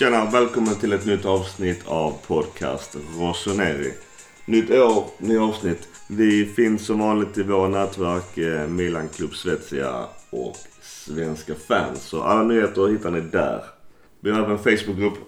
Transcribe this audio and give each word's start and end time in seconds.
Tjena 0.00 0.22
och 0.22 0.34
välkommen 0.34 0.74
till 0.74 0.92
ett 0.92 1.06
nytt 1.06 1.24
avsnitt 1.24 1.86
av 1.86 2.14
podcast 2.26 2.96
Rossoneri. 3.18 3.92
Nytt 4.46 4.70
år, 4.70 5.04
nya 5.18 5.42
avsnitt. 5.42 5.88
Vi 6.08 6.46
finns 6.46 6.86
som 6.86 6.98
vanligt 6.98 7.38
i 7.38 7.42
våra 7.42 7.68
nätverk 7.68 8.38
eh, 8.38 8.68
Milan 8.68 9.08
Club 9.08 9.34
Svezia 9.34 10.04
och 10.30 10.56
Svenska 10.80 11.54
fans. 11.54 12.02
Så 12.02 12.22
alla 12.22 12.42
nyheter 12.42 12.88
hittar 12.88 13.10
ni 13.10 13.20
där. 13.20 13.64
Vi 14.20 14.30
har 14.30 14.44
även 14.44 14.58
Facebookgrupp, 14.58 15.18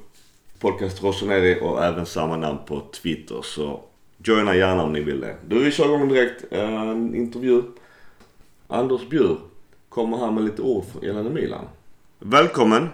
Podcast 0.59 1.03
Rossoneri 1.03 1.59
och 1.63 1.85
även 1.85 2.07
samma 2.07 2.37
namn 2.37 2.59
på 2.67 2.83
Twitter. 3.03 3.43
Så 3.43 3.81
joina 4.25 4.57
gärna 4.57 4.83
om 4.83 4.93
ni 4.93 5.01
vill 5.01 5.21
det. 5.21 5.37
Du, 5.47 5.65
vi 5.65 5.71
kör 5.71 5.85
igång 5.85 6.09
direkt. 6.09 6.45
Eh, 6.51 6.91
en 6.91 7.15
intervju. 7.15 7.63
Anders 8.69 9.09
Bjur 9.09 9.39
kommer 9.89 10.17
här 10.17 10.31
med 10.31 10.45
lite 10.45 10.63
ord 10.63 10.85
gällande 11.03 11.31
Milan. 11.31 11.65
Välkommen! 12.19 12.89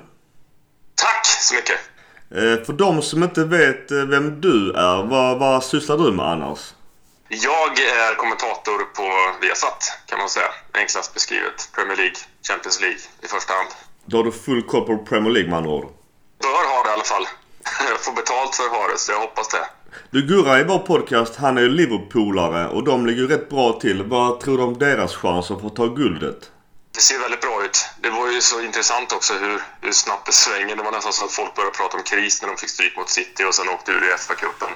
Så 1.49 1.55
mycket! 1.55 1.81
Eh, 2.31 2.65
för 2.67 2.73
de 2.73 3.03
som 3.03 3.23
inte 3.23 3.45
vet 3.45 3.91
eh, 3.91 3.99
vem 3.99 4.41
du 4.41 4.73
är, 4.73 5.03
vad, 5.03 5.39
vad 5.39 5.65
sysslar 5.65 5.97
du 5.99 6.13
med 6.13 6.27
annars? 6.27 6.75
Jag 7.29 7.73
är 7.81 8.15
kommentator 8.15 8.79
på 8.97 9.07
Viasat 9.41 9.99
kan 10.07 10.19
man 10.19 10.29
säga. 10.29 10.51
Enklast 10.73 11.15
beskrivet. 11.15 11.69
Premier 11.75 11.97
League, 11.97 12.17
Champions 12.49 12.81
League 12.81 12.99
i 13.23 13.27
första 13.27 13.53
hand. 13.53 13.69
Då 14.07 14.17
har 14.17 14.25
du 14.25 14.33
full 14.33 14.63
koll 14.63 14.87
på 14.87 14.99
Premier 14.99 15.33
League 15.33 15.51
med 15.51 15.59
andra 15.59 15.71
ord? 15.71 15.89
Bör 16.43 16.65
ha 16.75 16.83
det 16.85 16.91
i 16.91 16.93
alla 16.93 17.11
fall. 17.15 17.27
Jag 17.91 18.01
får 18.01 18.13
betalt 18.13 18.55
för 18.55 18.65
att 18.65 18.77
ha 18.81 18.89
det, 18.93 18.99
så 18.99 19.13
jag 19.13 19.21
hoppas 19.21 19.49
det. 19.49 19.67
Du 20.11 20.23
Gurra 20.27 20.61
i 20.61 20.65
vår 20.65 20.79
podcast, 20.79 21.37
han 21.37 21.59
är 21.59 21.63
ju 21.63 21.69
Liverpoolare 21.69 22.69
och 22.69 22.85
de 22.85 23.07
ligger 23.07 23.27
rätt 23.27 23.49
bra 23.49 23.73
till. 23.81 24.03
Vad 24.03 24.41
tror 24.41 24.57
du 24.57 24.63
om 24.63 24.79
deras 24.79 25.17
chanser 25.17 25.57
för 25.57 25.67
att 25.67 25.77
ta 25.77 25.87
guldet? 25.87 26.51
Det 26.99 27.03
ser 27.03 27.19
väldigt 27.19 27.41
bra 27.41 27.65
ut. 27.65 27.87
Det 28.01 28.11
var 28.11 28.31
ju 28.31 28.41
så 28.41 28.61
intressant 28.61 29.13
också 29.13 29.35
hur, 29.35 29.63
hur 29.81 29.93
snabbt 29.93 30.27
det 30.27 30.33
svänger. 30.33 30.77
Det 30.77 30.83
var 30.83 30.93
nästan 30.93 31.13
så 31.13 31.25
att 31.25 31.33
folk 31.33 31.55
började 31.55 31.77
prata 31.77 31.97
om 31.97 32.03
kris 32.03 32.43
när 32.43 32.49
de 32.49 32.57
fick 32.57 32.71
stryk 32.71 32.97
mot 32.97 33.11
City 33.11 33.45
och 33.45 33.55
sen 33.55 33.69
åkte 33.69 33.93
ur 33.93 34.05
i 34.05 34.13
FA-cupen 34.13 34.73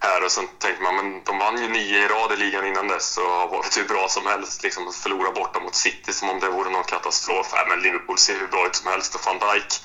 här 0.00 0.24
och 0.24 0.32
sen 0.32 0.48
tänkte 0.58 0.82
man 0.82 0.96
men 0.96 1.24
de 1.24 1.38
vann 1.38 1.62
ju 1.62 1.68
nio 1.68 2.04
i 2.04 2.08
rad 2.08 2.32
i 2.32 2.36
ligan 2.36 2.66
innan 2.66 2.88
dess 2.88 3.18
och 3.18 3.30
har 3.30 3.48
varit 3.48 3.76
hur 3.76 3.84
bra 3.84 4.08
som 4.08 4.26
helst. 4.26 4.62
Liksom 4.62 4.92
förlora 4.92 5.32
borta 5.32 5.60
mot 5.60 5.74
City 5.74 6.12
som 6.12 6.30
om 6.30 6.40
det 6.40 6.48
vore 6.48 6.70
någon 6.70 6.84
katastrof. 6.84 7.54
Äh, 7.54 7.68
men 7.68 7.80
Liverpool 7.80 8.18
ser 8.18 8.38
hur 8.40 8.46
bra 8.46 8.66
ut 8.66 8.76
som 8.76 8.90
helst 8.90 9.14
och 9.14 9.20
van 9.26 9.38
Dijk 9.38 9.80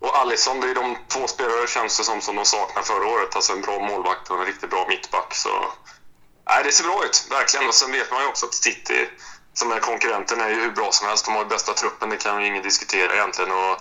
och 0.00 0.16
Alisson, 0.18 0.60
det 0.60 0.70
är 0.70 0.74
de 0.74 0.96
två 1.08 1.26
spelare 1.26 1.66
känns 1.66 1.98
det 1.98 2.04
som 2.04 2.20
som 2.20 2.36
de 2.36 2.44
saknade 2.44 2.86
förra 2.86 3.06
året. 3.06 3.36
Alltså 3.36 3.52
en 3.52 3.60
bra 3.60 3.78
målvakt 3.78 4.30
och 4.30 4.40
en 4.40 4.46
riktigt 4.46 4.70
bra 4.70 4.86
mittback. 4.88 5.34
Så 5.34 5.72
nej, 6.48 6.64
det 6.64 6.72
ser 6.72 6.84
bra 6.84 7.04
ut, 7.04 7.26
verkligen. 7.30 7.68
Och 7.68 7.74
sen 7.74 7.92
vet 7.92 8.10
man 8.10 8.22
ju 8.22 8.28
också 8.28 8.46
att 8.46 8.54
City, 8.54 9.08
som 9.60 9.72
är 9.72 9.80
konkurrenten, 9.90 10.40
är 10.40 10.50
ju 10.54 10.60
hur 10.64 10.74
bra 10.80 10.88
som 10.92 11.08
helst. 11.08 11.24
De 11.26 11.30
har 11.34 11.42
ju 11.42 11.48
bästa 11.48 11.72
truppen, 11.72 12.10
det 12.10 12.16
kan 12.16 12.40
ju 12.40 12.46
ingen 12.50 12.62
diskutera 12.62 13.10
egentligen. 13.14 13.52
Och, 13.52 13.74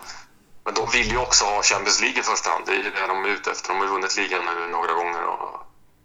men 0.66 0.73
de 0.80 0.83
vill 0.97 1.09
ju 1.13 1.17
också 1.17 1.45
ha 1.45 1.58
Champions 1.72 2.02
League 2.02 2.19
i 2.19 2.23
första 2.31 2.49
hand. 2.49 2.63
Det 2.66 2.72
är 2.72 2.83
ju 2.88 2.91
det 2.97 3.08
de 3.13 3.17
är 3.25 3.30
ute 3.38 3.52
efter. 3.52 3.67
De 3.69 3.77
har 3.77 3.85
ju 3.85 3.91
vunnit 3.91 4.17
ligan 4.17 4.41
nu 4.50 4.55
några 4.77 4.94
gånger. 5.00 5.23
Och, 5.33 5.53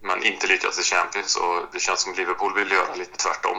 men 0.09 0.19
inte 0.31 0.47
lyckats 0.47 0.77
i 0.83 0.83
Champions. 0.95 1.37
Och 1.37 1.57
det 1.73 1.81
känns 1.87 2.01
som 2.01 2.15
Liverpool 2.15 2.53
vill 2.55 2.71
göra 2.79 2.95
lite 2.95 3.17
tvärtom. 3.25 3.59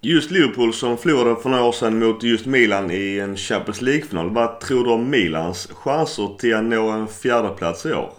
Just 0.00 0.30
Liverpool 0.30 0.74
som 0.74 0.98
förlorade 0.98 1.42
för 1.42 1.48
några 1.48 1.64
år 1.64 1.72
sedan 1.72 1.98
mot 1.98 2.22
just 2.22 2.46
Milan 2.46 2.90
i 2.90 3.18
en 3.18 3.36
Champions 3.36 3.80
League-final. 3.80 4.34
Vad 4.34 4.60
tror 4.60 4.84
du 4.84 4.90
om 4.90 5.10
Milans 5.10 5.68
chanser 5.82 6.36
till 6.40 6.54
att 6.54 6.64
nå 6.64 6.90
en 6.90 7.08
fjärdeplats 7.08 7.86
i 7.86 7.92
år? 7.92 8.10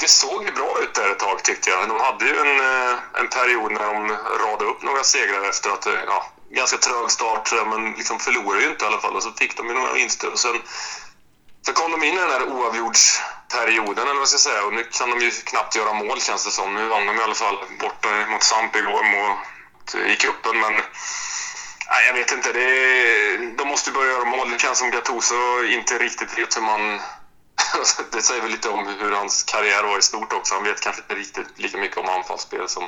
Det 0.00 0.08
såg 0.08 0.44
ju 0.44 0.52
bra 0.52 0.72
ut 0.82 0.94
där 0.94 1.10
ett 1.12 1.18
tag 1.18 1.44
tyckte 1.44 1.70
jag. 1.70 1.88
De 1.88 2.00
hade 2.00 2.24
ju 2.24 2.36
en, 2.44 2.60
eh, 2.60 2.73
en 2.73 2.73
period 3.34 3.72
när 3.72 3.86
de 3.94 4.08
radade 4.44 4.70
upp 4.70 4.82
några 4.82 5.04
segrar 5.04 5.48
efter 5.48 5.70
att, 5.70 5.86
eh, 5.86 6.00
ja, 6.06 6.26
ganska 6.50 6.78
trög 6.78 7.10
start 7.10 7.52
eh, 7.52 7.66
men 7.66 7.92
liksom 7.92 8.18
förlorade 8.18 8.62
ju 8.62 8.70
inte 8.70 8.84
i 8.84 8.88
alla 8.88 9.00
fall 9.00 9.16
och 9.16 9.22
så 9.22 9.32
fick 9.32 9.56
de 9.56 9.68
ju 9.68 9.74
några 9.74 9.92
vinster 9.92 10.32
och 10.32 10.38
sen 10.38 10.56
så 11.66 11.72
kom 11.72 11.90
de 11.90 12.02
in 12.04 12.14
i 12.14 12.20
den 12.20 12.30
här 12.30 12.48
oavgjordsperioden 12.48 14.08
eller 14.08 14.20
vad 14.20 14.28
ska 14.28 14.34
jag 14.34 14.40
säga 14.40 14.64
och 14.66 14.72
nu 14.72 14.82
kan 14.82 15.10
de 15.10 15.20
ju 15.20 15.30
knappt 15.30 15.76
göra 15.76 15.92
mål 15.92 16.20
känns 16.20 16.44
det 16.44 16.50
som. 16.50 16.74
Nu 16.74 16.88
vann 16.88 17.06
de 17.06 17.16
i 17.16 17.22
alla 17.22 17.34
fall 17.34 17.58
borta 17.80 18.08
mot 18.28 18.42
Samp 18.42 18.76
igår 18.76 19.04
i 19.92 20.16
cupen 20.16 20.60
men 20.60 20.72
nej, 20.72 22.06
jag 22.06 22.14
vet 22.14 22.32
inte. 22.32 22.52
Det, 22.52 23.36
de 23.58 23.68
måste 23.68 23.90
börja 23.90 24.12
göra 24.12 24.24
mål. 24.24 24.50
Det 24.50 24.58
känns 24.58 24.78
som 24.78 24.90
Gattuso 24.90 25.64
inte 25.64 25.98
riktigt 25.98 26.38
vet 26.38 26.56
hur 26.56 26.62
man... 26.62 27.00
det 28.12 28.22
säger 28.22 28.42
väl 28.42 28.50
lite 28.50 28.68
om 28.68 28.86
hur 28.86 29.12
hans 29.12 29.42
karriär 29.42 29.82
var 29.82 29.98
i 29.98 30.02
stort 30.02 30.32
också. 30.32 30.54
Han 30.54 30.64
vet 30.64 30.80
kanske 30.80 31.02
inte 31.02 31.14
riktigt 31.14 31.58
lika 31.58 31.78
mycket 31.78 31.96
om 31.96 32.08
anfallsspel 32.08 32.68
som, 32.68 32.84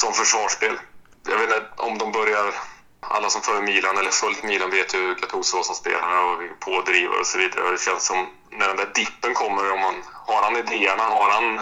som 0.00 0.12
försvarsspel. 0.12 0.74
Jag 1.30 1.38
vet 1.38 1.50
inte 1.50 1.62
om 1.76 1.98
de 1.98 2.12
börjar... 2.12 2.54
Alla 3.02 3.30
som 3.30 3.42
följer 3.42 3.62
Milan 3.62 3.98
eller 3.98 4.10
följt 4.10 4.42
Milan 4.42 4.70
vet 4.70 4.94
hur 4.94 5.14
Gattuso 5.14 5.56
var 5.56 5.64
som 5.64 5.74
spelare 5.74 6.18
och 6.28 6.60
pådrivare 6.60 7.20
och 7.20 7.26
så 7.26 7.38
vidare. 7.38 7.70
Det 7.70 7.80
känns 7.80 8.06
som 8.06 8.18
när 8.58 8.68
den 8.68 8.76
där 8.76 8.90
dippen 8.94 9.34
kommer, 9.34 9.72
om 9.72 9.80
man, 9.80 9.94
har 10.30 10.42
han 10.42 10.56
idéerna, 10.56 11.02
har 11.02 11.30
han, 11.30 11.60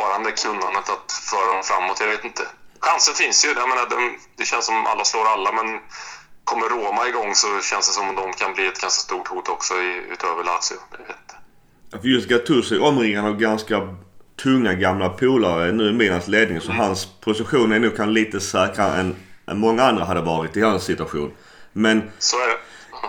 har 0.00 0.12
han 0.12 0.22
det 0.22 0.32
kunnandet 0.32 0.88
att 0.94 1.12
föra 1.30 1.52
dem 1.52 1.62
framåt? 1.62 2.00
Jag 2.00 2.08
vet 2.08 2.24
inte 2.24 2.44
chansen 2.80 3.14
finns 3.14 3.44
ju. 3.44 3.48
Jag 3.48 3.68
menar, 3.68 3.86
de, 3.90 4.18
det 4.36 4.44
känns 4.44 4.66
som 4.66 4.86
alla 4.86 5.04
slår 5.04 5.26
alla, 5.34 5.52
men 5.52 5.80
kommer 6.44 6.68
Roma 6.68 7.08
igång 7.08 7.34
så 7.34 7.60
känns 7.70 7.86
det 7.88 7.92
som 7.92 8.08
att 8.10 8.16
de 8.16 8.32
kan 8.32 8.54
bli 8.54 8.66
ett 8.66 8.80
ganska 8.80 9.00
stort 9.00 9.28
hot 9.28 9.48
också 9.48 9.74
i, 9.74 10.02
utöver 10.12 10.44
Lazio. 10.44 10.78
Jag 10.90 10.98
vet. 10.98 11.28
För 12.02 12.08
just 12.08 12.28
Gattuso 12.28 12.74
är 12.74 12.82
omringad 12.82 13.24
av 13.24 13.36
ganska 13.36 13.76
tunga 14.42 14.74
gamla 14.74 15.08
polare 15.08 15.72
nu 15.72 15.88
i 15.88 15.92
Milans 15.92 16.28
ledning. 16.28 16.60
Så 16.60 16.70
mm. 16.70 16.84
hans 16.84 17.06
position 17.20 17.72
är 17.72 17.78
nog 17.78 17.96
kan 17.96 18.14
lite 18.14 18.40
säkrare 18.40 19.00
än, 19.00 19.16
än 19.46 19.58
många 19.58 19.82
andra 19.82 20.04
hade 20.04 20.20
varit 20.20 20.56
i 20.56 20.60
hans 20.60 20.84
situation. 20.84 21.32
Men 21.72 22.10
så 22.18 22.36
är 22.36 22.48
det. 22.48 22.58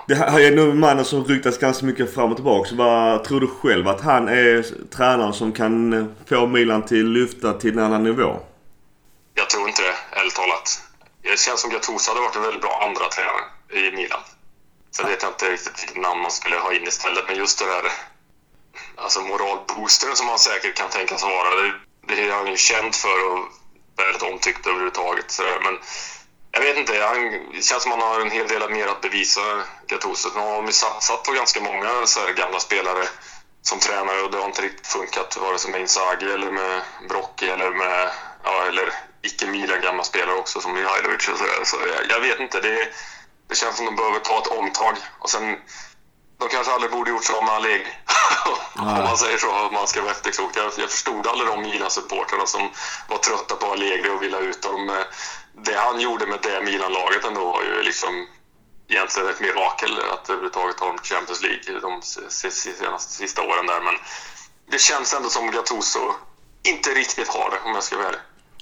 Det 0.07 0.15
här 0.15 0.39
är 0.39 0.51
nu 0.51 0.73
mannen 0.73 1.05
som 1.05 1.25
ryktas 1.25 1.57
ganska 1.57 1.85
mycket 1.85 2.13
fram 2.13 2.31
och 2.31 2.37
tillbaka. 2.37 2.75
Vad 2.75 3.23
tror 3.23 3.39
du 3.39 3.47
själv 3.47 3.87
att 3.87 4.01
han 4.01 4.27
är 4.27 4.65
tränaren 4.95 5.33
som 5.33 5.51
kan 5.51 6.15
få 6.29 6.47
Milan 6.47 6.85
till 6.85 7.11
lyfta 7.11 7.53
till 7.53 7.77
en 7.77 7.83
annan 7.83 8.03
nivå? 8.03 8.39
Jag 9.33 9.49
tror 9.49 9.67
inte 9.67 9.81
det, 9.81 10.19
ärligt 10.19 10.35
talat. 10.35 10.81
Det 11.21 11.39
känns 11.39 11.61
som 11.61 11.69
Gattuso 11.69 12.11
hade 12.11 12.21
varit 12.21 12.35
en 12.35 12.41
väldigt 12.41 12.61
bra 12.61 12.83
andra 12.87 13.05
tränare 13.15 13.43
i 13.79 13.95
Milan. 13.95 14.19
Sen 14.95 15.05
vet 15.05 15.23
jag 15.23 15.31
inte 15.31 15.45
riktigt 15.45 15.81
vilket 15.81 16.01
namn 16.01 16.21
man 16.21 16.31
skulle 16.31 16.55
ha 16.55 16.73
in 16.73 16.83
istället, 16.83 17.23
men 17.27 17.37
just 17.37 17.59
det 17.59 17.65
där 17.65 17.83
alltså 19.01 19.21
moralboostern 19.21 20.15
som 20.15 20.27
han 20.27 20.39
säkert 20.39 20.77
kan 20.77 20.89
tänkas 20.89 21.23
vara, 21.23 21.55
det, 21.55 21.73
det 22.07 22.27
är 22.27 22.33
han 22.33 22.47
ju 22.47 22.57
känd 22.57 22.95
för 22.95 23.31
och 23.31 23.45
väldigt 23.97 24.23
omtyckt 24.23 24.67
överhuvudtaget. 24.67 25.31
Så 25.31 25.43
där. 25.43 25.59
Men 25.59 25.79
jag 26.51 26.61
vet 26.61 26.77
inte, 26.77 27.03
han, 27.03 27.31
det 27.53 27.61
känns 27.61 27.83
som 27.83 27.91
han 27.91 28.01
har 28.01 28.21
en 28.21 28.31
hel 28.31 28.47
del 28.47 28.69
mer 28.69 28.87
att 28.87 29.01
bevisa, 29.01 29.41
Gattuso. 29.87 30.29
Nu 30.35 30.39
har 30.39 30.55
de 30.55 30.65
ju 30.65 30.71
satsat 30.71 31.23
på 31.23 31.31
ganska 31.31 31.61
många 31.61 32.05
så 32.05 32.19
gamla 32.37 32.59
spelare 32.59 33.07
som 33.61 33.79
tränare 33.79 34.21
och 34.21 34.31
det 34.31 34.37
har 34.37 34.45
inte 34.45 34.61
riktigt 34.61 34.87
funkat 34.87 35.37
vare 35.37 35.59
sig 35.59 35.71
med 35.71 35.81
Inzaghi 35.81 36.31
eller 36.31 36.51
med 36.51 36.81
Brocchi 37.09 37.49
eller 37.49 37.69
med, 37.71 38.09
ja, 38.43 38.65
eller 38.67 38.93
icke-Milan 39.21 39.81
gamla 39.81 40.03
spelare 40.03 40.35
också 40.35 40.61
som 40.61 40.73
Mihailovic 40.73 41.27
och 41.27 41.37
sådär. 41.37 41.63
Så 41.63 41.77
jag, 41.93 42.09
jag, 42.09 42.19
vet 42.19 42.39
inte. 42.39 42.61
Det, 42.61 42.87
det 43.47 43.55
känns 43.55 43.75
som 43.75 43.85
de 43.85 43.95
behöver 43.95 44.19
ta 44.19 44.37
ett 44.37 44.47
omtag. 44.47 44.95
Och 45.19 45.29
sen, 45.29 45.57
de 46.39 46.49
kanske 46.49 46.73
aldrig 46.73 46.91
borde 46.91 47.09
gjort 47.11 47.23
så 47.23 47.41
med 47.41 47.53
Allegri. 47.53 47.93
om 48.75 48.85
man 49.09 49.17
säger 49.23 49.37
så, 49.37 49.49
om 49.67 49.73
man 49.73 49.87
ska 49.87 50.01
vara 50.01 50.11
efterklok. 50.11 50.51
Jag, 50.55 50.71
jag 50.77 50.89
förstod 50.89 51.27
aldrig 51.27 51.47
de 51.49 51.61
Milan-supporterna 51.61 52.45
som 52.45 52.69
var 53.09 53.17
trötta 53.17 53.55
på 53.55 53.65
Allegri 53.65 54.09
och 54.09 54.23
ville 54.23 54.39
ut 54.39 54.61
dem. 54.61 55.03
Det 55.65 55.77
han 55.77 55.99
gjorde 55.99 56.25
med 56.25 56.39
det 56.41 56.61
Milan-laget 56.65 57.25
ändå 57.25 57.45
var 57.45 57.63
ju 57.63 57.83
liksom 57.83 58.27
egentligen 58.89 59.29
ett 59.29 59.39
mirakel 59.39 59.91
att 60.13 60.29
överhuvudtaget 60.29 60.79
ha 60.79 60.89
en 60.93 60.97
Champions 60.97 61.41
League 61.43 61.79
de 61.81 62.01
senaste 62.51 63.13
sista 63.13 63.41
åren 63.41 63.65
där. 63.65 63.81
Men 63.81 63.95
det 64.71 64.81
känns 64.81 65.13
ändå 65.13 65.29
som 65.29 65.51
Gattuso 65.51 66.13
inte 66.63 66.89
riktigt 66.89 67.27
har 67.27 67.49
det 67.51 67.59
om 67.65 67.73
jag 67.73 67.83
ska 67.83 67.97
vara 67.97 68.07
ärlig. 68.07 68.21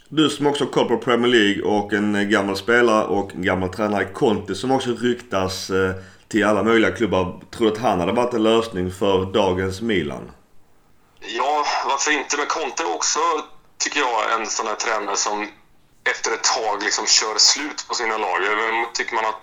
Du 0.09 0.29
som 0.29 0.47
också 0.47 0.63
har 0.63 0.71
koll 0.71 0.88
på 0.88 0.97
Premier 0.97 1.31
League 1.31 1.63
och 1.63 1.94
en 1.94 2.29
gammal 2.29 2.57
spelare 2.57 3.06
och 3.06 3.31
en 3.31 3.41
gammal 3.41 3.69
tränare, 3.69 4.06
Conte, 4.06 4.56
som 4.56 4.71
också 4.71 4.89
ryktas 4.89 5.69
eh, 5.69 5.91
till 6.27 6.45
alla 6.45 6.63
möjliga 6.63 6.91
klubbar. 6.91 7.41
Tror 7.51 7.68
du 7.68 7.74
att 7.74 7.81
han 7.81 8.00
hade 8.00 8.12
varit 8.12 8.33
en 8.33 8.44
lösning 8.44 8.91
för 8.91 9.25
dagens 9.25 9.81
Milan? 9.81 10.31
Ja, 11.19 11.65
varför 11.85 12.12
inte? 12.12 12.38
Men 12.38 12.45
Conte 12.47 12.83
är 12.83 12.95
också, 12.95 13.19
tycker 13.77 14.00
jag, 14.00 14.41
en 14.41 14.47
sån 14.47 14.68
här 14.68 14.75
tränare 14.75 15.15
som 15.15 15.47
efter 16.12 16.31
ett 16.31 16.44
tag 16.44 16.83
liksom 16.83 17.06
kör 17.06 17.38
slut 17.38 17.85
på 17.88 17.94
sina 17.95 18.18
lag. 18.18 18.38
Jag 18.44 18.95
tycker 18.95 19.15
man 19.15 19.25
har 19.25 19.35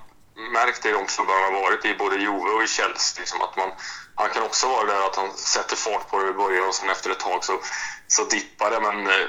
märkt 0.52 0.82
det 0.82 0.88
i 0.88 0.92
de 0.92 1.06
klubbar 1.06 1.34
han 1.44 1.54
har 1.54 1.60
varit 1.60 1.84
i, 1.84 1.94
både 1.94 2.16
Juve 2.16 2.50
och 2.56 2.62
i 2.62 2.66
Chelsea. 2.66 3.20
Liksom 3.20 3.42
att 3.42 3.56
man, 3.56 3.70
han 4.14 4.30
kan 4.30 4.42
också 4.42 4.68
vara 4.68 4.86
där 4.86 5.06
att 5.06 5.16
han 5.16 5.30
sätter 5.36 5.76
fart 5.76 6.10
på 6.10 6.18
det 6.18 6.30
i 6.30 6.32
början 6.32 6.68
och 6.68 6.74
sen 6.74 6.90
efter 6.90 7.10
ett 7.10 7.20
tag 7.20 7.44
så, 7.44 7.60
så 8.06 8.24
dippar 8.24 8.70
det. 8.70 8.80
Men 8.80 9.06
eh, 9.06 9.26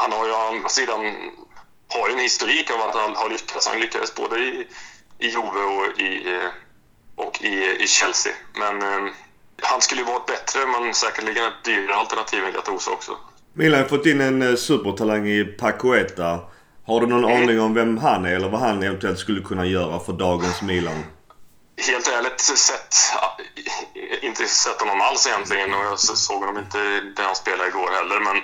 han 0.00 0.12
har 0.12 0.26
ju 0.26 0.32
å 0.32 0.48
andra 0.52 0.68
sidan 0.68 1.00
har 1.88 2.10
en 2.10 2.18
historik 2.18 2.70
av 2.70 2.80
att 2.80 2.94
han 2.94 3.16
har 3.16 3.28
lyckats. 3.30 3.68
Han 3.68 3.80
lyckades 3.80 4.14
både 4.14 4.38
i, 4.38 4.66
i 5.18 5.26
Juve 5.26 5.60
och 5.60 6.00
i, 6.00 6.34
eh, 6.34 6.50
och 7.16 7.42
i, 7.42 7.82
i 7.82 7.86
Chelsea. 7.86 8.32
Men 8.54 8.82
eh, 8.82 9.12
han 9.62 9.80
skulle 9.80 10.00
ju 10.00 10.06
varit 10.06 10.26
bättre, 10.26 10.60
men 10.66 10.94
säkerligen 10.94 11.44
ett 11.46 11.64
dyrare 11.64 11.94
alternativ 11.94 12.44
än 12.44 12.52
Gattuso 12.52 12.90
också. 12.90 13.16
Milan 13.52 13.80
har 13.80 13.88
fått 13.88 14.06
in 14.06 14.20
en 14.20 14.42
eh, 14.42 14.54
supertalang 14.54 15.28
i 15.28 15.44
Pacueta. 15.44 16.40
Har 16.86 17.00
du 17.00 17.06
någon 17.06 17.24
mm. 17.24 17.42
aning 17.42 17.60
om 17.60 17.74
vem 17.74 17.98
han 17.98 18.24
är 18.24 18.32
eller 18.32 18.48
vad 18.48 18.60
han 18.60 18.82
eventuellt 18.82 19.18
skulle 19.18 19.40
kunna 19.40 19.66
göra 19.66 20.00
för 20.00 20.12
dagens 20.12 20.62
Milan? 20.62 21.04
helt 21.78 22.08
ärligt 22.08 22.40
sett, 22.40 22.94
inte 24.20 24.46
sett 24.46 24.80
honom 24.80 25.00
alls 25.00 25.26
egentligen 25.26 25.74
och 25.74 25.84
jag 25.84 25.98
såg 25.98 26.40
honom 26.40 26.58
inte 26.58 26.78
där 27.00 27.24
han 27.24 27.36
spelade 27.36 27.68
igår 27.68 27.90
heller. 27.90 28.20
Men, 28.20 28.42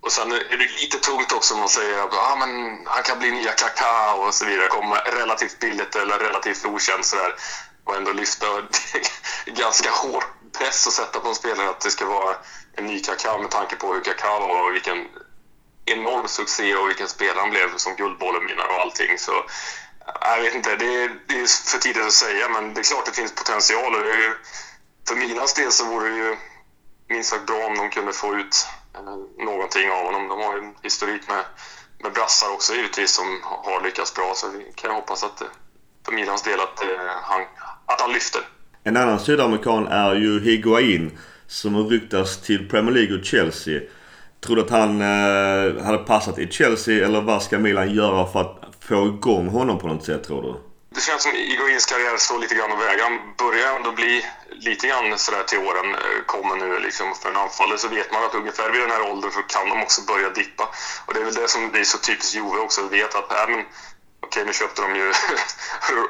och 0.00 0.12
sen 0.12 0.32
är 0.32 0.56
det 0.56 0.80
lite 0.80 0.98
tungt 0.98 1.32
också 1.32 1.54
om 1.54 1.60
man 1.60 1.68
säger 1.68 2.02
att 2.02 2.14
ah, 2.14 2.36
men 2.36 2.50
han 2.86 3.02
kan 3.02 3.18
bli 3.18 3.30
nya 3.30 3.52
Kaká 3.52 4.14
och 4.14 4.34
så 4.34 4.44
vidare. 4.44 4.68
Komma 4.68 4.96
relativt 4.96 5.58
billigt 5.58 5.96
eller 5.96 6.18
relativt 6.18 6.64
okänd 6.64 7.04
sådär 7.04 7.34
och 7.84 7.96
ändå 7.96 8.12
lyfta. 8.12 8.46
ganska 9.46 9.90
hård 9.90 10.24
press 10.52 10.86
att 10.86 10.92
sätta 10.92 11.20
på 11.20 11.28
en 11.28 11.34
spelare 11.34 11.70
att 11.70 11.80
det 11.80 11.90
ska 11.90 12.06
vara 12.06 12.36
en 12.72 12.86
ny 12.86 13.00
Kaká 13.00 13.38
med 13.38 13.50
tanke 13.50 13.76
på 13.76 13.92
hur 13.92 14.00
Kaká 14.00 14.40
var 14.40 14.68
och 14.68 14.74
vilken 14.74 15.08
enorm 15.84 16.28
succé 16.28 16.76
och 16.76 16.88
vilken 16.88 17.08
spelare 17.08 17.40
han 17.40 17.50
blev 17.50 17.76
som 17.76 17.96
Guldbollen-vinnare 17.96 18.68
och 18.68 18.80
allting. 18.80 19.18
Så 19.18 19.32
äh, 19.32 20.36
jag 20.36 20.42
vet 20.42 20.54
inte, 20.54 20.76
det 20.76 21.02
är, 21.04 21.20
det 21.26 21.40
är 21.40 21.70
för 21.70 21.78
tidigt 21.78 22.06
att 22.06 22.12
säga 22.12 22.48
men 22.48 22.74
det 22.74 22.80
är 22.80 22.84
klart 22.84 23.06
det 23.06 23.12
finns 23.12 23.34
potential. 23.34 23.94
Och 23.94 24.06
ju, 24.06 24.34
för 25.08 25.14
Milans 25.14 25.54
del 25.54 25.72
så 25.72 25.84
vore 25.84 26.08
det 26.08 26.16
ju 26.16 26.36
minst 27.08 27.30
sagt 27.30 27.46
bra 27.46 27.66
om 27.66 27.78
de 27.78 27.90
kunde 27.90 28.12
få 28.12 28.34
ut 28.36 28.66
äh, 28.94 29.44
någonting 29.44 29.90
av 29.90 30.04
honom. 30.04 30.28
De 30.28 30.40
har 30.40 30.56
ju 30.56 30.58
en 30.58 30.74
historik 30.82 31.28
med, 31.28 31.44
med 31.98 32.12
brassar 32.12 32.50
också 32.50 32.74
givetvis 32.74 33.10
som 33.10 33.40
har 33.42 33.80
lyckats 33.80 34.14
bra 34.14 34.34
så 34.34 34.48
vi 34.48 34.72
kan 34.74 34.90
hoppas 34.90 35.24
att 35.24 35.40
äh, 35.40 35.48
för 36.04 36.12
Milans 36.12 36.42
del 36.42 36.60
att, 36.60 36.82
han, 37.22 37.44
att 37.92 38.00
han 38.00 38.12
lyfter. 38.12 38.40
En 38.84 38.96
annan 38.96 39.20
sydamerikan 39.20 39.86
är 39.86 40.14
ju 40.14 40.40
Higuain 40.40 41.18
som 41.46 41.88
ryktas 41.88 42.42
till 42.42 42.68
Premier 42.68 42.94
League 42.94 43.18
och 43.18 43.24
Chelsea. 43.24 43.80
Tror 44.40 44.56
du 44.56 44.62
att 44.62 44.70
han 44.70 45.00
eh, 45.00 45.84
hade 45.84 45.98
passat 45.98 46.38
i 46.38 46.48
Chelsea 46.48 47.04
eller 47.06 47.20
vad 47.20 47.42
ska 47.42 47.58
Milan 47.58 47.94
göra 47.94 48.26
för 48.32 48.40
att 48.40 48.56
få 48.80 49.06
igång 49.06 49.48
honom 49.48 49.78
på 49.78 49.88
något 49.88 50.04
sätt 50.04 50.24
tror 50.24 50.42
du? 50.42 50.54
Det 50.94 51.00
känns 51.00 51.22
som 51.22 51.32
Iguains 51.32 51.86
karriär 51.86 52.16
står 52.16 52.38
lite 52.38 52.54
grann 52.54 52.72
och 52.72 52.80
väger. 52.80 53.02
Han 53.02 53.18
börjar 53.38 53.76
ändå 53.76 53.92
bli 53.92 54.24
lite 54.68 54.86
grann 54.88 55.18
sådär 55.18 55.42
till 55.42 55.58
åren 55.58 55.88
eh, 55.94 56.20
kommer 56.26 56.56
nu 56.56 56.78
liksom. 56.86 57.06
För 57.20 57.30
en 57.30 57.36
anfallare 57.36 57.78
så 57.78 57.88
vet 57.88 58.12
man 58.12 58.24
att 58.24 58.34
ungefär 58.34 58.70
vid 58.70 58.80
den 58.80 58.90
här 58.90 59.10
åldern 59.10 59.30
så 59.30 59.42
kan 59.54 59.68
de 59.68 59.82
också 59.82 60.00
börja 60.12 60.30
dippa. 60.30 60.64
Och 61.06 61.14
det 61.14 61.20
är 61.20 61.24
väl 61.24 61.34
det 61.34 61.48
som 61.48 61.70
blir 61.70 61.84
så 61.84 61.98
typiskt 61.98 62.34
Juve 62.34 62.58
också. 62.66 62.80
Vi 62.90 62.98
vet 62.98 63.14
att, 63.14 63.32
äh, 63.32 63.48
men, 63.52 63.64
okej 64.30 64.44
nu 64.44 64.52
köpte 64.52 64.82
de 64.82 64.96
ju 64.96 65.12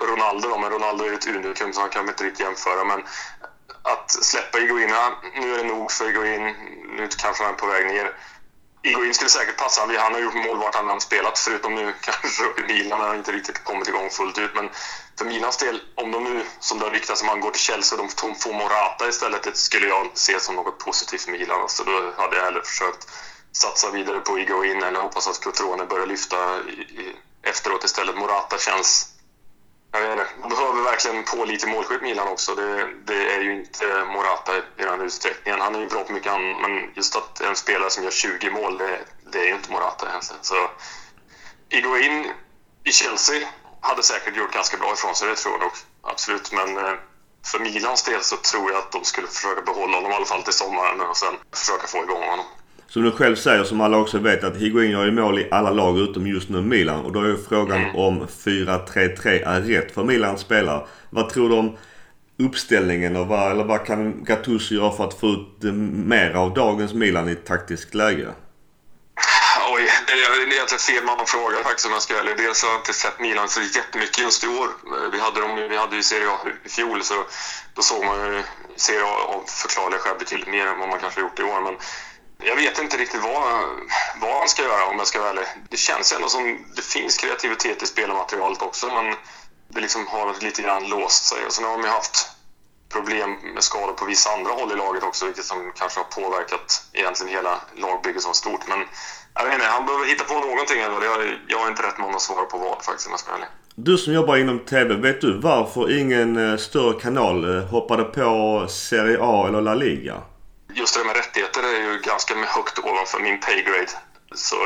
Ronaldo 0.10 0.48
då, 0.48 0.58
men 0.58 0.70
Ronaldo 0.70 1.04
är 1.04 1.08
ju 1.08 1.14
ett 1.14 1.26
unikum 1.26 1.72
så 1.72 1.80
han 1.80 1.90
kan 1.90 2.08
inte 2.08 2.24
riktigt 2.24 2.40
jämföra. 2.40 2.84
Men 2.84 3.02
att 3.82 4.10
släppa 4.10 4.58
Iguina, 4.58 5.12
nu 5.34 5.54
är 5.54 5.58
det 5.58 5.64
nog 5.64 5.92
för 5.92 6.08
Iguin, 6.08 6.54
nu 6.96 7.08
kanske 7.18 7.44
han 7.44 7.52
är 7.54 7.58
på 7.58 7.66
väg 7.66 7.86
ner. 7.86 8.16
Iguin 8.82 9.14
skulle 9.14 9.30
säkert 9.30 9.56
passa. 9.56 9.80
Han 9.80 10.12
har 10.12 10.20
gjort 10.20 10.34
mål 10.34 10.58
vart 10.58 10.74
han 10.74 10.88
har 10.88 11.00
spelat, 11.00 11.38
förutom 11.38 11.74
nu 11.74 11.94
kanske 12.00 12.44
i 12.60 12.62
Milan. 12.72 13.00
Han 13.00 13.08
har 13.08 13.16
inte 13.16 13.32
riktigt 13.32 13.64
kommit 13.64 13.88
igång 13.88 14.10
fullt 14.10 14.38
ut. 14.38 14.54
Men 14.54 14.70
för 15.18 15.24
Milans 15.24 15.56
del, 15.56 15.80
om 15.94 16.10
de 16.10 16.24
nu, 16.24 16.44
som 16.60 16.78
det 16.78 16.84
har 16.84 16.92
ryktats 16.92 17.22
om, 17.22 17.28
han 17.28 17.40
går 17.40 17.50
till 17.50 17.60
Chelsea 17.60 17.98
och 17.98 18.08
de 18.18 18.34
får 18.34 18.52
Morata 18.52 19.08
istället, 19.08 19.42
det 19.42 19.56
skulle 19.56 19.88
jag 19.88 20.10
se 20.14 20.40
som 20.40 20.54
något 20.54 20.78
positivt 20.78 21.22
för 21.22 21.30
Milan. 21.32 21.68
Så 21.68 21.84
då 21.84 22.12
hade 22.16 22.36
jag 22.36 22.44
hellre 22.44 22.62
försökt 22.64 23.08
satsa 23.52 23.90
vidare 23.90 24.20
på 24.20 24.38
Iguin 24.38 24.82
eller 24.82 25.00
hoppas 25.00 25.28
att 25.28 25.44
Cotrone 25.44 25.84
börjar 25.84 26.06
lyfta 26.06 26.60
i, 26.60 26.70
i, 26.70 27.16
efteråt 27.42 27.84
istället. 27.84 28.16
Morata 28.16 28.58
känns 28.58 29.20
jag 29.92 30.00
vet 30.00 30.10
inte. 30.10 30.26
Man 30.40 30.48
behöver 30.48 30.82
verkligen 30.82 31.24
på 31.24 31.44
lite 31.44 31.66
målskytt 31.66 32.02
Milan 32.02 32.28
också. 32.28 32.54
Det, 32.54 32.88
det, 33.04 33.34
är 33.34 33.40
ju 33.40 33.52
inte 33.52 34.04
Morata 34.04 34.56
i 34.56 34.82
den 34.82 35.00
utsträckningen. 35.00 35.60
Han 35.60 35.74
är 35.74 35.80
ju 35.80 35.86
bra 35.86 36.04
på 36.04 36.12
mycket 36.12 36.32
annat, 36.32 36.60
men 36.60 36.92
just 36.94 37.16
att 37.16 37.40
en 37.40 37.56
spelare 37.56 37.90
som 37.90 38.04
gör 38.04 38.10
20 38.10 38.50
mål, 38.50 38.78
det, 38.78 38.98
det 39.32 39.38
är 39.38 39.46
ju 39.46 39.54
inte 39.54 39.72
Morata 39.72 40.08
egentligen. 40.08 40.44
Så 40.44 40.70
Iguain 41.68 42.32
i 42.84 42.92
Chelsea 42.92 43.48
hade 43.80 44.02
säkert 44.02 44.36
gjort 44.36 44.52
ganska 44.52 44.76
bra 44.76 44.92
ifrån 44.92 45.14
sig, 45.14 45.28
det 45.28 45.36
tror 45.36 45.54
jag 45.54 45.60
nog. 45.60 45.72
Absolut, 46.02 46.52
men 46.52 46.76
eh, 46.76 46.94
för 47.46 47.58
Milans 47.58 48.02
del 48.02 48.22
så 48.22 48.36
tror 48.36 48.70
jag 48.72 48.78
att 48.78 48.92
de 48.92 49.04
skulle 49.04 49.26
försöka 49.26 49.62
behålla 49.62 49.96
honom 49.96 50.12
i 50.12 50.14
alla 50.14 50.26
fall 50.26 50.42
till 50.42 50.52
sommaren 50.52 51.00
och 51.00 51.16
sen 51.16 51.34
försöka 51.54 51.86
få 51.86 51.98
igång 51.98 52.22
honom. 52.22 52.46
Som 52.90 53.02
du 53.02 53.10
själv 53.10 53.36
säger, 53.36 53.64
som 53.64 53.80
alla 53.80 53.96
också 53.96 54.18
vet, 54.18 54.44
att 54.44 54.56
Higuain 54.56 54.90
gör 54.90 55.04
ju 55.04 55.12
mål 55.12 55.38
i 55.38 55.48
alla 55.50 55.70
lag 55.70 55.98
utom 55.98 56.26
just 56.26 56.48
nu 56.48 56.60
Milan. 56.62 57.04
Och 57.04 57.12
då 57.12 57.20
är 57.20 57.36
frågan 57.48 57.80
mm. 57.80 57.96
om 57.96 58.26
4-3-3 58.44 59.48
är 59.48 59.60
rätt 59.60 59.94
för 59.94 60.04
Milans 60.04 60.40
spelare. 60.40 60.86
Vad 61.10 61.28
tror 61.28 61.48
du 61.48 61.54
om 61.54 61.76
uppställningen 62.38 63.16
och 63.16 63.26
vad, 63.26 63.50
eller 63.50 63.64
vad 63.64 63.86
kan 63.86 64.24
Gattuso 64.24 64.74
göra 64.74 64.92
för 64.92 65.04
att 65.04 65.20
få 65.20 65.26
ut 65.26 65.74
mer 66.06 66.30
av 66.30 66.54
dagens 66.54 66.94
Milan 66.94 67.28
i 67.28 67.32
ett 67.32 67.46
taktiskt 67.46 67.94
läge? 67.94 68.28
Oj, 69.72 69.88
det 70.06 70.12
är 70.12 70.52
egentligen 70.52 70.78
fel 70.78 71.04
man 71.04 71.26
fråga 71.26 71.56
faktiskt 71.64 71.86
om 71.86 71.92
jag 71.92 72.02
ska 72.02 72.14
ärlig. 72.14 72.36
Dels 72.36 72.62
har 72.62 72.70
jag 72.70 72.80
inte 72.80 72.92
sett 72.92 73.20
Milan 73.20 73.48
så 73.48 73.60
jättemycket 73.60 74.18
just 74.18 74.44
i 74.44 74.46
år. 74.46 74.68
Vi 75.12 75.18
hade, 75.20 75.40
dem, 75.40 75.56
vi 75.70 75.76
hade 75.76 75.96
ju 75.96 76.02
Serie 76.02 76.28
A 76.28 76.38
i 76.64 76.68
fjol 76.68 77.02
så 77.02 77.14
då 77.74 77.82
såg 77.82 78.04
man 78.04 78.16
ju 78.34 78.42
Serie 78.76 79.04
A 79.04 79.14
av 79.34 79.42
förklarliga 79.46 79.98
skäl 79.98 80.18
betydligt 80.18 80.48
mer 80.48 80.66
än 80.66 80.78
vad 80.78 80.88
man 80.88 81.00
kanske 81.00 81.20
gjort 81.20 81.38
i 81.38 81.42
år. 81.42 81.60
Men 81.60 81.76
jag 82.42 82.56
vet 82.56 82.78
inte 82.78 82.96
riktigt 82.96 83.22
vad, 83.22 83.64
vad 84.20 84.38
han 84.38 84.48
ska 84.48 84.62
göra 84.62 84.86
om 84.86 84.98
jag 84.98 85.06
ska 85.06 85.18
vara 85.18 85.30
ärlig. 85.30 85.44
Det 85.70 85.76
känns 85.76 86.12
ändå 86.12 86.28
som 86.28 86.66
det 86.76 86.82
finns 86.82 87.16
kreativitet 87.16 87.82
i 87.82 87.86
spelarmaterialet 87.86 88.62
också 88.62 88.86
men 88.86 89.14
det 89.68 89.80
liksom 89.80 90.06
har 90.06 90.34
lite 90.40 90.62
grann 90.62 90.88
låst 90.88 91.24
sig. 91.24 91.46
Och 91.46 91.52
sen 91.52 91.64
har 91.64 91.72
de 91.72 91.82
ju 91.82 91.88
haft 91.88 92.28
problem 92.92 93.30
med 93.54 93.64
skador 93.64 93.92
på 93.92 94.04
vissa 94.04 94.30
andra 94.30 94.52
håll 94.52 94.72
i 94.72 94.76
laget 94.76 95.02
också 95.02 95.26
vilket 95.26 95.44
som 95.44 95.72
kanske 95.76 96.00
har 96.00 96.22
påverkat 96.22 96.84
egentligen 96.92 97.34
hela 97.34 97.60
lagbygget 97.76 98.22
som 98.22 98.34
stort. 98.34 98.68
Men 98.68 98.78
jag 99.34 99.44
vet 99.44 99.54
inte, 99.54 99.66
han 99.66 99.86
behöver 99.86 100.06
hitta 100.06 100.24
på 100.24 100.34
någonting. 100.34 100.80
ändå. 100.80 101.04
jag, 101.04 101.18
jag 101.48 101.58
har 101.58 101.68
inte 101.68 101.82
rätt 101.82 101.98
många 101.98 102.18
svar 102.18 102.44
på 102.44 102.58
vad 102.58 102.84
faktiskt 102.84 103.06
om 103.06 103.12
jag 103.12 103.20
ska 103.20 103.30
vara 103.30 103.38
ärlig. 103.38 103.50
Du 103.74 103.98
som 103.98 104.14
jobbar 104.14 104.36
inom 104.36 104.58
TV, 104.58 104.94
vet 104.94 105.20
du 105.20 105.40
varför 105.40 105.98
ingen 106.00 106.50
eh, 106.50 106.56
större 106.56 107.00
kanal 107.00 107.56
eh, 107.56 107.64
hoppade 107.64 108.04
på 108.04 108.66
Serie 108.68 109.18
A 109.20 109.48
eller 109.48 109.60
La 109.60 109.74
Liga? 109.74 110.22
Just 110.74 110.94
det 110.94 111.04
med 111.04 111.16
rättigheter 111.16 111.62
är 111.62 111.92
ju 111.92 111.98
ganska 111.98 112.34
högt 112.34 112.78
ovanför 112.78 113.20
min 113.20 113.40
paygrade. 113.40 113.90
Så 114.34 114.56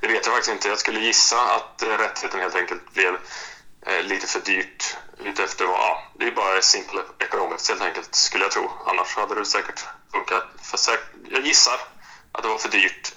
det 0.00 0.06
vet 0.06 0.26
jag 0.26 0.34
faktiskt 0.34 0.52
inte. 0.52 0.68
Jag 0.68 0.78
skulle 0.78 1.00
gissa 1.00 1.36
att 1.56 1.82
eh, 1.82 1.88
rättigheten 1.88 2.40
helt 2.40 2.54
enkelt 2.54 2.94
blev 2.94 3.14
eh, 3.86 4.02
lite 4.04 4.26
för 4.26 4.40
dyrt. 4.40 4.96
Lite 5.24 5.44
efter 5.44 5.64
vad, 5.64 5.74
ja, 5.74 6.02
det 6.18 6.26
är 6.26 6.30
bara 6.30 6.62
simple 6.62 7.00
ekonomiskt 7.18 7.68
helt 7.68 7.82
enkelt, 7.82 8.14
skulle 8.14 8.44
jag 8.44 8.52
tro. 8.52 8.70
Annars 8.86 9.16
hade 9.16 9.34
det 9.34 9.44
säkert 9.44 9.80
funkat. 10.12 10.44
För 10.62 10.76
säk 10.76 11.00
jag 11.30 11.46
gissar 11.46 11.78
att 12.32 12.42
det 12.42 12.48
var 12.48 12.58
för 12.58 12.68
dyrt 12.68 13.14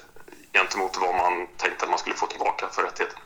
gentemot 0.53 0.97
vad 1.01 1.15
man 1.15 1.47
tänkte 1.57 1.83
att 1.83 1.89
man 1.89 1.99
skulle 1.99 2.15
få 2.15 2.25
tillbaka 2.25 2.67
för 2.71 2.83
rättigheten. 2.83 3.19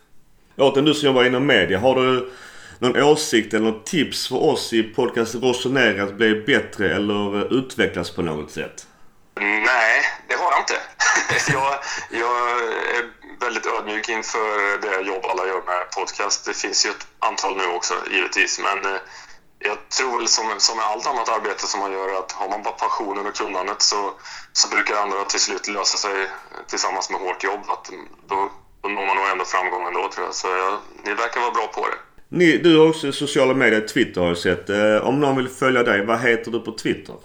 Återigen, 0.58 0.86
du 0.86 0.94
som 0.94 1.08
jobbar 1.08 1.24
inom 1.24 1.46
media. 1.46 1.80
Har 1.80 1.96
du 1.96 2.34
någon 2.80 3.04
åsikt 3.04 3.54
eller 3.54 3.72
något 3.72 3.86
tips 3.86 4.28
för 4.28 4.44
oss 4.44 4.74
i 4.74 4.84
podcast 4.84 5.36
Rossoneri 5.36 6.00
att 6.00 6.14
bli 6.14 6.42
bättre 6.42 6.96
eller 6.96 7.38
eh, 7.38 7.58
utvecklas 7.60 8.12
på 8.12 8.22
något 8.22 8.52
sätt? 8.52 8.88
Nej, 9.40 10.06
det 10.28 10.36
har 10.36 10.52
jag 10.52 10.60
inte. 10.60 10.80
jag, 11.54 11.80
jag 12.22 12.38
är 12.98 13.04
väldigt 13.40 13.66
ödmjuk 13.66 14.10
inför 14.10 14.82
det 14.82 15.08
jobb 15.08 15.26
alla 15.26 15.48
gör 15.48 15.62
med 15.66 15.92
podcast. 15.98 16.46
Det 16.46 16.54
finns 16.54 16.86
ju 16.86 16.90
ett 16.90 17.08
antal 17.20 17.58
nu 17.58 17.68
också 17.68 17.94
givetvis, 18.12 18.60
men 18.60 18.94
eh, 18.94 19.02
jag 19.60 19.78
tror 19.98 20.18
väl 20.18 20.28
som, 20.28 20.46
som 20.58 20.78
med 20.78 20.86
allt 20.86 21.08
annat 21.08 21.30
arbete 21.30 21.68
som 21.68 21.80
man 21.80 21.92
gör 21.92 22.20
att 22.20 22.32
har 22.32 22.50
man 22.50 22.64
bara 22.64 22.74
passionen 22.74 23.26
och 23.26 23.36
kunnandet 23.36 23.82
så, 23.82 24.12
så 24.54 24.76
brukar 24.76 24.96
andra 24.96 25.24
till 25.24 25.40
slut 25.40 25.68
lösa 25.68 25.98
sig 25.98 26.28
tillsammans 26.68 27.10
med 27.10 27.20
hårt 27.22 27.44
jobb. 27.44 27.64
Att 27.68 27.86
då, 28.30 28.52
då 28.82 28.88
når 28.90 29.06
man 29.06 29.16
nog 29.18 29.28
ändå 29.32 29.46
framgång 29.46 29.88
ändå 29.88 30.10
tror 30.14 30.26
jag. 30.26 30.36
Så 30.36 30.48
jag, 30.48 30.74
ni 31.06 31.14
verkar 31.14 31.42
vara 31.42 31.52
bra 31.52 31.68
på 31.68 31.88
det. 31.88 31.98
Ni, 32.38 32.58
du 32.58 32.78
har 32.78 32.90
också 32.90 33.12
sociala 33.12 33.54
medier, 33.54 33.88
Twitter 33.88 34.22
har 34.22 34.28
jag 34.28 34.38
sett. 34.38 34.70
Eh, 34.70 35.08
om 35.08 35.20
någon 35.20 35.36
vill 35.36 35.50
följa 35.50 35.84
dig, 35.84 36.06
vad 36.06 36.20
heter 36.20 36.52
du 36.52 36.60
på 36.60 36.72
Twitter? 36.72 37.16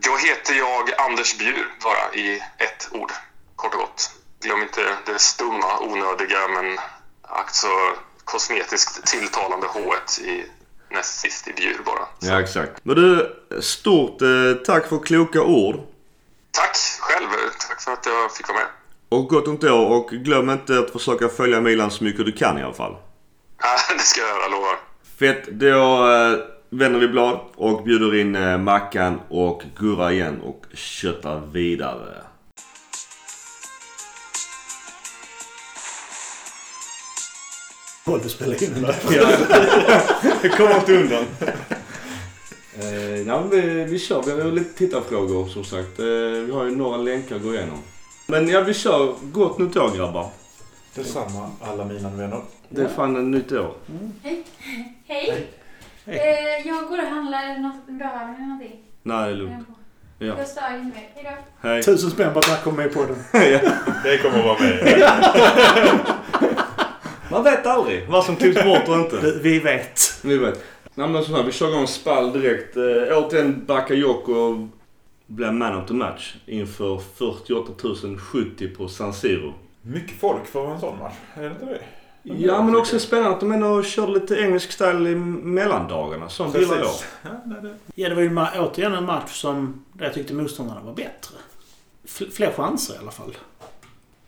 Då 0.00 0.16
heter 0.16 0.54
jag 0.54 1.00
Anders 1.00 1.38
Bjur, 1.38 1.66
bara 1.82 2.14
i 2.14 2.42
ett 2.58 2.88
ord. 2.90 3.12
Kort 3.56 3.74
och 3.74 3.80
gott. 3.80 4.10
Glöm 4.42 4.62
inte 4.62 4.96
det 5.06 5.18
stumma, 5.18 5.80
onödiga 5.80 6.48
men 6.48 6.78
alltså 7.22 7.68
kosmetiskt 8.24 9.06
tilltalande 9.06 9.66
H 9.66 9.94
i 10.24 10.44
näst 10.90 11.20
sist 11.20 11.48
i 11.48 11.52
Bjur 11.52 11.80
bara. 11.84 12.08
Så. 12.18 12.26
Ja, 12.26 12.40
exakt. 12.40 12.72
Men 12.82 12.96
du, 12.96 13.36
stort 13.60 14.22
eh, 14.22 14.28
tack 14.66 14.88
för 14.88 14.98
kloka 14.98 15.42
ord. 15.42 15.76
Tack 16.50 16.76
själv. 17.00 17.28
Tack 17.68 17.82
för 17.82 17.92
att 17.92 18.06
jag 18.06 18.36
fick 18.36 18.48
vara 18.48 18.58
med. 18.58 18.66
Och 19.08 19.28
gott 19.28 19.46
nytt 19.46 19.64
år 19.64 19.86
och 19.86 20.10
glöm 20.10 20.50
inte 20.50 20.78
att 20.78 20.90
försöka 20.90 21.28
följa 21.28 21.60
Milan 21.60 21.90
så 21.90 22.04
mycket 22.04 22.26
du 22.26 22.32
kan 22.32 22.58
i 22.58 22.62
alla 22.62 22.74
fall. 22.74 22.96
Ja, 23.62 23.94
det 23.94 24.00
ska 24.00 24.20
jag 24.20 24.28
göra, 24.28 24.48
lovar. 24.48 24.78
Fett. 25.18 25.46
Då... 25.46 26.12
Eh, 26.12 26.55
vänder 26.70 26.98
vi 27.00 27.08
blad 27.08 27.38
och 27.54 27.84
bjuder 27.84 28.14
in 28.20 28.34
eh, 28.36 28.58
Mackan 28.58 29.20
och 29.28 29.62
Gurra 29.78 30.12
igen 30.12 30.40
och 30.40 30.66
köttar 30.74 31.40
vidare. 31.52 32.14
Håll 38.06 38.20
du 38.22 38.28
spelar 38.28 38.62
in 38.64 38.72
den 38.74 38.82
Det 40.42 40.48
kommer 40.48 40.74
inte 40.76 40.96
undan. 40.96 41.24
eh, 42.80 43.20
ja, 43.26 43.42
vi, 43.42 43.60
vi 43.84 43.98
kör. 43.98 44.22
Vi 44.22 44.42
har 44.42 44.50
lite 44.52 44.78
tittarfrågor 44.78 45.48
som 45.48 45.64
sagt. 45.64 45.98
Eh, 45.98 46.04
vi 46.46 46.52
har 46.52 46.64
ju 46.64 46.76
några 46.76 46.96
länkar 46.96 47.36
att 47.36 47.42
gå 47.42 47.54
igenom. 47.54 47.78
Men 48.26 48.48
ja, 48.48 48.60
vi 48.60 48.74
kör. 48.74 49.14
Gott 49.22 49.58
nytt 49.58 49.76
år 49.76 49.96
grabbar. 49.96 50.30
Detsamma 50.94 51.50
alla 51.60 51.84
mina 51.84 52.10
vänner. 52.10 52.40
Det 52.68 52.82
är 52.82 52.88
fan 52.88 53.16
en 53.16 53.30
nytt 53.30 53.52
år. 53.52 53.74
Mm. 53.88 54.12
Hej. 54.22 54.44
Hej. 55.06 55.46
Hej. 56.06 56.16
Eh, 56.16 56.68
jag 56.68 56.88
går 56.88 56.98
och 56.98 57.08
handlar 57.08 57.58
något, 57.58 57.86
behöver 57.86 58.32
ni 58.38 58.46
någonting? 58.46 58.80
Nej, 59.02 59.26
det 59.26 59.32
är 59.32 59.36
lugnt. 59.36 59.68
Ja. 60.18 60.26
Jag 60.26 60.46
stör 60.46 60.76
inte 60.76 60.98
mer. 60.98 61.08
Hejdå. 61.14 61.30
Hej. 61.60 61.82
Tusen 61.82 62.10
spänn 62.10 62.32
på 62.32 62.38
att 62.38 62.48
jag 62.48 62.62
kommer 62.62 62.82
med 62.82 62.94
på 62.94 63.04
den. 63.04 63.16
ja. 63.52 63.60
Det 64.04 64.18
kommer 64.18 64.38
att 64.38 64.44
vara 64.44 64.58
med. 64.60 65.10
Man 67.30 67.44
vet 67.44 67.66
aldrig 67.66 68.08
vad 68.08 68.24
som 68.24 68.36
klipps 68.36 68.64
bort 68.64 68.88
och 68.88 68.94
inte. 68.94 69.20
Du, 69.20 69.40
Vi 69.42 69.58
vet. 69.58 70.00
Ni 70.22 70.36
vet. 70.36 70.64
Nej 70.94 71.08
men 71.08 71.24
så 71.24 71.36
här, 71.36 71.42
vi 71.42 71.52
kör 71.52 71.68
igång 71.68 71.86
spall 71.86 72.32
direkt. 72.32 72.76
Eh, 72.76 72.82
återigen 73.18 73.64
Bakayoko 73.66 74.68
blev 75.26 75.54
man 75.54 75.76
of 75.76 75.88
the 75.88 75.94
match 75.94 76.34
inför 76.46 77.00
48 77.16 77.72
070 78.18 78.68
på 78.68 78.88
San 78.88 79.12
Siro. 79.14 79.54
Mycket 79.82 80.20
folk 80.20 80.46
för 80.46 80.74
en 80.74 80.80
sån 80.80 80.98
match. 80.98 81.14
Är 81.34 81.42
det 81.42 81.46
inte 81.50 81.64
det? 81.64 81.80
Ja 82.28 82.62
men 82.62 82.76
också 82.76 82.98
spännande 82.98 83.30
att 83.30 83.40
de 83.40 83.52
ändå 83.52 83.82
körde 83.82 84.12
lite 84.12 84.36
engelsk 84.36 84.72
style 84.72 85.10
i 85.10 85.14
mellandagarna. 85.14 86.28
Sånt 86.28 86.54
gillar 86.54 86.76
jag. 86.76 86.86
Ja, 87.22 88.08
det. 88.08 88.14
Var 88.14 88.22
ju 88.22 88.60
återigen 88.60 88.94
en 88.94 89.04
match 89.04 89.32
som 89.40 89.84
där 89.92 90.04
jag 90.04 90.14
tyckte 90.14 90.34
motståndarna 90.34 90.80
var 90.80 90.92
bättre. 90.94 91.34
F- 92.04 92.22
fler 92.32 92.52
chanser 92.52 92.94
i 92.94 92.98
alla 92.98 93.10
fall. 93.10 93.36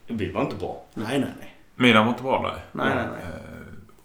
Vi 0.06 0.32
var 0.32 0.40
inte 0.42 0.56
bra. 0.56 0.82
Nej, 0.94 1.18
nej, 1.18 1.30
nej. 1.40 1.54
Milan 1.74 2.04
var 2.06 2.12
inte 2.12 2.22
bra 2.22 2.42
där. 2.42 2.64
Nej, 2.84 2.94
nej, 2.94 3.04
nej. 3.12 3.22
Eh, 3.22 3.40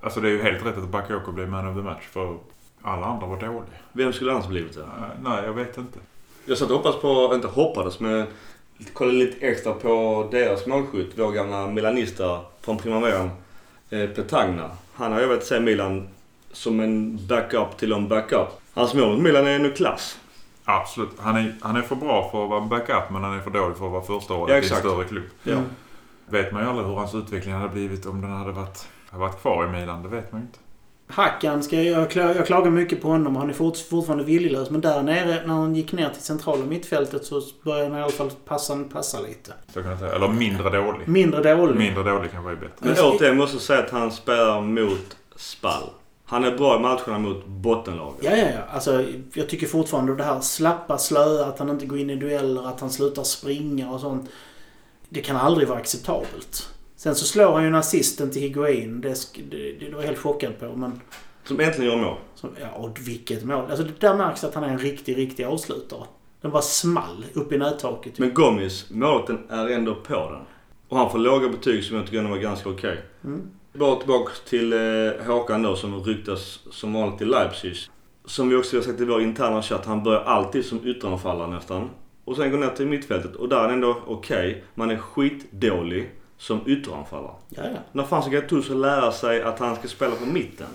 Alltså 0.02 0.20
det 0.22 0.28
är 0.28 0.32
ju 0.32 0.44
helt 0.44 0.66
rätt 0.66 0.78
att 0.78 0.90
Bakayoko 0.90 1.32
blev 1.32 1.50
man 1.50 1.68
of 1.68 1.76
the 1.76 1.82
match 1.82 2.04
för 2.12 2.38
alla 2.82 3.06
andra 3.06 3.28
var 3.28 3.40
dåliga. 3.40 3.64
Vem 3.92 4.14
skulle 4.14 4.32
annars 4.32 4.48
blivit 4.48 4.74
det? 4.76 4.82
Eh, 4.82 4.88
Nej, 5.24 5.44
jag 5.46 5.54
vet 5.54 5.78
inte. 5.78 6.00
Jag 6.46 6.58
satt 6.58 6.70
och 6.70 6.78
hoppades 6.78 7.02
på, 7.02 7.32
inte 7.36 7.48
hoppades 7.48 8.00
men 8.00 8.26
kollade 8.94 9.18
lite 9.18 9.48
extra 9.48 9.74
på 9.74 10.28
deras 10.32 10.66
målskytt. 10.68 11.12
Vår 11.18 11.32
gamla 11.32 11.68
milanista 11.68 12.42
från 12.62 12.78
Primaveran, 12.78 13.30
Petagna. 14.16 14.70
Han 14.94 15.12
har 15.12 15.22
jag 15.22 15.28
vet 15.28 15.46
se 15.46 15.60
Milan 15.60 16.08
som 16.52 16.80
en 16.80 17.28
backup 17.28 17.78
till 17.78 17.92
en 17.92 18.08
backup. 18.08 18.48
Hans 18.74 18.94
mål 18.94 19.10
mot 19.10 19.20
Milan 19.20 19.48
är 19.48 19.60
nu 19.60 19.72
klass. 19.72 20.20
Absolut. 20.66 21.10
Han 21.20 21.36
är, 21.36 21.56
han 21.62 21.76
är 21.76 21.82
för 21.82 21.96
bra 21.96 22.30
för 22.32 22.44
att 22.44 22.50
vara 22.50 22.62
backup 22.62 23.10
men 23.10 23.24
han 23.24 23.38
är 23.38 23.42
för 23.42 23.52
dålig 23.52 23.78
för 23.78 23.86
att 23.86 23.92
vara 23.92 24.04
första 24.04 24.34
Ja, 24.34 24.40
året 24.40 24.64
i 24.64 24.70
en 24.74 24.80
större 24.80 25.06
klubb. 25.06 25.24
Ja. 25.44 25.52
Mm. 25.52 25.66
Vet 26.26 26.52
man 26.52 26.64
ju 26.64 26.70
aldrig 26.70 26.88
hur 26.88 26.96
hans 26.96 27.16
utveckling 27.16 27.54
hade 27.54 27.70
blivit 27.70 28.06
om 28.06 28.22
den 28.22 28.32
hade 28.32 28.52
varit, 28.52 28.88
hade 29.10 29.22
varit 29.22 29.42
kvar 29.42 29.66
i 29.66 29.80
Milan. 29.80 30.04
Det 30.04 30.10
vet 30.10 30.32
man 30.32 30.42
ju 30.42 30.48
inte. 30.48 30.60
Hackan, 31.14 31.64
ska 31.64 31.82
jag, 31.82 32.02
jag, 32.02 32.10
kla- 32.12 32.36
jag 32.36 32.48
klagar 32.48 32.72
mycket 32.72 33.02
på 33.02 33.08
honom. 33.08 33.36
Han 33.36 33.50
är 33.50 33.54
fort, 33.54 33.78
fortfarande 33.78 34.24
viljelös. 34.24 34.70
Men 34.70 34.82
där 34.82 35.04
nere, 35.04 35.48
när 35.48 35.54
han 35.54 35.76
gick 35.76 35.92
ner 35.92 36.10
till 36.10 36.22
centrala 36.22 36.66
mittfältet 36.66 37.26
så 37.26 37.42
började 37.64 37.90
han 37.90 38.00
i 38.00 38.02
alla 38.02 38.12
fall 38.12 38.32
passa, 38.46 38.84
passa 38.94 39.20
lite. 39.22 39.54
Så 39.74 39.82
kan 39.82 39.90
jag 39.92 40.00
säga. 40.00 40.12
Eller 40.16 40.28
mindre 40.28 40.70
dålig. 40.70 41.08
Mindre 41.08 41.56
dålig. 41.56 41.76
Mindre 41.76 42.04
dålig 42.04 42.32
kanske 42.32 42.52
är 42.52 42.56
bättre. 42.56 42.74
Men 42.80 42.96
återigen 43.00 43.38
måste 43.38 43.56
jag 43.56 43.62
säga 43.62 43.80
att 43.80 43.90
han 43.90 44.12
spelar 44.12 44.62
mot 44.62 45.18
Spall. 45.36 45.84
Han 46.26 46.44
är 46.44 46.58
bra 46.58 46.76
i 46.76 46.80
matcherna 46.80 47.20
mot 47.20 47.46
bottenlagen. 47.48 48.16
Ja, 48.22 48.32
ja, 48.32 48.46
ja. 48.56 48.60
Alltså, 48.74 49.04
jag 49.34 49.50
tycker 49.50 49.68
fortfarande 49.68 50.16
det 50.16 50.24
här 50.24 50.40
slappa, 50.40 50.98
slöa, 50.98 51.46
att 51.46 51.60
han 51.60 51.70
inte 51.70 51.86
går 51.86 52.00
in 52.00 52.10
i 52.10 52.16
dueller, 52.16 52.68
att 52.68 52.80
han 52.80 52.90
slutar 52.90 53.24
springa 53.24 53.92
och 53.92 54.00
sånt. 54.00 54.30
Det 55.10 55.22
kan 55.22 55.36
aldrig 55.38 55.68
vara 55.68 55.80
acceptabelt. 55.80 56.70
Sen 57.04 57.16
så 57.16 57.26
slår 57.26 57.54
han 57.54 57.62
ju 57.62 57.68
en 57.68 57.76
assisten 57.76 58.32
till 58.32 58.42
Higuain. 58.42 59.02
Det, 59.02 59.16
det, 59.50 59.72
det 59.80 59.90
var 59.96 60.02
jag 60.02 60.08
helt 60.08 60.20
chockad 60.20 60.60
på. 60.60 60.76
Men, 60.76 61.02
Som 61.44 61.60
äntligen 61.60 61.92
gör 61.92 62.02
mål. 62.02 62.18
så, 62.36 62.50
ja, 62.62 62.70
och 62.72 63.00
vilket 63.02 63.44
mål. 63.44 63.66
Alltså, 63.70 63.86
där 64.00 64.16
märks 64.16 64.44
att 64.44 64.56
han 64.56 64.64
är 64.64 64.68
en 64.68 64.78
riktig, 64.78 65.18
riktig 65.18 65.44
avslutare. 65.44 66.04
Den 66.42 66.52
bara 66.52 66.62
small 66.62 67.26
upp 67.34 67.52
i 67.52 67.58
nättaket. 67.58 68.20
Men 68.20 68.34
Gomis, 68.34 68.90
målvakten, 68.90 69.40
är 69.50 69.68
ändå 69.68 69.96
på 69.96 70.14
den. 70.14 70.42
Och 70.88 70.98
han 70.98 71.12
får 71.12 71.20
låga 71.20 71.50
betyg 71.50 71.84
som 71.84 71.96
jag 71.96 72.06
tycker 72.06 72.18
ändå 72.18 72.30
var 72.30 72.38
ganska 72.38 72.70
okej. 72.70 73.02
Mm. 73.24 73.42
Bara 73.74 73.96
tillbaka 73.96 74.32
till 74.50 74.74
eh, 74.74 75.26
Håkan 75.28 75.64
då 75.64 75.76
som 75.76 76.04
ryktas 76.04 76.60
som 76.72 76.94
vanligt 76.94 77.22
i 77.22 77.26
Leipzig. 77.26 77.76
Som 78.26 78.50
vi 78.50 78.56
också 78.56 78.78
har 78.78 78.82
sagt 78.82 79.02
i 79.02 79.06
vår 79.06 79.22
interna 79.22 79.62
chatt, 79.62 79.86
han 79.86 80.04
börjar 80.04 80.22
alltid 80.22 80.66
som 80.66 80.88
ytteranfallare 80.88 81.48
nästan. 81.48 81.90
Och 82.26 82.36
sen 82.36 82.52
går 82.52 82.58
ner 82.58 82.70
till 82.70 82.88
mittfältet 82.88 83.36
och 83.36 83.50
där 83.50 83.58
är 83.58 83.62
han 83.62 83.72
ändå 83.72 83.98
okej. 84.08 84.64
Man 84.76 84.92
är 84.92 84.98
skitdålig 84.98 86.12
som 86.44 86.62
ytteranfallare. 86.68 87.34
När 87.92 88.04
fan 88.04 88.22
ska 88.22 88.32
Gattuso 88.32 88.74
lära 88.74 89.12
sig 89.12 89.42
att 89.42 89.60
han 89.60 89.76
ska 89.76 89.88
spela 89.88 90.16
på 90.16 90.26
mitten? 90.26 90.68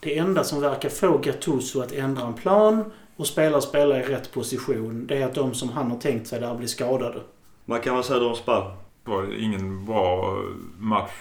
Det 0.00 0.18
enda 0.18 0.44
som 0.44 0.60
verkar 0.60 0.88
få 0.88 1.18
Gattuso 1.18 1.80
att 1.80 1.92
ändra 1.92 2.26
en 2.26 2.34
plan 2.34 2.92
och 3.16 3.26
spela 3.26 3.60
spela 3.60 4.00
i 4.00 4.02
rätt 4.02 4.32
position, 4.32 5.06
det 5.06 5.22
är 5.22 5.26
att 5.26 5.34
de 5.34 5.54
som 5.54 5.68
han 5.68 5.90
har 5.90 5.98
tänkt 5.98 6.26
sig 6.26 6.40
där 6.40 6.54
blir 6.54 6.68
skadade. 6.68 7.20
Man 7.64 7.80
kan 7.80 7.94
väl 7.94 8.04
säga 8.04 8.18
det 8.18 8.26
om 8.26 8.36
Spall. 8.36 8.70
Det 9.04 9.10
var 9.10 9.42
ingen 9.42 9.86
bra 9.86 10.38
match 10.78 11.12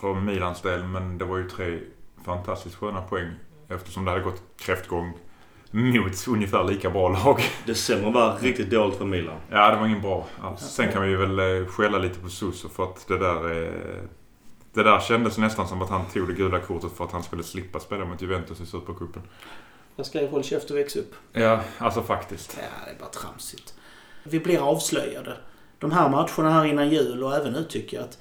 för 0.00 0.14
Milans 0.14 0.62
del 0.62 0.84
men 0.84 1.18
det 1.18 1.24
var 1.24 1.38
ju 1.38 1.48
tre 1.48 1.78
fantastiskt 2.24 2.76
sköna 2.76 3.00
poäng 3.00 3.30
eftersom 3.68 4.04
det 4.04 4.10
hade 4.10 4.22
gått 4.22 4.42
kräftgång 4.56 5.12
mot 5.70 6.28
ungefär 6.28 6.64
lika 6.64 6.90
bra 6.90 7.08
lag. 7.08 7.40
December 7.66 8.10
var 8.10 8.36
riktigt 8.38 8.70
dåligt 8.70 8.98
för 8.98 9.04
Milan. 9.04 9.36
Ja, 9.50 9.70
det 9.70 9.76
var 9.76 9.86
ingen 9.86 10.00
bra 10.02 10.26
alls. 10.42 10.60
Sen 10.60 10.92
kan 10.92 11.02
vi 11.02 11.14
väl 11.16 11.38
eh, 11.38 11.66
skälla 11.66 11.98
lite 11.98 12.18
på 12.20 12.28
Suso 12.28 12.68
för 12.68 12.82
att 12.84 13.08
det 13.08 13.18
där... 13.18 13.62
eh, 13.66 13.72
Det 14.72 14.82
där 14.82 15.00
kändes 15.00 15.38
nästan 15.38 15.68
som 15.68 15.82
att 15.82 15.90
han 15.90 16.04
tog 16.12 16.28
det 16.28 16.34
gula 16.34 16.60
kortet 16.60 16.90
för 16.96 17.04
att 17.04 17.12
han 17.12 17.22
skulle 17.22 17.42
slippa 17.42 17.80
spela 17.80 18.04
mot 18.04 18.22
Juventus 18.22 18.60
i 18.60 18.66
Supercupen. 18.66 19.22
Jag 19.96 20.06
skrev 20.06 20.30
håll 20.30 20.44
käft 20.44 20.70
och 20.70 20.76
väx 20.76 20.96
upp. 20.96 21.14
Ja, 21.32 21.60
alltså 21.78 22.02
faktiskt. 22.02 22.56
Ja, 22.60 22.68
det 22.86 22.90
är 22.90 22.98
bara 22.98 23.08
tramsigt. 23.10 23.74
Vi 24.22 24.40
blir 24.40 24.58
avslöjade. 24.70 25.36
De 25.78 25.90
här 25.92 26.08
matcherna 26.08 26.50
här 26.50 26.64
innan 26.64 26.90
jul 26.90 27.24
och 27.24 27.34
även 27.36 27.52
nu 27.52 27.64
tycker 27.64 27.96
jag 27.96 28.04
att 28.04 28.18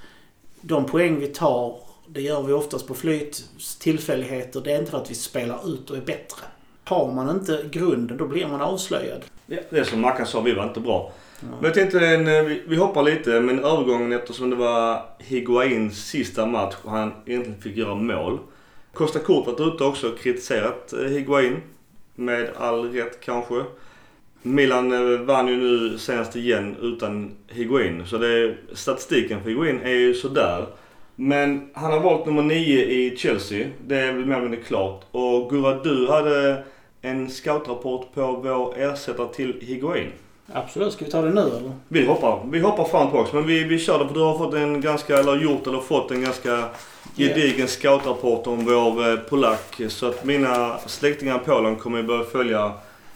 de 0.61 0.85
poäng 0.85 1.19
vi 1.19 1.27
tar, 1.27 1.79
det 2.07 2.21
gör 2.21 2.43
vi 2.43 2.53
oftast 2.53 2.87
på 2.87 2.93
flyt, 2.93 3.43
tillfälligheter. 3.79 4.61
Det 4.61 4.71
är 4.71 4.79
inte 4.79 4.91
för 4.91 4.97
att 5.01 5.11
vi 5.11 5.15
spelar 5.15 5.69
ut 5.73 5.89
och 5.89 5.97
är 5.97 6.01
bättre. 6.01 6.41
Har 6.88 7.12
man 7.12 7.29
inte 7.29 7.65
grunden, 7.72 8.17
då 8.17 8.27
blir 8.27 8.48
man 8.48 8.62
avslöjad. 8.62 9.25
Ja, 9.46 9.58
det 9.70 9.79
är 9.79 9.84
som 9.84 10.01
Mackan 10.01 10.25
sa, 10.25 10.41
vi 10.41 10.53
var 10.53 10.63
inte 10.63 10.79
bra. 10.79 11.12
Men 11.39 11.63
jag 11.63 11.74
tänkte, 11.74 12.08
en, 12.08 12.27
eh, 12.27 12.44
vi, 12.44 12.62
vi 12.67 12.75
hoppar 12.75 13.03
lite, 13.03 13.29
men 13.39 13.60
övergången 13.60 14.13
eftersom 14.13 14.50
det 14.50 14.56
var 14.56 15.01
Higuains 15.20 16.06
sista 16.06 16.46
match 16.46 16.75
och 16.84 16.91
han 16.91 17.12
egentligen 17.25 17.62
fick 17.62 17.77
göra 17.77 17.96
mål. 17.96 18.39
Costa 18.94 19.20
Kort 19.20 19.48
varit 19.48 19.60
ute 19.60 19.84
också 19.84 20.10
och 20.10 20.20
kritiserat 20.20 20.94
eh, 20.94 21.00
Higuain. 21.00 21.62
Med 22.15 22.50
all 22.58 22.91
rätt 22.91 23.20
kanske. 23.22 23.63
Milan 24.41 24.91
eh, 24.94 25.20
vann 25.20 25.48
ju 25.48 25.58
nu 25.58 25.98
senast 25.98 26.36
igen 26.36 26.75
utan 26.82 27.32
Higuain. 27.48 28.06
Så 28.06 28.17
det 28.17 28.56
statistiken 28.74 29.44
för 29.44 29.50
Higuain 29.50 29.82
är 29.82 29.96
ju 29.96 30.13
sådär. 30.13 30.65
Men 31.15 31.70
han 31.74 31.91
har 31.91 32.00
valt 32.00 32.25
nummer 32.25 32.44
9 32.44 32.86
i 32.86 33.17
Chelsea. 33.17 33.67
Det 33.88 33.96
är 33.96 34.13
väl 34.13 34.25
mer 34.25 34.36
eller 34.36 34.50
mindre 34.50 34.63
klart. 34.63 35.06
Och 35.12 35.50
Gurra, 35.50 35.84
du 35.84 36.08
hade 36.08 36.63
en 37.07 37.29
scoutrapport 37.29 38.13
på 38.13 38.31
vår 38.43 38.77
ersättare 38.77 39.27
till 39.33 39.53
Higuain. 39.61 40.11
Absolut. 40.53 40.93
Ska 40.93 41.05
vi 41.05 41.11
ta 41.11 41.21
det 41.21 41.29
nu 41.29 41.41
eller? 41.41 41.71
Vi 41.87 42.05
hoppar, 42.05 42.39
vi 42.51 42.59
hoppar 42.59 42.83
fram 42.83 43.07
tillbaka. 43.07 43.29
Men 43.33 43.47
vi, 43.47 43.63
vi 43.63 43.79
kör 43.79 43.99
det 43.99 44.07
för 44.07 44.13
du 44.13 44.19
har 44.19 44.37
fått 44.37 44.53
en 44.53 44.81
ganska, 44.81 45.17
eller 45.17 45.37
gjort 45.37 45.67
eller 45.67 45.79
fått 45.79 46.11
en 46.11 46.21
ganska 46.21 46.65
gedigen 47.15 47.67
scoutrapport 47.67 48.47
om 48.47 48.65
vår 48.65 49.09
eh, 49.09 49.15
polack. 49.15 49.81
Så 49.87 50.05
att 50.05 50.25
mina 50.25 50.77
släktingar 50.77 51.35
i 51.35 51.39
Polen 51.45 51.75
kommer 51.75 52.03
börja 52.03 52.23
följa 52.23 52.71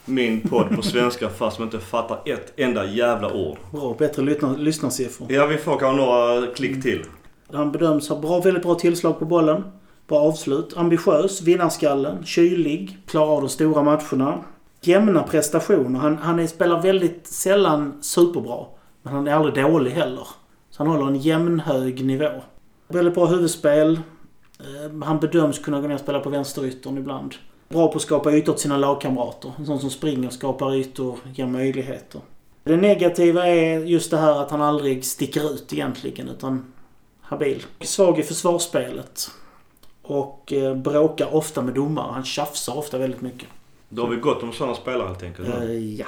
min 0.05 0.41
podd 0.49 0.75
på 0.75 0.81
svenska 0.81 1.29
fast 1.29 1.57
de 1.57 1.63
inte 1.63 1.79
fattar 1.79 2.19
ett 2.25 2.53
enda 2.59 2.85
jävla 2.85 3.33
ord. 3.33 3.57
Bra. 3.71 3.95
Bättre 3.99 4.21
lyssnar, 4.21 4.57
lyssnarsiffror. 4.57 5.31
Ja, 5.31 5.45
vi 5.45 5.57
får 5.57 5.77
kanske 5.77 6.05
några 6.05 6.47
klick 6.47 6.83
till. 6.83 7.05
Han 7.53 7.71
bedöms 7.71 8.09
ha 8.09 8.19
bra, 8.19 8.39
väldigt 8.39 8.63
bra 8.63 8.75
tillslag 8.75 9.19
på 9.19 9.25
bollen. 9.25 9.63
Bra 10.11 10.19
avslut. 10.19 10.77
Ambitiös. 10.77 11.41
Vinnarskallen. 11.41 12.25
Kylig. 12.25 12.97
Klarar 13.05 13.31
av 13.31 13.41
de 13.41 13.49
stora 13.49 13.83
matcherna. 13.83 14.43
Jämna 14.81 15.23
prestationer. 15.23 15.99
Han, 15.99 16.17
han 16.17 16.39
är, 16.39 16.47
spelar 16.47 16.81
väldigt 16.81 17.27
sällan 17.27 17.97
superbra. 18.01 18.65
Men 19.03 19.13
han 19.13 19.27
är 19.27 19.33
aldrig 19.33 19.65
dålig 19.65 19.91
heller. 19.91 20.27
Så 20.69 20.83
han 20.83 20.87
håller 20.87 21.07
en 21.07 21.15
jämnhög 21.15 22.05
nivå. 22.05 22.29
Väldigt 22.87 23.15
bra 23.15 23.25
huvudspel. 23.25 23.99
Eh, 24.59 25.03
han 25.03 25.19
bedöms 25.19 25.59
kunna 25.59 25.81
gå 25.81 25.87
ner 25.87 25.95
och 25.95 26.01
spela 26.01 26.19
på 26.19 26.29
vänsteryttern 26.29 26.97
ibland. 26.97 27.35
Bra 27.69 27.87
på 27.87 27.95
att 27.95 28.01
skapa 28.01 28.31
ytor 28.31 28.53
till 28.53 28.61
sina 28.61 28.77
lagkamrater. 28.77 29.51
En 29.57 29.65
sån 29.65 29.79
som 29.79 29.89
springer, 29.89 30.29
skapar 30.29 30.75
ytor, 30.75 31.19
ger 31.33 31.47
möjligheter. 31.47 32.21
Det 32.63 32.77
negativa 32.77 33.47
är 33.47 33.79
just 33.79 34.11
det 34.11 34.17
här 34.17 34.41
att 34.41 34.51
han 34.51 34.61
aldrig 34.61 35.05
sticker 35.05 35.53
ut 35.53 35.73
egentligen 35.73 36.29
utan 36.29 36.73
habil. 37.21 37.63
Svag 37.81 38.19
i 38.19 38.23
försvarsspelet. 38.23 39.31
Och 40.01 40.53
eh, 40.53 40.75
bråkar 40.75 41.35
ofta 41.35 41.61
med 41.61 41.73
domare. 41.73 42.11
Han 42.13 42.23
tjafsar 42.23 42.77
ofta 42.77 42.97
väldigt 42.97 43.21
mycket. 43.21 43.49
Då 43.89 44.01
har 44.01 44.09
vi 44.09 44.15
gått 44.15 44.43
om 44.43 44.53
sådana 44.53 44.75
spelare 44.75 45.07
helt 45.07 45.23
enkelt. 45.23 45.47
Eh, 45.47 45.95
ja. 45.99 46.05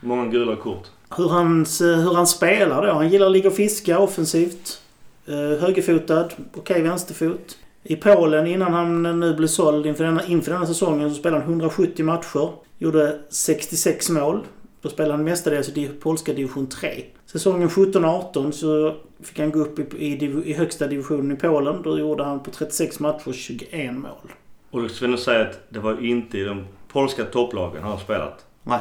Många 0.00 0.26
gula 0.26 0.56
kort. 0.56 0.86
Hur, 1.16 1.28
hans, 1.28 1.80
hur 1.80 2.14
han 2.14 2.26
spelar 2.26 2.86
då? 2.86 2.92
Han 2.92 3.08
gillar 3.08 3.26
att 3.26 3.32
ligga 3.32 3.48
och 3.48 3.56
fiska 3.56 3.98
offensivt. 3.98 4.80
Eh, 5.26 5.34
högerfotad. 5.34 6.28
Okej 6.54 6.82
vänsterfot. 6.82 7.58
I 7.82 7.96
Polen 7.96 8.46
innan 8.46 8.72
han 8.72 9.20
nu 9.20 9.34
blev 9.34 9.48
såld 9.48 9.86
inför 9.86 10.04
denna, 10.04 10.24
inför 10.24 10.52
denna 10.52 10.66
säsongen 10.66 11.10
så 11.10 11.16
spelade 11.16 11.42
han 11.42 11.50
170 11.50 12.04
matcher. 12.04 12.50
Gjorde 12.78 13.18
66 13.28 14.10
mål. 14.10 14.40
Då 14.84 14.90
spelade 14.90 15.14
han 15.14 15.24
mestadels 15.24 15.68
i 15.68 15.88
polska 15.88 16.32
division 16.32 16.66
3. 16.66 17.04
Säsongen 17.26 17.68
17-18 17.68 18.50
så 18.50 18.94
fick 19.22 19.38
han 19.38 19.50
gå 19.50 19.58
upp 19.58 19.78
i, 19.78 20.06
i, 20.06 20.16
div- 20.16 20.44
i 20.44 20.52
högsta 20.52 20.86
divisionen 20.86 21.32
i 21.32 21.36
Polen. 21.36 21.82
Då 21.82 21.98
gjorde 21.98 22.24
han 22.24 22.42
på 22.42 22.50
36 22.50 23.00
matcher 23.00 23.32
21 23.32 23.94
mål. 23.94 24.32
Och 24.70 24.84
vi 25.02 25.08
nog 25.08 25.18
säga 25.18 25.40
att 25.40 25.60
det 25.68 25.78
var 25.78 26.04
inte 26.04 26.38
i 26.38 26.44
de 26.44 26.66
polska 26.88 27.24
topplagen 27.24 27.82
han 27.82 27.90
har 27.90 27.98
spelat. 27.98 28.46
Nej. 28.62 28.80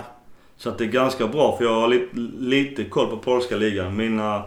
Så 0.57 0.69
att 0.69 0.77
det 0.77 0.83
är 0.83 0.87
ganska 0.87 1.27
bra 1.27 1.57
för 1.57 1.65
jag 1.65 1.81
har 1.81 1.87
lite, 1.87 2.15
lite 2.39 2.83
koll 2.83 3.07
på 3.07 3.17
polska 3.17 3.57
ligan. 3.57 3.95
Mina, 3.97 4.43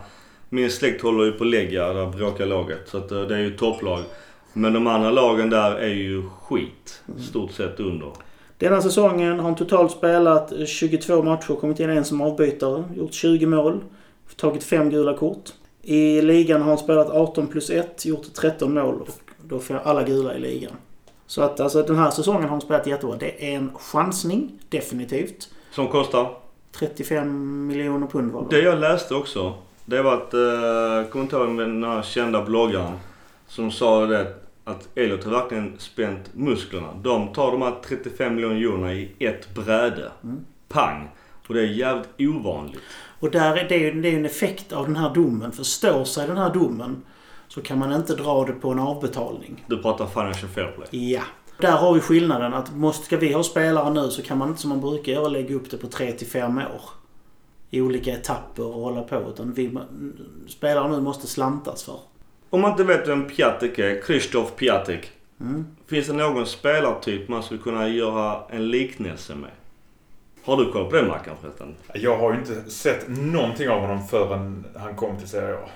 min 0.48 0.70
släkt 0.70 1.02
håller 1.02 1.24
ju 1.24 1.32
på 1.32 1.44
Legia, 1.44 1.92
där 1.92 2.06
bråkar 2.06 2.46
laget. 2.46 2.88
Så 2.88 2.98
att 2.98 3.12
eh, 3.12 3.20
det 3.22 3.34
är 3.34 3.40
ju 3.40 3.56
topplag. 3.56 4.02
Men 4.52 4.72
de 4.72 4.86
andra 4.86 5.10
lagen 5.10 5.50
där 5.50 5.76
är 5.76 5.94
ju 5.94 6.22
skit. 6.28 7.02
Stort 7.18 7.52
sett 7.52 7.80
under. 7.80 8.12
Denna 8.58 8.82
säsongen 8.82 9.36
har 9.36 9.42
han 9.42 9.54
totalt 9.54 9.92
spelat 9.92 10.52
22 10.66 11.22
matcher, 11.22 11.54
kommit 11.54 11.80
in 11.80 11.90
en 11.90 12.04
som 12.04 12.20
avbytare, 12.20 12.84
gjort 12.96 13.14
20 13.14 13.46
mål, 13.46 13.80
tagit 14.36 14.64
5 14.64 14.90
gula 14.90 15.14
kort. 15.14 15.52
I 15.82 16.22
ligan 16.22 16.62
har 16.62 16.68
han 16.68 16.78
spelat 16.78 17.10
18 17.10 17.46
plus 17.46 17.70
1, 17.70 18.06
gjort 18.06 18.34
13 18.34 18.74
mål 18.74 19.00
och 19.00 19.08
då 19.42 19.58
får 19.58 19.80
alla 19.84 20.02
gula 20.02 20.34
i 20.34 20.40
ligan. 20.40 20.72
Så 21.26 21.42
att 21.42 21.60
alltså 21.60 21.82
den 21.82 21.96
här 21.96 22.10
säsongen 22.10 22.42
har 22.42 22.48
han 22.48 22.60
spelat 22.60 22.86
jättebra. 22.86 23.16
Det 23.16 23.52
är 23.52 23.56
en 23.56 23.70
chansning, 23.74 24.52
definitivt. 24.68 25.48
Som 25.70 25.88
kostar? 25.88 26.30
35 26.78 27.66
miljoner 27.66 28.06
pund 28.06 28.32
var 28.32 28.46
Det 28.50 28.60
jag 28.60 28.78
läste 28.78 29.14
också. 29.14 29.54
Det 29.84 30.02
var 30.02 30.14
att, 30.14 30.34
eh, 30.34 31.10
kommer 31.10 31.22
inte 31.22 31.36
ihåg 31.36 31.58
den 31.58 31.84
här 31.84 32.02
kända 32.02 32.42
bloggaren. 32.44 32.92
Som 33.48 33.70
sa 33.70 34.06
det 34.06 34.34
att 34.66 34.88
Elliot 34.94 35.24
har 35.24 35.30
verkligen 35.32 35.74
spänt 35.78 36.30
musklerna. 36.34 36.88
De 37.02 37.32
tar 37.32 37.52
de 37.52 37.62
här 37.62 37.74
35 37.88 38.34
miljoner 38.34 38.56
eurona 38.56 38.92
i 38.94 39.10
ett 39.18 39.54
bräde. 39.54 40.10
Pang! 40.68 41.08
Och 41.48 41.54
det 41.54 41.60
är 41.60 41.66
jävligt 41.66 42.08
ovanligt. 42.18 42.80
Och 43.20 43.30
där 43.30 43.56
är 43.56 43.68
det, 43.68 43.76
ju- 43.76 44.02
det 44.02 44.08
är 44.08 44.16
en 44.16 44.26
effekt 44.26 44.72
av 44.72 44.86
den 44.86 44.96
här 44.96 45.14
domen. 45.14 45.52
För 45.52 45.62
står 45.62 46.04
sig 46.04 46.26
den 46.26 46.36
här 46.36 46.54
domen 46.54 47.02
så 47.48 47.62
kan 47.62 47.78
man 47.78 47.92
inte 47.92 48.14
dra 48.14 48.44
det 48.44 48.52
på 48.52 48.70
en 48.70 48.78
avbetalning. 48.78 49.64
Du 49.68 49.82
pratar 49.82 50.06
financial 50.06 50.48
fair 50.48 50.72
play. 50.76 51.12
Ja. 51.12 51.22
Där 51.60 51.72
har 51.76 51.94
vi 51.94 52.00
skillnaden 52.00 52.54
att 52.54 52.76
måste, 52.76 53.04
ska 53.06 53.16
vi 53.16 53.32
ha 53.32 53.42
spelare 53.42 53.90
nu 53.94 54.10
så 54.10 54.22
kan 54.22 54.38
man 54.38 54.48
inte 54.48 54.60
som 54.60 54.68
man 54.70 54.80
brukar 54.80 55.12
göra 55.12 55.28
lägga 55.28 55.54
upp 55.54 55.70
det 55.70 55.76
på 55.76 55.86
3 55.86 56.12
till 56.12 56.26
5 56.26 56.58
år. 56.58 56.80
I 57.70 57.80
olika 57.80 58.12
etapper 58.12 58.66
och 58.66 58.80
hålla 58.82 59.02
på. 59.02 59.16
Utan 59.34 59.52
vi, 59.52 59.78
spelare 60.48 60.88
nu 60.88 61.00
måste 61.00 61.26
slantas 61.26 61.82
för. 61.84 61.98
Om 62.50 62.60
man 62.60 62.70
inte 62.70 62.84
vet 62.84 63.08
vem 63.08 63.24
Piatek 63.28 63.78
är, 63.78 64.00
Krzysztof 64.02 64.56
Piatek. 64.56 65.10
Finns 65.86 66.06
det 66.06 66.12
någon 66.12 66.46
spelartyp 66.46 67.28
man 67.28 67.42
skulle 67.42 67.60
kunna 67.60 67.88
göra 67.88 68.42
en 68.50 68.68
liknelse 68.68 69.34
med? 69.34 69.50
Har 70.44 70.56
du 70.56 70.72
koll 70.72 70.90
på 70.90 70.96
det 70.96 71.02
Mackan 71.02 71.36
förresten? 71.40 71.74
Jag 71.94 72.18
har 72.18 72.32
ju 72.32 72.38
inte 72.38 72.70
sett 72.70 73.04
någonting 73.08 73.68
av 73.68 73.80
honom 73.80 74.06
förrän 74.08 74.64
han 74.76 74.94
kom 74.96 75.18
till 75.18 75.28
Serie 75.28 75.54
A. 75.56 75.68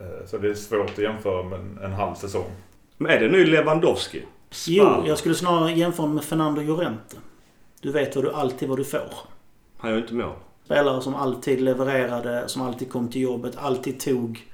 Eh, 0.00 0.26
Så 0.26 0.38
det 0.38 0.50
är 0.50 0.54
svårt 0.54 0.90
att 0.90 0.98
jämföra 0.98 1.42
med 1.42 1.60
en, 1.84 1.92
halv 1.92 2.14
säsong. 2.14 2.50
Men 2.96 3.10
är 3.12 3.20
det 3.20 3.28
nu 3.28 3.44
Lewandowski? 3.44 4.22
Jo, 4.66 4.84
Spann. 4.84 5.06
jag 5.06 5.18
skulle 5.18 5.34
snarare 5.34 5.72
jämföra 5.72 6.06
med 6.06 6.24
Fernando 6.24 6.60
Llorente. 6.62 7.16
Du 7.80 7.92
vet 7.92 8.16
vad 8.16 8.24
du 8.24 8.32
alltid 8.32 8.68
vad 8.68 8.78
du 8.78 8.84
får. 8.84 9.10
Han 9.76 9.90
gör 9.90 9.98
inte 9.98 10.14
mål. 10.14 10.34
Spelare 10.64 11.00
som 11.02 11.14
alltid 11.14 11.60
levererade, 11.60 12.48
som 12.48 12.62
alltid 12.62 12.92
kom 12.92 13.08
till 13.08 13.22
jobbet, 13.22 13.54
alltid 13.58 14.00
tog. 14.00 14.46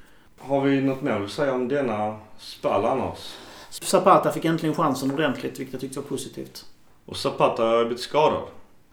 Har 0.47 0.61
vi 0.61 0.81
något 0.81 1.03
mer 1.03 1.21
att 1.21 1.31
säga 1.31 1.55
om 1.55 1.69
denna 1.69 2.17
spall 2.39 2.85
annars? 2.85 3.35
Zapata 3.71 4.33
fick 4.33 4.45
äntligen 4.45 4.75
chansen 4.75 5.11
ordentligt, 5.11 5.61
vilket 5.61 5.73
jag 5.73 5.81
tyckte 5.81 6.01
var 6.01 6.07
positivt. 6.07 6.67
Och 7.07 7.17
Zapata 7.17 7.63
har 7.65 7.85
blivit 7.85 8.01
skadad. 8.01 8.43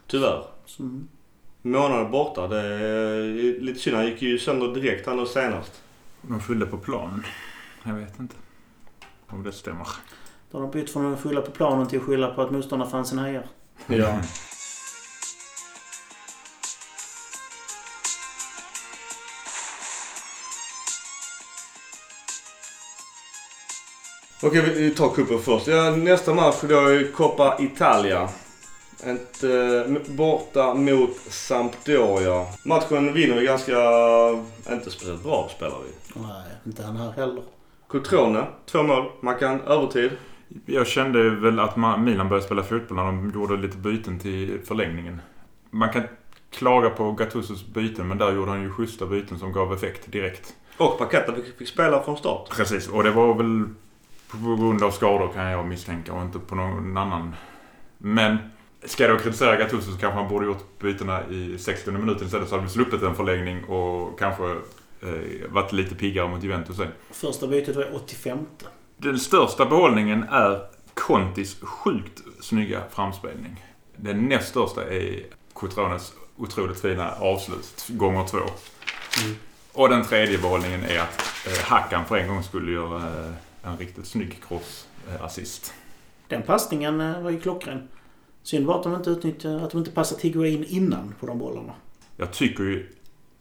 Tyvärr. 0.07 0.43
Så, 0.65 0.83
Månader 1.61 2.09
borta. 2.09 2.47
Det 2.47 2.59
är 2.59 3.61
lite 3.61 3.79
synd. 3.79 3.95
Han 3.95 4.05
gick 4.05 4.21
ju 4.21 4.39
sönder 4.39 4.73
direkt 4.73 5.05
han 5.05 5.27
senast. 5.27 5.81
De 6.21 6.39
skyllde 6.39 6.65
på 6.65 6.77
planen. 6.77 7.23
Jag 7.83 7.93
vet 7.93 8.19
inte 8.19 8.35
om 9.27 9.43
det 9.43 9.51
stämmer. 9.51 9.87
då 10.51 10.57
har 10.57 10.61
de 10.61 10.71
bytt 10.71 10.89
från 10.89 11.13
att 11.13 11.21
skylla 11.21 11.41
på 11.41 11.51
planen 11.51 11.87
till 11.87 11.99
att 11.99 12.05
skylla 12.05 12.27
på 12.27 12.41
att 12.41 12.51
motståndarfansen 12.51 13.19
hejar. 13.19 13.45
Ja. 13.87 14.21
Okej, 24.43 24.61
vi 24.75 24.89
tar 24.91 25.09
cupen 25.09 25.39
först. 25.39 25.67
Ja, 25.67 25.91
nästa 25.95 26.33
match 26.33 26.55
då 26.61 26.75
är 26.79 27.11
Coppa 27.11 27.57
Italia. 27.59 28.29
Ett, 29.03 29.43
eh, 29.43 30.13
borta 30.15 30.73
mot 30.73 31.15
Sampdoria. 31.29 32.45
Matchen 32.65 33.13
vinner 33.13 33.39
vi 33.39 33.45
ganska... 33.45 33.73
Inte 34.71 34.91
speciellt 34.91 35.23
bra 35.23 35.49
spelar 35.57 35.75
vi. 35.85 36.19
Nej, 36.21 36.43
inte 36.65 36.83
han 36.83 36.97
här 36.97 37.11
heller. 37.11 37.43
Cotrone, 37.87 38.45
två 38.65 38.83
mål. 38.83 39.05
Man 39.21 39.35
kan 39.39 39.61
övertid. 39.61 40.11
Jag 40.65 40.87
kände 40.87 41.29
väl 41.29 41.59
att 41.59 41.75
Ma- 41.75 41.97
Milan 41.97 42.29
började 42.29 42.45
spela 42.45 42.63
fotboll 42.63 42.97
när 42.97 43.05
de 43.05 43.31
gjorde 43.35 43.57
lite 43.57 43.77
byten 43.77 44.19
till 44.19 44.59
förlängningen. 44.65 45.21
Man 45.69 45.89
kan 45.89 46.03
klaga 46.51 46.89
på 46.89 47.11
Gattusos 47.11 47.65
byten 47.65 48.07
men 48.07 48.17
där 48.17 48.31
gjorde 48.31 48.51
han 48.51 48.61
ju 48.61 48.71
schyssta 48.71 49.05
byten 49.05 49.39
som 49.39 49.53
gav 49.53 49.73
effekt 49.73 50.11
direkt. 50.11 50.53
Och 50.77 50.97
Paqueta 50.97 51.33
fick, 51.35 51.57
fick 51.57 51.67
spela 51.67 52.03
från 52.03 52.17
start. 52.17 52.49
Precis, 52.49 52.87
och 52.89 53.03
det 53.03 53.11
var 53.11 53.33
väl 53.33 53.65
på 54.31 54.55
grund 54.55 54.83
av 54.83 54.91
skador 54.91 55.33
kan 55.33 55.45
jag 55.45 55.65
misstänka 55.65 56.13
och 56.13 56.21
inte 56.21 56.39
på 56.39 56.55
någon 56.55 56.97
annan. 56.97 57.35
Men 57.97 58.37
ska 58.83 59.03
jag 59.03 59.17
då 59.17 59.23
kritisera 59.23 59.55
Gattuso 59.55 59.91
så 59.91 59.97
kanske 59.97 60.19
han 60.19 60.29
borde 60.29 60.45
gjort 60.45 60.79
bytena 60.79 61.27
i 61.29 61.57
60 61.57 61.91
minuten 61.91 62.25
istället 62.25 62.49
så 62.49 62.55
hade 62.55 62.67
vi 62.67 62.73
sluppit 62.73 63.01
en 63.01 63.15
förlängning 63.15 63.63
och 63.63 64.19
kanske 64.19 64.51
eh, 65.01 65.49
varit 65.49 65.73
lite 65.73 65.95
piggare 65.95 66.27
mot 66.27 66.43
Juventus 66.43 66.77
sen. 66.77 66.87
Första 67.11 67.47
bytet 67.47 67.75
var 67.75 67.95
85. 67.95 68.39
Den 68.97 69.19
största 69.19 69.65
behållningen 69.65 70.23
är 70.23 70.59
Contis 70.93 71.57
sjukt 71.61 72.21
snygga 72.41 72.81
framspelning. 72.91 73.65
Den 73.95 74.25
näst 74.25 74.49
största 74.49 74.83
är 74.83 75.25
Cotrones 75.53 76.13
otroligt 76.37 76.79
fina 76.79 77.11
avslut, 77.11 77.85
gånger 77.87 78.27
två. 78.27 78.39
Och 79.73 79.89
den 79.89 80.03
tredje 80.03 80.37
behållningen 80.37 80.83
är 80.83 80.99
att 80.99 81.21
eh, 81.47 81.63
Hackan 81.63 82.05
för 82.05 82.17
en 82.17 82.27
gång 82.27 82.43
skulle 82.43 82.71
göra 82.71 82.97
eh, 82.97 83.31
en 83.63 83.77
riktigt 83.77 84.05
snygg 84.07 84.39
cross-assist. 84.47 85.73
Den 86.27 86.41
passningen 86.41 87.01
eh, 87.01 87.21
var 87.21 87.29
ju 87.29 87.39
klockren. 87.39 87.87
Synd 88.43 88.65
bara 88.65 88.77
att 88.77 88.83
de 88.83 88.95
inte 88.95 89.09
utnyttjade, 89.09 89.63
att 89.65 89.71
de 89.71 89.77
inte 89.77 89.91
passade 89.91 90.21
Higuain 90.21 90.63
innan 90.67 91.13
på 91.19 91.25
de 91.27 91.39
bollarna. 91.39 91.73
Jag 92.17 92.31
tycker 92.33 92.63
ju 92.63 92.87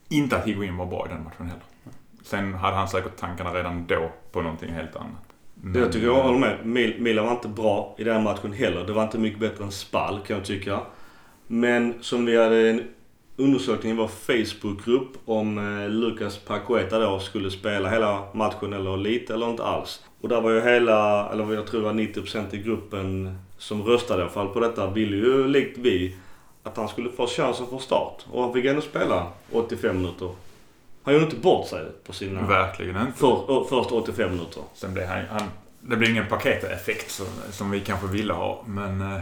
inte 0.08 0.36
att 0.36 0.46
Higuain 0.46 0.76
var 0.76 0.86
bra 0.86 1.06
i 1.06 1.08
den 1.12 1.24
matchen 1.24 1.46
heller. 1.46 1.62
Sen 2.22 2.54
hade 2.54 2.76
han 2.76 2.88
säkert 2.88 3.16
tankarna 3.16 3.54
redan 3.54 3.86
då 3.86 4.10
på 4.32 4.42
någonting 4.42 4.72
helt 4.72 4.96
annat. 4.96 5.10
Men, 5.54 5.82
Jag 5.82 5.92
tycker 5.92 6.06
jag 6.06 6.22
håller 6.22 6.38
med. 6.38 6.58
Mil- 6.66 7.00
Milan 7.00 7.24
var 7.26 7.32
inte 7.32 7.48
bra 7.48 7.94
i 7.98 8.04
den 8.04 8.22
matchen 8.22 8.52
heller. 8.52 8.84
Det 8.86 8.92
var 8.92 9.02
inte 9.02 9.18
mycket 9.18 9.40
bättre 9.40 9.64
än 9.64 9.72
Spal 9.72 10.20
kan 10.26 10.36
jag 10.36 10.46
tycka. 10.46 10.80
Men 11.46 11.94
som 12.00 12.24
vi 12.26 12.36
hade 12.44 12.70
en 12.70 12.82
undersökning 13.40 13.92
i 13.92 13.96
vår 13.96 14.08
Facebookgrupp 14.08 15.08
om 15.24 15.58
eh, 15.58 15.88
Lucas 15.88 16.38
Paqueta 16.38 16.98
då 16.98 17.18
skulle 17.18 17.50
spela 17.50 17.88
hela 17.88 18.24
matchen 18.34 18.72
eller 18.72 18.96
lite 18.96 19.34
eller 19.34 19.50
inte 19.50 19.64
alls. 19.64 20.02
Och 20.20 20.28
där 20.28 20.40
var 20.40 20.50
ju 20.50 20.60
hela, 20.60 21.30
eller 21.32 21.54
jag 21.54 21.66
tror 21.66 21.80
det 21.80 21.86
var 21.86 21.92
90% 21.92 22.54
i 22.54 22.58
gruppen 22.58 23.38
som 23.58 23.82
röstade 23.82 24.20
i 24.20 24.22
alla 24.22 24.32
fall 24.32 24.48
på 24.48 24.60
detta 24.60 24.90
ville 24.90 25.16
ju 25.16 25.48
likt 25.48 25.78
vi 25.78 26.16
att 26.62 26.76
han 26.76 26.88
skulle 26.88 27.10
få 27.10 27.26
chansen 27.26 27.66
från 27.66 27.80
start. 27.80 28.26
Och 28.32 28.42
han 28.42 28.52
fick 28.52 28.64
ändå 28.64 28.82
spela 28.82 29.26
85 29.52 29.96
minuter. 29.96 30.30
Han 31.02 31.14
gjorde 31.14 31.26
inte 31.26 31.36
bort 31.36 31.68
sig 31.68 31.84
på 32.06 32.12
sina 32.12 32.46
Verkligen 32.46 32.96
inte. 33.00 33.18
för, 33.18 33.60
ö, 33.60 33.64
första 33.68 33.94
85 33.94 34.30
minuter. 34.30 34.62
Sen 34.74 34.94
blev 34.94 35.06
han, 35.06 35.24
han 35.30 35.42
det 35.80 35.96
blir 35.96 36.10
ingen 36.10 36.26
paketeffekt 36.26 37.10
som, 37.10 37.26
som 37.50 37.70
vi 37.70 37.80
kanske 37.80 38.06
ville 38.06 38.32
ha. 38.32 38.64
Men 38.66 39.00
eh, 39.00 39.20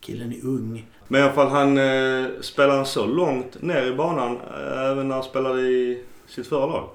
Killen 0.00 0.32
är 0.32 0.44
ung. 0.44 0.86
Men 1.08 1.20
i 1.20 1.24
alla 1.24 1.32
fall 1.32 1.48
han 1.48 1.78
eh, 1.78 2.26
spelade 2.40 2.84
så 2.84 3.06
långt 3.06 3.62
ner 3.62 3.82
i 3.82 3.94
banan 3.94 4.36
eh, 4.36 4.90
även 4.90 5.08
när 5.08 5.14
han 5.14 5.24
spelade 5.24 5.60
i 5.60 6.04
sitt 6.26 6.46
förra 6.46 6.66
lag. 6.66 6.88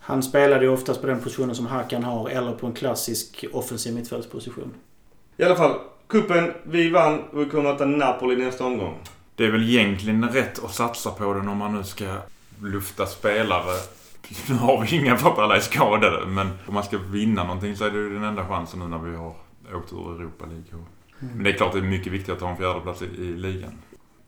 Han 0.00 0.22
spelade 0.22 0.64
ju 0.64 0.70
oftast 0.70 1.00
på 1.00 1.06
den 1.06 1.20
positionen 1.20 1.54
som 1.54 1.66
Hakan 1.66 2.04
har 2.04 2.28
eller 2.30 2.52
på 2.52 2.66
en 2.66 2.72
klassisk 2.72 3.44
offensiv 3.52 3.94
mittfältsposition. 3.94 4.74
I 5.36 5.44
alla 5.44 5.56
fall, 5.56 5.74
kuppen 6.06 6.52
vi 6.62 6.90
vann 6.90 7.20
och 7.32 7.40
vi 7.40 7.44
kommer 7.44 7.70
att 7.70 7.80
möta 7.80 7.84
Napoli 7.84 8.44
nästa 8.44 8.64
omgång. 8.64 8.98
det 9.36 9.44
är 9.44 9.50
väl 9.50 9.68
egentligen 9.68 10.28
rätt 10.28 10.64
att 10.64 10.74
satsa 10.74 11.10
på 11.10 11.34
den 11.34 11.48
om 11.48 11.58
man 11.58 11.74
nu 11.74 11.84
ska 11.84 12.04
lufta 12.62 13.06
spelare. 13.06 13.76
Nu 14.48 14.54
har 14.54 14.80
vi 14.80 14.96
inga 14.96 15.16
för 15.16 15.30
att 15.30 15.38
alla 15.38 15.56
är 15.56 15.60
skadade. 15.60 16.26
Men 16.26 16.48
om 16.66 16.74
man 16.74 16.84
ska 16.84 16.98
vinna 16.98 17.44
någonting 17.44 17.76
så 17.76 17.84
är 17.84 17.90
det 17.90 17.98
ju 17.98 18.14
den 18.14 18.24
enda 18.24 18.48
chansen 18.48 18.80
nu 18.80 18.88
när 18.88 18.98
vi 18.98 19.16
har 19.16 19.34
åkt 19.74 19.92
ur 19.92 20.20
Europa 20.20 20.44
League. 20.46 20.84
Men 21.18 21.44
det 21.44 21.50
är 21.50 21.54
klart 21.54 21.72
det 21.72 21.78
är 21.78 21.82
mycket 21.82 22.12
viktigt 22.12 22.34
att 22.34 22.40
ha 22.40 22.50
en 22.50 22.56
fjärdeplats 22.56 23.02
i, 23.02 23.04
i 23.04 23.36
ligan. 23.36 23.72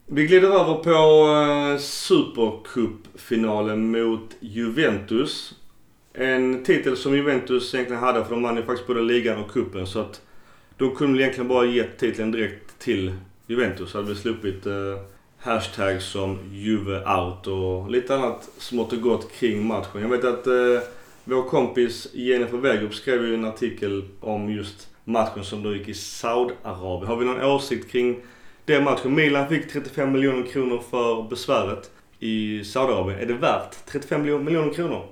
Vi 0.05 0.27
glider 0.27 0.47
över 0.47 0.73
på 0.73 1.79
Supercupfinalen 1.79 1.79
Supercup-finalen 1.79 3.91
mot 3.91 4.35
Juventus. 4.39 5.55
En 6.13 6.63
titel 6.63 6.97
som 6.97 7.15
Juventus 7.15 7.73
egentligen 7.73 8.03
hade 8.03 8.25
för 8.25 8.31
de 8.31 8.43
vann 8.43 8.55
ju 8.55 8.63
faktiskt 8.63 8.87
både 8.87 9.01
ligan 9.01 9.43
och 9.43 9.51
kuppen 9.51 9.87
så 9.87 9.99
att 9.99 10.21
de 10.77 10.95
kunde 10.95 11.13
väl 11.13 11.21
egentligen 11.21 11.47
bara 11.47 11.65
gett 11.65 11.97
titeln 11.97 12.31
direkt 12.31 12.79
till 12.79 13.13
Juventus. 13.47 13.89
Så 13.89 13.97
hade 13.97 14.09
vi 14.09 14.15
sluppit 14.15 14.65
eh, 14.65 14.73
hashtags 15.39 16.05
som 16.05 16.37
Juve 16.51 17.05
out 17.05 17.47
och 17.47 17.91
lite 17.91 18.15
annat 18.15 18.49
smått 18.57 18.93
och 18.93 19.01
gott 19.01 19.31
kring 19.31 19.67
matchen. 19.67 20.01
Jag 20.01 20.09
vet 20.09 20.25
att 20.25 20.47
eh, 20.47 20.53
Vår 21.29 21.43
kompis 21.43 22.07
Jennifer 22.13 22.57
Wegerup 22.57 22.93
skrev 22.93 23.25
ju 23.25 23.33
en 23.33 23.45
artikel 23.45 24.03
om 24.19 24.51
just 24.51 24.88
matchen 25.09 25.43
som 25.43 25.63
då 25.63 25.75
gick 25.75 25.87
i 25.87 25.93
Saudiarabien. 25.93 27.07
Har 27.07 27.15
vi 27.15 27.25
någon 27.25 27.41
åsikt 27.43 27.91
kring 27.91 28.21
den 28.65 28.83
matchen? 28.83 29.15
Milan 29.15 29.47
fick 29.49 29.71
35 29.73 30.11
miljoner 30.11 30.47
kronor 30.47 30.83
för 30.89 31.29
besväret 31.29 31.91
i 32.19 32.63
Saudiarabien. 32.63 33.19
Är 33.19 33.25
det 33.25 33.33
värt 33.33 33.85
35 33.85 34.21
miljoner- 34.21 34.73
kronor? 34.73 35.05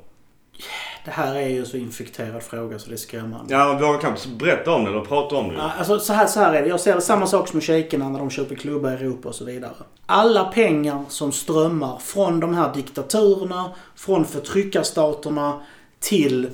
Det 1.05 1.11
här 1.11 1.35
är 1.35 1.47
ju 1.47 1.65
så 1.65 1.77
infekterad 1.77 2.43
fråga 2.43 2.79
så 2.79 2.89
det 2.89 2.95
är 2.95 2.97
skrämmande. 2.97 3.53
Ja, 3.53 3.73
vågar 3.73 3.99
knappt 3.99 4.25
berätta 4.25 4.71
om 4.71 4.83
det 4.83 4.89
eller 4.89 5.01
prata 5.01 5.35
om 5.35 5.53
det. 5.53 5.61
Alltså 5.61 5.99
så 5.99 6.13
här, 6.13 6.27
så 6.27 6.39
här 6.39 6.53
är 6.53 6.61
det. 6.61 6.67
Jag 6.69 6.79
ser 6.79 6.99
samma 6.99 7.27
sak 7.27 7.47
som 7.47 7.61
shejkerna 7.61 8.09
när 8.09 8.19
de 8.19 8.29
köper 8.29 8.55
klubbar 8.55 8.91
i 8.91 8.93
Europa 8.93 9.29
och 9.29 9.35
så 9.35 9.45
vidare. 9.45 9.73
Alla 10.05 10.45
pengar 10.45 11.03
som 11.09 11.31
strömmar 11.31 11.97
från 11.97 12.39
de 12.39 12.53
här 12.53 12.73
diktaturerna, 12.73 13.71
från 13.95 14.25
förtryckarstaterna 14.25 15.61
till 15.99 16.49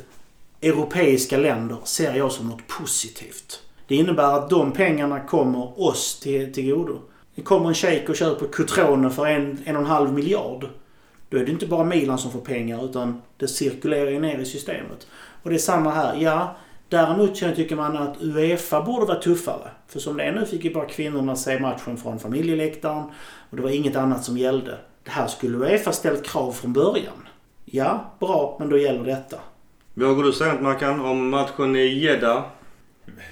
europeiska 0.63 1.37
länder 1.37 1.77
ser 1.83 2.15
jag 2.15 2.31
som 2.31 2.47
något 2.47 2.67
positivt. 2.67 3.61
Det 3.87 3.95
innebär 3.95 4.37
att 4.37 4.49
de 4.49 4.71
pengarna 4.71 5.19
kommer 5.19 5.81
oss 5.81 6.19
till, 6.19 6.53
till 6.53 6.71
godo. 6.71 6.99
Det 7.35 7.41
kommer 7.41 7.67
en 7.67 7.73
shejk 7.73 8.09
och 8.09 8.15
köper 8.15 8.47
Cutrone 8.47 9.09
för 9.09 9.25
en, 9.25 9.59
en 9.65 9.75
och 9.75 9.81
en 9.81 9.87
halv 9.87 10.13
miljard. 10.13 10.67
Då 11.29 11.37
är 11.37 11.45
det 11.45 11.51
inte 11.51 11.67
bara 11.67 11.83
Milan 11.83 12.17
som 12.17 12.31
får 12.31 12.39
pengar 12.39 12.85
utan 12.85 13.21
det 13.37 13.47
cirkulerar 13.47 14.09
ju 14.09 14.19
ner 14.19 14.39
i 14.39 14.45
systemet. 14.45 15.07
Och 15.43 15.49
det 15.49 15.55
är 15.55 15.59
samma 15.59 15.91
här. 15.91 16.15
Ja, 16.19 16.55
däremot 16.89 17.35
tycker 17.35 17.75
man 17.75 17.97
att 17.97 18.21
Uefa 18.21 18.81
borde 18.81 19.05
vara 19.05 19.21
tuffare. 19.21 19.71
För 19.87 19.99
som 19.99 20.17
det 20.17 20.23
är 20.23 20.31
nu 20.31 20.45
fick 20.45 20.63
ju 20.63 20.73
bara 20.73 20.85
kvinnorna 20.85 21.35
se 21.35 21.59
matchen 21.59 21.97
från 21.97 22.19
familjeläktaren 22.19 23.03
och 23.49 23.57
det 23.57 23.61
var 23.61 23.69
inget 23.69 23.95
annat 23.95 24.23
som 24.23 24.37
gällde. 24.37 24.77
Det 25.03 25.11
här 25.11 25.27
skulle 25.27 25.57
Uefa 25.57 25.91
ställt 25.91 26.25
krav 26.25 26.51
från 26.51 26.73
början. 26.73 27.27
Ja, 27.65 28.11
bra, 28.19 28.55
men 28.59 28.69
då 28.69 28.77
gäller 28.77 29.03
detta. 29.03 29.37
Vågar 29.93 30.23
du 30.23 30.33
säga 30.33 30.53
något 30.53 30.61
Mackan 30.61 30.99
om 31.01 31.29
matchen 31.29 31.75
i 31.75 31.85
Jeddah? 31.85 32.43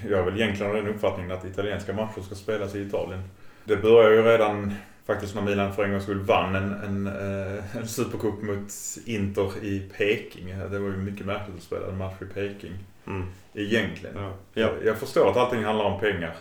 Jag 0.08 0.18
har 0.18 0.24
väl 0.24 0.40
egentligen 0.40 0.74
den 0.74 0.88
uppfattningen 0.88 1.32
att 1.32 1.44
italienska 1.44 1.92
matcher 1.92 2.20
ska 2.20 2.34
spelas 2.34 2.74
i 2.74 2.80
Italien. 2.80 3.22
Det 3.64 3.76
började 3.76 4.14
ju 4.14 4.22
redan 4.22 4.74
faktiskt 5.06 5.34
när 5.34 5.42
Milan 5.42 5.74
för 5.74 5.84
en 5.84 5.90
gångs 5.90 6.02
skull 6.02 6.20
vann 6.20 6.54
en, 6.54 6.72
en, 6.72 7.06
eh, 7.06 7.76
en 7.76 7.88
supercup 7.88 8.42
mot 8.42 8.72
Inter 9.06 9.64
i 9.64 9.90
Peking. 9.98 10.58
Det 10.70 10.78
var 10.78 10.88
ju 10.88 10.96
mycket 10.96 11.26
märkligt 11.26 11.56
att 11.56 11.62
spela 11.62 11.86
en 11.86 11.98
match 11.98 12.14
i 12.20 12.24
Peking. 12.24 12.72
Mm. 13.06 13.26
Egentligen. 13.54 14.16
Ja. 14.16 14.32
Jag, 14.54 14.70
jag 14.84 14.98
förstår 14.98 15.30
att 15.30 15.36
allting 15.36 15.64
handlar 15.64 15.84
om 15.84 16.00
pengar. 16.00 16.34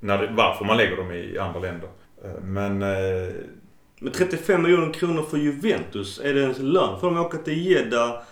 När 0.00 0.18
det, 0.18 0.32
varför 0.36 0.64
man 0.64 0.76
lägger 0.76 0.96
dem 0.96 1.12
i 1.12 1.38
andra 1.38 1.60
länder. 1.60 1.88
Eh, 2.24 2.40
Men 2.42 2.82
eh, 2.82 3.32
Men 4.00 4.12
35 4.12 4.62
miljoner 4.62 4.92
kronor 4.92 5.22
för 5.22 5.36
Juventus, 5.38 6.20
är 6.24 6.34
det 6.34 6.40
ens 6.40 6.58
lön 6.58 7.00
för 7.00 7.06
dem 7.06 7.16
att 7.18 7.26
åka 7.26 7.38
till 7.38 7.66
Jeddah 7.66 8.22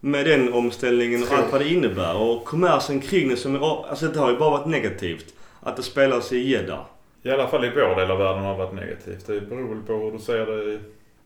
med 0.00 0.26
den 0.26 0.52
omställningen 0.52 1.22
och 1.22 1.32
allt 1.32 1.52
vad 1.52 1.60
det 1.60 1.68
innebär? 1.68 2.16
Och 2.16 2.44
kommersen 2.44 3.00
kring 3.00 3.28
det 3.28 3.36
som 3.36 3.54
är, 3.54 3.88
alltså 3.88 4.06
det 4.06 4.18
har 4.18 4.30
ju 4.30 4.38
bara 4.38 4.50
varit 4.50 4.66
negativt. 4.66 5.34
Att 5.60 5.76
det 5.76 5.82
spelas 5.82 6.32
i 6.32 6.38
Jeddah. 6.38 6.84
i 7.22 7.30
alla 7.30 7.48
fall 7.48 7.64
i 7.64 7.70
vår 7.70 8.00
del 8.00 8.10
av 8.10 8.18
världen 8.18 8.42
har 8.42 8.52
det 8.52 8.58
varit 8.58 8.74
negativt. 8.74 9.26
Det 9.26 9.40
beror 9.40 9.74
väl 9.74 9.82
på 9.82 9.92
hur 9.92 10.12
du 10.12 10.18
ser 10.18 10.46
det. 10.46 10.80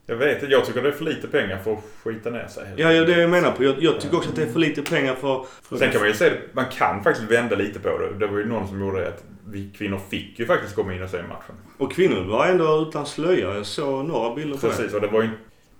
Jag 0.06 0.16
vet 0.16 0.42
inte. 0.42 0.52
Jag 0.52 0.64
tycker 0.64 0.82
det 0.82 0.88
är 0.88 0.92
för 0.92 1.04
lite 1.04 1.28
pengar 1.28 1.58
för 1.58 1.72
att 1.72 1.84
skita 2.02 2.30
ner 2.30 2.46
sig. 2.46 2.64
Ja, 2.76 2.92
ja 2.92 3.04
det 3.04 3.12
är 3.12 3.16
det 3.16 3.22
jag 3.22 3.30
menar 3.30 3.52
på. 3.52 3.64
Jag, 3.64 3.82
jag 3.82 4.00
tycker 4.00 4.16
också 4.16 4.30
att 4.30 4.36
det 4.36 4.42
är 4.42 4.52
för 4.52 4.60
lite 4.60 4.82
pengar 4.82 5.14
för... 5.14 5.44
för 5.62 5.76
Sen 5.76 5.90
kan 5.90 6.00
man 6.00 6.08
ju 6.08 6.14
säga 6.14 6.32
man 6.52 6.64
kan 6.78 7.02
faktiskt 7.04 7.30
vända 7.30 7.56
lite 7.56 7.78
på 7.80 7.98
det. 7.98 8.18
Det 8.18 8.26
var 8.26 8.38
ju 8.38 8.46
någon 8.46 8.68
som 8.68 8.80
gjorde 8.80 9.00
det 9.00 9.08
att 9.08 9.24
vi 9.46 9.70
kvinnor 9.78 10.00
fick 10.10 10.38
ju 10.38 10.46
faktiskt 10.46 10.74
komma 10.74 10.94
in 10.94 11.02
och 11.02 11.10
se 11.10 11.22
matchen. 11.22 11.54
Och 11.78 11.92
kvinnor 11.92 12.24
var 12.24 12.46
ändå 12.46 12.86
utan 12.88 13.06
slöja. 13.06 13.54
Jag 13.54 13.66
såg 13.66 14.04
några 14.04 14.34
bilder 14.34 14.58
på 14.58 14.66
det. 14.66 14.72
Precis, 14.72 14.94
och 14.94 15.00
det 15.00 15.06
var 15.06 15.22
ju... 15.22 15.28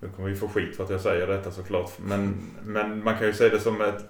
Nu 0.00 0.08
kommer 0.16 0.28
vi 0.28 0.36
få 0.36 0.48
skit 0.48 0.76
för 0.76 0.84
att 0.84 0.90
jag 0.90 1.00
säger 1.00 1.26
detta 1.26 1.50
såklart. 1.50 1.92
Men, 1.98 2.36
men 2.64 3.04
man 3.04 3.18
kan 3.18 3.26
ju 3.26 3.32
se 3.32 3.48
det 3.48 3.60
som 3.60 3.80
ett... 3.80 4.04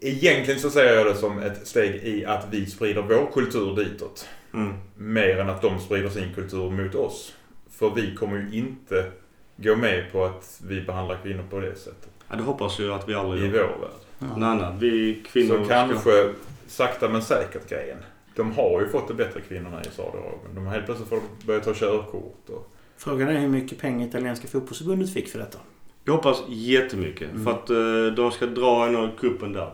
Egentligen 0.00 0.60
så 0.60 0.70
ser 0.70 0.94
jag 0.94 1.06
det 1.06 1.14
som 1.14 1.38
ett 1.38 1.66
steg 1.66 1.94
i 1.94 2.24
att 2.24 2.46
vi 2.50 2.66
sprider 2.66 3.02
vår 3.02 3.30
kultur 3.32 3.76
ditåt. 3.76 4.28
Mm. 4.54 4.72
Mer 4.96 5.38
än 5.38 5.50
att 5.50 5.62
de 5.62 5.78
sprider 5.80 6.08
sin 6.08 6.34
kultur 6.34 6.70
mot 6.70 6.94
oss. 6.94 7.34
För 7.70 7.90
vi 7.94 8.14
kommer 8.14 8.38
ju 8.38 8.58
inte 8.58 9.10
gå 9.56 9.76
med 9.76 10.12
på 10.12 10.24
att 10.24 10.60
vi 10.66 10.80
behandlar 10.80 11.18
kvinnor 11.22 11.44
på 11.50 11.60
det 11.60 11.74
sättet. 11.76 12.08
Ja, 12.28 12.36
det 12.36 12.42
hoppas 12.42 12.78
jag 12.78 12.90
att 12.90 13.08
vi 13.08 13.14
aldrig 13.14 13.42
I 13.42 13.46
gör. 13.46 13.52
vår 13.52 13.80
värld. 13.80 13.90
Ja. 14.18 14.26
Nej, 14.36 14.56
nej. 14.56 14.74
Vi 14.80 15.22
kvinnor 15.32 15.58
Så 15.58 15.64
ska- 15.64 15.74
kanske 15.74 16.32
sakta 16.66 17.08
men 17.08 17.22
säkert 17.22 17.68
grejen. 17.68 17.98
De 18.36 18.52
har 18.52 18.80
ju 18.80 18.88
fått 18.88 19.08
det 19.08 19.14
bättre 19.14 19.40
kvinnorna 19.40 19.80
i 19.82 19.84
Saudiarabien. 19.96 20.54
De 20.54 20.66
har 20.66 20.72
helt 20.72 20.86
plötsligt 20.86 21.08
fått 21.08 21.44
börja 21.46 21.60
ta 21.60 21.74
körkort. 21.74 22.48
Och... 22.48 22.72
Frågan 23.04 23.28
är 23.28 23.40
hur 23.40 23.48
mycket 23.48 23.78
pengar 23.78 24.06
italienska 24.06 24.48
fotbollsförbundet 24.48 25.12
fick 25.12 25.28
för 25.28 25.38
detta. 25.38 25.58
Jag 26.04 26.12
hoppas 26.12 26.42
jättemycket. 26.48 27.30
Mm. 27.30 27.44
För 27.44 27.50
att 27.50 27.70
eh, 27.70 28.14
de 28.16 28.30
ska 28.30 28.46
dra 28.46 28.86
en 28.86 28.96
av 28.96 29.16
kuppen 29.18 29.52
där. 29.52 29.70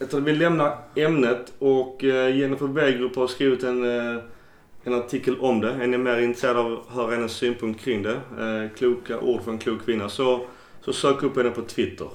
Att 0.00 0.14
vi 0.14 0.32
lämnar 0.32 0.78
ämnet 0.96 1.52
och 1.58 2.04
uh, 2.04 2.36
Jennifer 2.36 2.66
Wegerup 2.66 3.16
har 3.16 3.26
skrivit 3.26 3.62
en, 3.62 3.84
eh, 3.84 4.22
en 4.84 4.94
artikel 4.94 5.38
om 5.40 5.60
det. 5.60 5.70
Är 5.70 5.86
ni 5.86 5.98
mer 5.98 6.18
intresserade 6.18 6.60
av 6.60 6.72
att 6.72 6.94
höra 6.94 7.10
hennes 7.10 7.32
synpunkt 7.32 7.84
kring 7.84 8.02
det? 8.02 8.14
Eh, 8.14 8.76
kloka 8.78 9.20
ord 9.20 9.42
från 9.42 9.54
en 9.54 9.60
klok 9.60 9.84
kvinna. 9.84 10.08
Så, 10.08 10.46
så 10.80 10.92
sök 10.92 11.22
upp 11.22 11.36
henne 11.36 11.50
på 11.50 11.62
Twitter. 11.62 12.08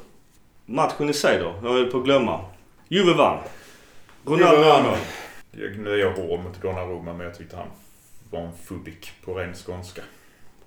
Matchen 0.65 1.10
i 1.10 1.13
sig 1.13 1.39
då? 1.39 1.56
Jag 1.63 1.73
höll 1.73 1.91
på 1.91 1.97
att 1.97 2.06
glömma. 2.06 2.45
Juve 2.88 3.13
vann. 3.13 3.38
Ronaldo 4.25 4.62
vann. 4.62 4.97
Nu 5.78 5.89
är 5.89 5.97
jag 5.97 6.12
hård 6.12 6.39
mot 6.39 6.62
Donnarumma 6.62 7.13
men 7.13 7.25
jag 7.25 7.38
tyckte 7.38 7.56
han 7.56 7.67
var 8.30 8.39
en 8.39 8.58
fudik 8.65 9.12
på 9.25 9.34
ren 9.34 9.54
skånska. 9.54 10.01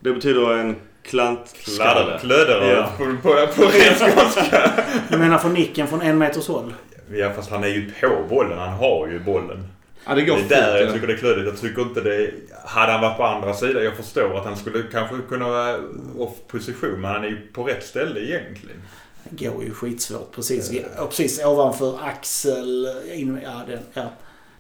Det 0.00 0.12
betyder 0.12 0.52
en 0.52 0.76
klantskalle. 1.02 2.18
Klödare 2.20 2.68
Ja. 2.72 2.90
på, 2.98 3.04
på, 3.04 3.46
på 3.56 3.62
ren 3.62 3.94
skånska. 4.12 4.70
Du 5.10 5.18
menar 5.18 5.38
från 5.38 5.52
nicken 5.54 5.86
från 5.86 6.00
en 6.02 6.18
meters 6.18 6.48
håll? 6.48 6.74
Ja 7.12 7.32
fast 7.32 7.50
han 7.50 7.64
är 7.64 7.68
ju 7.68 7.90
på 8.00 8.24
bollen. 8.28 8.58
Han 8.58 8.68
har 8.74 9.08
ju 9.08 9.18
bollen. 9.20 9.66
Ja, 10.06 10.14
det 10.14 10.22
går 10.22 10.36
Det 10.48 10.54
är 10.54 10.60
där 10.60 10.70
fort, 10.72 10.80
jag 10.80 10.88
ja. 10.88 10.92
tycker 10.92 11.06
det 11.06 11.12
är 11.12 11.16
klödigt. 11.16 11.44
Jag 11.46 11.60
tycker 11.60 11.82
inte 11.82 12.00
det... 12.00 12.30
Hade 12.64 12.92
han 12.92 13.00
varit 13.00 13.16
på 13.16 13.24
andra 13.24 13.54
sidan. 13.54 13.84
Jag 13.84 13.96
förstår 13.96 14.38
att 14.38 14.44
han 14.44 14.56
skulle 14.56 14.82
kanske 14.92 15.16
kunna 15.28 15.48
vara 15.48 15.76
off 16.18 16.32
position. 16.48 17.00
Men 17.00 17.10
han 17.10 17.24
är 17.24 17.28
ju 17.28 17.46
på 17.52 17.64
rätt 17.64 17.84
ställe 17.86 18.20
egentligen. 18.20 18.82
Det 19.30 19.46
går 19.46 19.64
ju 19.64 19.70
skitsvårt. 19.74 20.32
Precis, 20.34 20.72
ja, 20.72 21.06
precis 21.06 21.44
ovanför 21.44 21.98
axel. 22.04 22.88
In, 23.12 23.40
ja, 23.44 23.60
det, 23.66 23.78
ja. 23.94 24.02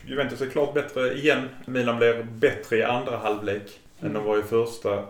Juventus 0.06 0.40
är 0.40 0.46
klart 0.46 0.74
bättre 0.74 1.12
igen. 1.14 1.48
Milan 1.66 1.96
blir 1.98 2.22
bättre 2.22 2.76
i 2.76 2.82
andra 2.82 3.16
halvlek 3.16 3.80
än 4.02 4.12
de 4.12 4.24
var 4.24 4.38
i 4.38 4.42
första. 4.42 5.02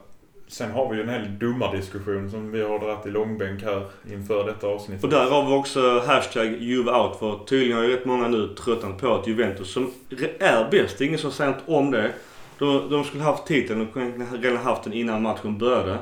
Sen 0.48 0.70
har 0.70 0.90
vi 0.90 0.96
ju 0.96 1.02
en 1.02 1.08
hel 1.08 1.38
dumardiskussion 1.38 2.30
som 2.30 2.52
vi 2.52 2.62
har 2.62 2.78
dragit 2.78 3.06
i 3.06 3.10
långbänk 3.10 3.62
här 3.62 3.86
inför 4.10 4.44
detta 4.44 4.66
avsnitt. 4.66 5.04
Och 5.04 5.10
där 5.10 5.30
har 5.30 5.46
vi 5.46 5.52
också 5.52 6.02
hashtag 6.06 6.46
Juve-out 6.46 7.18
för 7.18 7.44
tydligen 7.44 7.76
har 7.76 7.84
ju 7.84 7.96
rätt 7.96 8.04
många 8.04 8.28
nu 8.28 8.54
tröttnat 8.54 8.98
på 8.98 9.14
att 9.14 9.26
Juventus 9.26 9.72
som 9.72 9.90
är 10.38 10.70
bäst, 10.70 10.98
det 10.98 11.04
är 11.04 11.06
ingen 11.06 11.18
som 11.18 11.32
säger 11.32 11.50
något 11.50 11.62
om 11.66 11.90
det. 11.90 12.12
De, 12.58 12.90
de 12.90 13.04
skulle 13.04 13.22
haft 13.22 13.46
titeln 13.46 13.80
och 13.80 13.92
kunde 13.92 14.24
redan 14.24 14.56
haft 14.56 14.84
den 14.84 14.92
innan 14.92 15.22
matchen 15.22 15.58
började. 15.58 15.98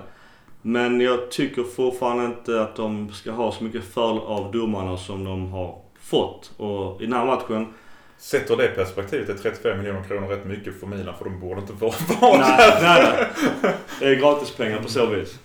Men 0.62 1.00
jag 1.00 1.30
tycker 1.30 1.62
fortfarande 1.62 2.24
inte 2.24 2.62
att 2.62 2.76
de 2.76 3.12
ska 3.12 3.30
ha 3.30 3.52
så 3.52 3.64
mycket 3.64 3.84
fördel 3.84 4.18
av 4.18 4.52
domarna 4.52 4.96
som 4.96 5.24
de 5.24 5.52
har 5.52 5.78
fått. 6.00 6.52
Och 6.56 7.02
i 7.02 7.04
den 7.04 7.12
här 7.12 7.26
matchen... 7.26 7.66
Sett 8.18 8.50
ur 8.50 8.56
det 8.56 8.68
perspektivet 8.68 9.28
är 9.28 9.34
35 9.34 9.78
miljoner 9.78 10.02
kronor 10.02 10.28
rätt 10.28 10.44
mycket 10.44 10.80
för 10.80 10.86
Milan 10.86 11.14
för 11.18 11.24
de 11.24 11.40
borde 11.40 11.60
inte 11.60 11.72
vara 11.72 11.92
vara 12.20 12.38
nej, 12.38 12.78
nej, 12.82 13.28
nej. 13.62 13.74
Det 14.06 14.12
är 14.12 14.16
gratispengar 14.16 14.82
på 14.82 14.88
så 14.88 15.06
vis. 15.06 15.38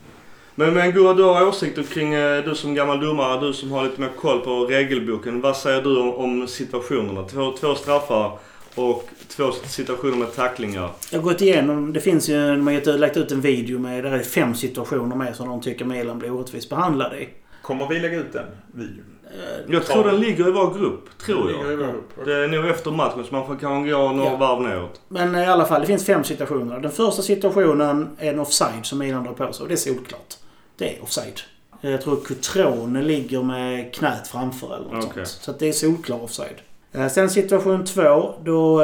Men, 0.56 0.74
men 0.74 0.91
Gurra, 0.91 1.13
du 1.13 1.24
har 1.24 1.47
åsikter 1.47 1.84
kring, 1.84 2.13
eh, 2.13 2.43
du 2.43 2.56
som 2.56 2.76
gammal 2.76 3.00
domare, 3.00 3.47
du 3.47 3.54
som 3.54 3.71
har 3.71 3.84
lite 3.84 4.02
mer 4.02 4.10
koll 4.19 4.41
på 4.41 4.65
regelboken. 4.65 5.41
Vad 5.41 5.58
säger 5.58 5.82
du 5.82 5.97
om, 5.97 6.15
om 6.15 6.47
situationerna? 6.47 7.24
Två, 7.24 7.52
två 7.52 7.76
straffar 7.76 8.38
och 8.76 9.10
två 9.28 9.52
situationer 9.52 10.17
med 10.17 10.36
tacklingar. 10.36 10.89
Jag 11.12 11.19
har 11.19 11.24
gått 11.24 11.41
igenom. 11.41 11.93
Det 11.93 12.00
finns 12.00 12.30
ju, 12.30 12.47
de 12.47 12.67
har 12.67 12.74
gett 12.74 13.00
lagt 13.00 13.17
ut 13.17 13.32
en 13.32 13.41
video 13.41 13.80
med, 13.80 14.04
där 14.04 14.12
är 14.12 14.19
fem 14.19 14.56
situationer 14.56 15.15
med 15.15 15.36
som 15.36 15.47
de 15.47 15.62
tycker 15.62 15.86
Milan 15.86 16.19
blir 16.19 16.32
orättvist 16.32 16.69
behandlade 16.69 17.21
i. 17.21 17.30
Kommer 17.62 17.88
vi 17.88 18.00
lägga 18.00 18.17
ut 18.19 18.34
den 18.34 18.45
videon? 18.74 19.06
Eh, 19.34 19.74
Jag 19.74 19.86
tror 19.86 20.04
den 20.04 20.20
ligger 20.20 20.48
i 20.48 20.52
vår 20.52 20.74
grupp, 20.80 21.17
tror 21.26 21.52
jag. 21.52 21.78
grupp. 21.80 22.26
Det 22.26 22.34
är 22.34 22.48
nog 22.48 22.65
efter 22.65 22.91
matchen 22.91 23.24
så 23.26 23.36
man 23.36 23.48
får 23.48 23.56
kanske 23.56 23.91
gå 23.91 24.12
några 24.12 24.30
Ja. 24.32 24.36
varv 24.38 24.62
neråt. 24.62 25.02
Men 25.08 25.36
i 25.36 25.46
alla 25.46 25.65
fall, 25.65 25.82
det 25.82 25.88
finns 25.88 26.06
fem 26.06 26.24
situationer. 26.24 26.80
Den 26.80 26.91
första 26.91 27.22
situationen 27.22 28.10
är 28.20 28.30
en 28.34 28.39
offside 28.39 28.86
som 28.86 29.00
Milan 29.00 29.24
drar 29.24 29.34
på 29.34 29.54
sig 29.54 29.63
och 29.63 29.67
det 29.67 29.76
är 29.76 29.78
solklart. 29.78 30.38
Det 30.78 30.98
är 30.98 31.04
offside. 31.04 31.39
Jag 31.82 32.02
tror 32.02 32.15
Cutrone 32.26 33.02
ligger 33.02 33.44
med 33.44 33.94
knät 33.94 34.28
framför 34.28 34.76
eller 34.76 34.96
något 34.96 35.06
Okej. 35.06 35.26
sånt. 35.26 35.44
Så 35.44 35.52
det 35.52 35.67
är 35.70 35.74
solklar 35.74 36.24
offside. 36.24 36.56
Eh, 36.91 37.08
Sen 37.08 37.30
situation 37.30 37.86
två, 37.86 38.34
då, 38.44 38.82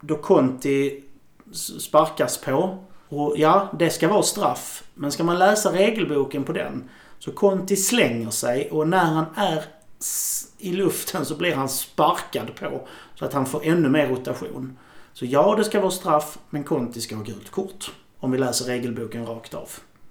då 0.00 0.14
Conti 0.16 1.02
sparkas 1.78 2.38
på. 2.38 2.78
Och 3.08 3.34
ja, 3.36 3.68
det 3.78 3.90
ska 3.90 4.08
vara 4.08 4.22
straff. 4.22 4.82
Men 4.94 5.12
ska 5.12 5.24
man 5.24 5.38
läsa 5.38 5.72
regelboken 5.72 6.44
på 6.44 6.52
den 6.52 6.88
så 7.18 7.32
Conti 7.32 7.76
slänger 7.76 8.30
sig 8.30 8.70
och 8.70 8.88
när 8.88 9.04
han 9.04 9.24
är 9.36 9.64
i 10.58 10.72
luften 10.72 11.24
så 11.24 11.34
blir 11.34 11.54
han 11.54 11.68
sparkad 11.68 12.54
på. 12.54 12.88
Så 13.14 13.24
att 13.24 13.32
han 13.32 13.46
får 13.46 13.64
ännu 13.64 13.88
mer 13.88 14.08
rotation. 14.08 14.78
Så 15.12 15.26
ja, 15.26 15.54
det 15.56 15.64
ska 15.64 15.80
vara 15.80 15.90
straff, 15.90 16.38
men 16.50 16.64
Conti 16.64 17.00
ska 17.00 17.16
ha 17.16 17.22
gult 17.22 17.50
kort. 17.50 17.90
Om 18.18 18.30
vi 18.30 18.38
läser 18.38 18.64
regelboken 18.64 19.26
rakt 19.26 19.54
av. 19.54 19.68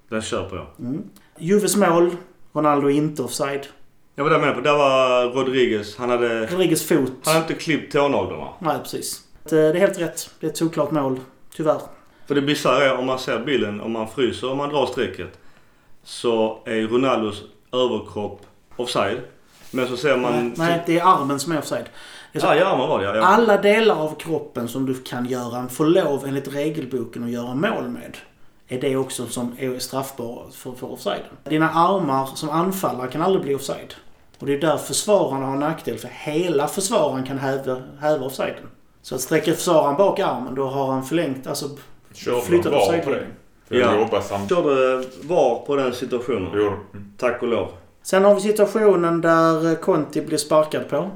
Den 0.09 0.21
köper 0.21 0.55
jag. 0.55 0.67
Mm. 0.79 1.03
Juves 1.39 1.75
mål. 1.75 2.15
Ronaldo 2.53 2.89
inte 2.89 3.23
offside. 3.23 3.67
Jag 4.15 4.23
var 4.23 4.31
där 4.31 4.39
med 4.39 4.55
på. 4.55 4.61
Där 4.61 4.77
var 4.77 5.25
Rodriguez. 5.25 5.97
Han 5.97 6.09
hade... 6.09 6.45
Rodriguez 6.45 6.87
fot. 6.87 7.11
Han 7.23 7.33
hade 7.33 7.47
inte 7.47 7.63
klippt 7.63 7.93
tånaglarna. 7.93 8.47
Nej, 8.59 8.77
precis. 8.83 9.23
Det 9.49 9.59
är 9.59 9.73
helt 9.73 9.99
rätt. 9.99 10.29
Det 10.39 10.47
är 10.47 10.51
ett 10.51 10.57
såklart 10.57 10.91
mål. 10.91 11.19
Tyvärr. 11.55 11.81
För 12.27 12.35
det 12.35 12.41
bisarra 12.41 12.85
är 12.85 12.97
om 12.97 13.05
man 13.05 13.19
ser 13.19 13.39
bilden, 13.39 13.81
om 13.81 13.91
man 13.91 14.07
fryser, 14.07 14.51
om 14.51 14.57
man 14.57 14.69
drar 14.69 14.85
strecket. 14.85 15.39
Så 16.05 16.59
är 16.65 16.81
Ronaldos 16.87 17.43
överkropp 17.73 18.41
offside. 18.75 19.19
Men 19.71 19.87
så 19.87 19.97
ser 19.97 20.17
man... 20.17 20.33
Nej, 20.33 20.53
nej, 20.57 20.83
det 20.85 20.99
är 20.99 21.05
armen 21.05 21.39
som 21.39 21.51
är 21.51 21.59
offside. 21.59 21.85
Det 22.31 22.39
är 22.39 22.41
så- 22.41 22.47
Ja, 22.47 22.55
i 22.55 22.61
armen 22.61 22.89
var 22.89 22.99
det 22.99 23.05
ja. 23.05 23.15
ja. 23.15 23.21
Alla 23.23 23.57
delar 23.61 23.95
av 23.95 24.15
kroppen 24.15 24.67
som 24.67 24.85
du 24.85 24.93
kan 24.93 25.25
göra, 25.25 25.67
får 25.67 25.85
lov 25.85 26.25
enligt 26.27 26.53
regelboken 26.53 27.23
att 27.23 27.29
göra 27.29 27.55
mål 27.55 27.83
med. 27.89 28.17
Är 28.67 28.81
det 28.81 28.95
också 28.95 29.27
som 29.27 29.55
är 29.59 29.79
straffbara 29.79 30.51
för, 30.51 30.71
för 30.71 30.91
offside. 30.91 31.21
Dina 31.43 31.69
armar 31.69 32.25
som 32.25 32.49
anfallare 32.49 33.07
kan 33.11 33.21
aldrig 33.21 33.43
bli 33.43 33.55
offside. 33.55 33.93
Och 34.39 34.45
det 34.45 34.53
är 34.53 34.61
där 34.61 34.77
försvararna 34.77 35.45
har 35.45 35.53
en 35.53 35.59
nackdel. 35.59 35.97
För 35.97 36.09
hela 36.13 36.67
försvararen 36.67 37.23
kan 37.25 37.37
häva, 37.37 37.81
häva 37.99 38.25
offsiden. 38.25 38.69
Så 39.01 39.15
att 39.15 39.21
sträcker 39.21 39.53
försvararen 39.53 39.97
bak 39.97 40.19
armen 40.19 40.55
då 40.55 40.67
har 40.67 40.91
han 40.91 41.03
förlängt, 41.05 41.47
alltså 41.47 41.69
Körde 42.13 42.41
Flyttade 42.41 42.75
För 43.67 43.75
jag 43.75 43.93
Ja. 43.93 43.99
jobbar 43.99 44.21
samtidigt. 44.21 44.49
Körde 44.65 45.03
VAR 45.23 45.65
på 45.65 45.75
den 45.75 45.93
situationen. 45.93 46.51
Mm. 46.53 46.73
Tack 47.17 47.41
och 47.41 47.47
lov. 47.47 47.67
Sen 48.03 48.23
har 48.25 48.35
vi 48.35 48.41
situationen 48.41 49.21
där 49.21 49.69
eh, 49.71 49.75
Conti 49.75 50.21
blir 50.21 50.37
sparkad 50.37 50.89
på. 50.89 51.09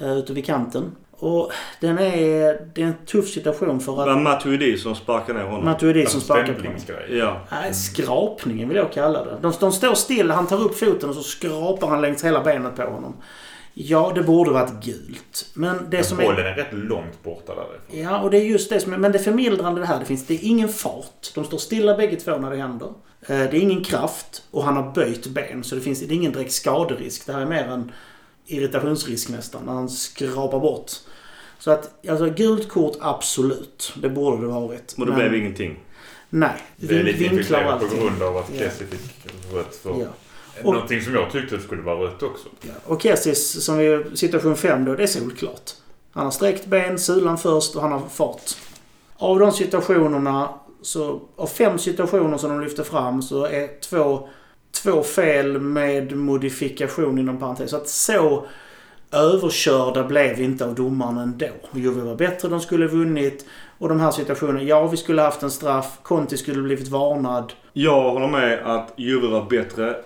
eh, 0.00 0.12
Ute 0.18 0.32
vid 0.32 0.46
kanten. 0.46 0.96
Och 1.18 1.52
den 1.80 1.98
är, 1.98 2.66
det 2.74 2.82
är 2.82 2.86
en 2.86 2.94
tuff 3.06 3.28
situation 3.28 3.80
för 3.80 3.92
Det 3.92 3.98
var 3.98 4.08
att 4.08 4.18
Matuidi 4.22 4.78
som 4.78 4.94
sparkade 4.94 5.38
ner 5.38 5.46
honom. 5.46 5.64
Matuidi 5.64 6.06
som 6.06 6.16
Alltså 6.16 6.20
sparkar 6.20 6.52
på 6.54 6.58
honom. 6.66 7.18
Ja. 7.18 7.36
Nej, 7.50 7.74
skrapningen 7.74 8.68
vill 8.68 8.76
jag 8.78 8.92
kalla 8.92 9.24
det. 9.24 9.36
De, 9.42 9.52
de 9.60 9.72
står 9.72 9.94
still, 9.94 10.30
han 10.30 10.46
tar 10.46 10.60
upp 10.60 10.78
foten 10.78 11.08
och 11.08 11.14
så 11.14 11.22
skrapar 11.22 11.88
han 11.88 12.00
längs 12.00 12.24
hela 12.24 12.40
benet 12.42 12.76
på 12.76 12.82
honom. 12.82 13.14
Ja, 13.74 14.12
det 14.14 14.22
borde 14.22 14.50
varit 14.50 14.84
gult. 14.84 15.46
Men 15.54 15.76
det 15.90 15.96
Men 15.96 16.04
som 16.04 16.16
bollen 16.18 16.38
är... 16.38 16.44
är 16.50 16.54
rätt 16.54 16.72
långt 16.72 17.22
borta 17.22 17.54
därifrån. 17.54 18.02
Ja, 18.12 18.20
och 18.20 18.30
det 18.30 18.38
är 18.38 18.44
just 18.44 18.70
det 18.70 18.80
som 18.80 18.92
är... 18.92 18.98
Men 18.98 19.12
det 19.12 19.18
förmildrande 19.18 19.80
det 19.80 19.86
här, 19.86 20.00
det 20.00 20.04
finns... 20.06 20.26
Det 20.26 20.34
är 20.34 20.38
ingen 20.42 20.68
fart. 20.68 21.30
De 21.34 21.44
står 21.44 21.58
stilla 21.58 21.96
bägge 21.96 22.16
två 22.16 22.36
när 22.36 22.50
det 22.50 22.56
händer. 22.56 22.86
Eh, 22.86 22.92
Det 23.26 23.34
är 23.34 23.54
ingen 23.54 23.84
kraft 23.84 24.42
och 24.50 24.64
han 24.64 24.76
har 24.76 24.92
böjt 24.92 25.26
ben. 25.26 25.64
Så 25.64 25.74
det 25.74 25.80
finns 25.80 26.00
det 26.00 26.06
är 26.14 26.16
ingen 26.16 26.32
direkt 26.32 26.52
skaderisk. 26.52 27.26
Det 27.26 27.32
här 27.32 27.40
är 27.40 27.46
mer 27.46 27.64
en 27.64 27.92
irritationsrisk 28.46 29.28
nästan. 29.28 29.64
När 29.66 29.72
han 29.72 29.88
skrapar 29.88 30.60
bort. 30.60 30.90
Så 31.58 31.70
att, 31.70 32.08
alltså 32.08 32.30
gult 32.30 32.68
kort 32.68 32.96
absolut. 33.00 33.92
Det 33.96 34.08
borde 34.08 34.42
det 34.42 34.46
varit. 34.52 34.94
Och 34.98 35.06
det 35.06 35.12
Men- 35.12 35.20
blev 35.20 35.34
ingenting. 35.34 35.78
Nej. 36.30 36.50
Det 36.76 36.98
är 36.98 37.02
lite 37.04 37.18
Vinklar 37.18 37.64
och 37.64 37.72
infekterat 37.72 37.90
på 37.90 38.04
grund 38.06 38.22
av 38.22 38.36
att 38.36 38.50
Ja. 38.54 38.58
Kessie 38.58 38.86
fick 38.86 39.26
rött 39.54 39.74
för 39.82 39.90
Ja. 39.90 40.06
Och- 40.64 40.72
någonting 40.74 41.00
som 41.02 41.14
jag 41.14 41.30
tyckte 41.32 41.58
skulle 41.60 41.82
vara 41.82 41.98
rött 42.06 42.22
också. 42.22 42.48
Ja. 42.60 42.70
Och 42.86 43.02
Kessis, 43.02 43.64
som 43.64 43.80
är 43.80 44.16
situation 44.16 44.56
5 44.56 44.84
då, 44.84 44.94
det 44.94 45.02
är 45.02 45.06
solklart. 45.06 45.70
Han 46.12 46.24
har 46.24 46.30
sträckt 46.30 46.66
ben, 46.66 46.98
sulan 46.98 47.38
först 47.38 47.76
och 47.76 47.82
han 47.82 47.92
har 47.92 48.00
fart. 48.08 48.42
Av 49.16 49.38
de 49.38 49.52
situationerna, 49.52 50.48
så, 50.82 51.20
av 51.36 51.46
fem 51.46 51.78
situationer 51.78 52.38
som 52.38 52.50
de 52.50 52.60
lyfter 52.60 52.82
fram 52.82 53.22
så 53.22 53.44
är 53.46 53.80
två, 53.80 54.28
två 54.82 55.02
fel 55.02 55.60
med 55.60 56.16
modifikation 56.16 57.18
inom 57.18 57.38
parentes. 57.38 57.70
Så 57.70 57.76
att 57.76 57.88
så 57.88 58.46
överkörda 59.12 60.04
blev 60.04 60.36
vi 60.36 60.44
inte 60.44 60.64
av 60.64 60.74
domaren 60.74 61.18
ändå. 61.18 61.46
Juve 61.74 62.00
var 62.00 62.14
bättre, 62.14 62.48
de 62.48 62.60
skulle 62.60 62.86
vunnit. 62.86 63.46
Och 63.78 63.88
de 63.88 64.00
här 64.00 64.10
situationerna, 64.10 64.62
ja 64.62 64.86
vi 64.86 64.96
skulle 64.96 65.22
haft 65.22 65.42
en 65.42 65.50
straff, 65.50 65.98
Conti 66.02 66.36
skulle 66.36 66.62
blivit 66.62 66.88
varnad. 66.88 67.52
Jag 67.72 68.10
håller 68.10 68.28
med 68.28 68.58
att 68.66 68.92
Juve 68.96 69.28
var 69.28 69.44
bättre. 69.50 69.96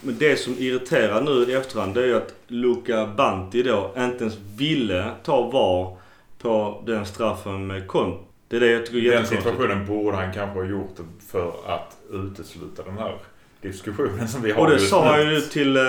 Men 0.00 0.18
det 0.18 0.36
som 0.36 0.54
irriterar 0.58 1.20
nu 1.20 1.52
i 1.52 1.54
efterhand 1.54 1.94
det 1.94 2.02
är 2.02 2.06
ju 2.06 2.16
att 2.16 2.34
Luca 2.46 3.06
Banti 3.06 3.62
då 3.62 3.90
inte 3.98 4.24
ens 4.24 4.38
ville 4.56 5.10
ta 5.24 5.50
VAR 5.50 5.96
på 6.38 6.82
den 6.86 7.06
straffen 7.06 7.66
med 7.66 7.86
Conte. 7.86 8.24
Det 8.48 8.56
är 8.56 8.60
det 8.60 8.70
jag 8.70 8.86
tycker 8.86 9.12
är 9.12 9.16
Den 9.16 9.26
situationen 9.26 9.86
borde 9.86 10.16
han 10.16 10.32
kanske 10.32 10.58
ha 10.58 10.66
gjort 10.66 10.96
för 11.30 11.52
att 11.66 11.96
utesluta 12.12 12.82
den 12.82 12.98
här 12.98 13.14
diskussionen 13.62 14.28
som 14.28 14.42
vi 14.42 14.52
har 14.52 14.60
Och 14.60 14.70
det 14.70 14.78
sa 14.78 15.04
nu. 15.04 15.08
han 15.10 15.34
ju 15.34 15.40
till 15.40 15.76
eh, 15.76 15.82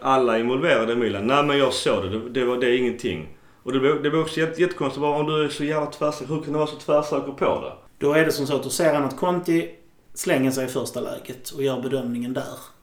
alla 0.00 0.38
involverade 0.38 0.92
i 0.92 0.96
Milan. 0.96 1.26
Nej 1.26 1.44
men 1.44 1.58
jag 1.58 1.72
såg 1.72 2.02
det. 2.02 2.08
Det, 2.08 2.30
det, 2.30 2.44
var, 2.44 2.56
det 2.56 2.66
är 2.66 2.78
ingenting. 2.78 3.28
Och 3.62 3.72
det 3.72 3.80
blev, 3.80 4.02
det 4.02 4.10
blev 4.10 4.22
också 4.22 4.40
jätte, 4.40 4.60
jättekonstigt. 4.62 5.00
Bara, 5.00 5.18
om 5.18 5.26
du 5.26 5.44
är 5.44 5.48
så 5.48 5.64
jävla 5.64 5.86
tvärsäker, 5.86 6.34
hur 6.34 6.42
kan 6.42 6.52
du 6.52 6.58
vara 6.58 6.66
så 6.66 6.76
tvärsäker 6.76 7.32
på 7.32 7.60
det? 7.60 7.72
Då 8.06 8.12
är 8.12 8.24
det 8.24 8.32
som 8.32 8.46
så 8.46 8.56
att 8.56 8.62
då 8.62 8.70
ser 8.70 8.94
han 8.94 9.04
att 9.04 9.16
Conti 9.16 9.70
slänger 10.14 10.50
sig 10.50 10.64
i 10.64 10.68
första 10.68 11.00
läget 11.00 11.50
och 11.50 11.62
gör 11.62 11.80
bedömningen 11.80 12.34
där. 12.34 12.73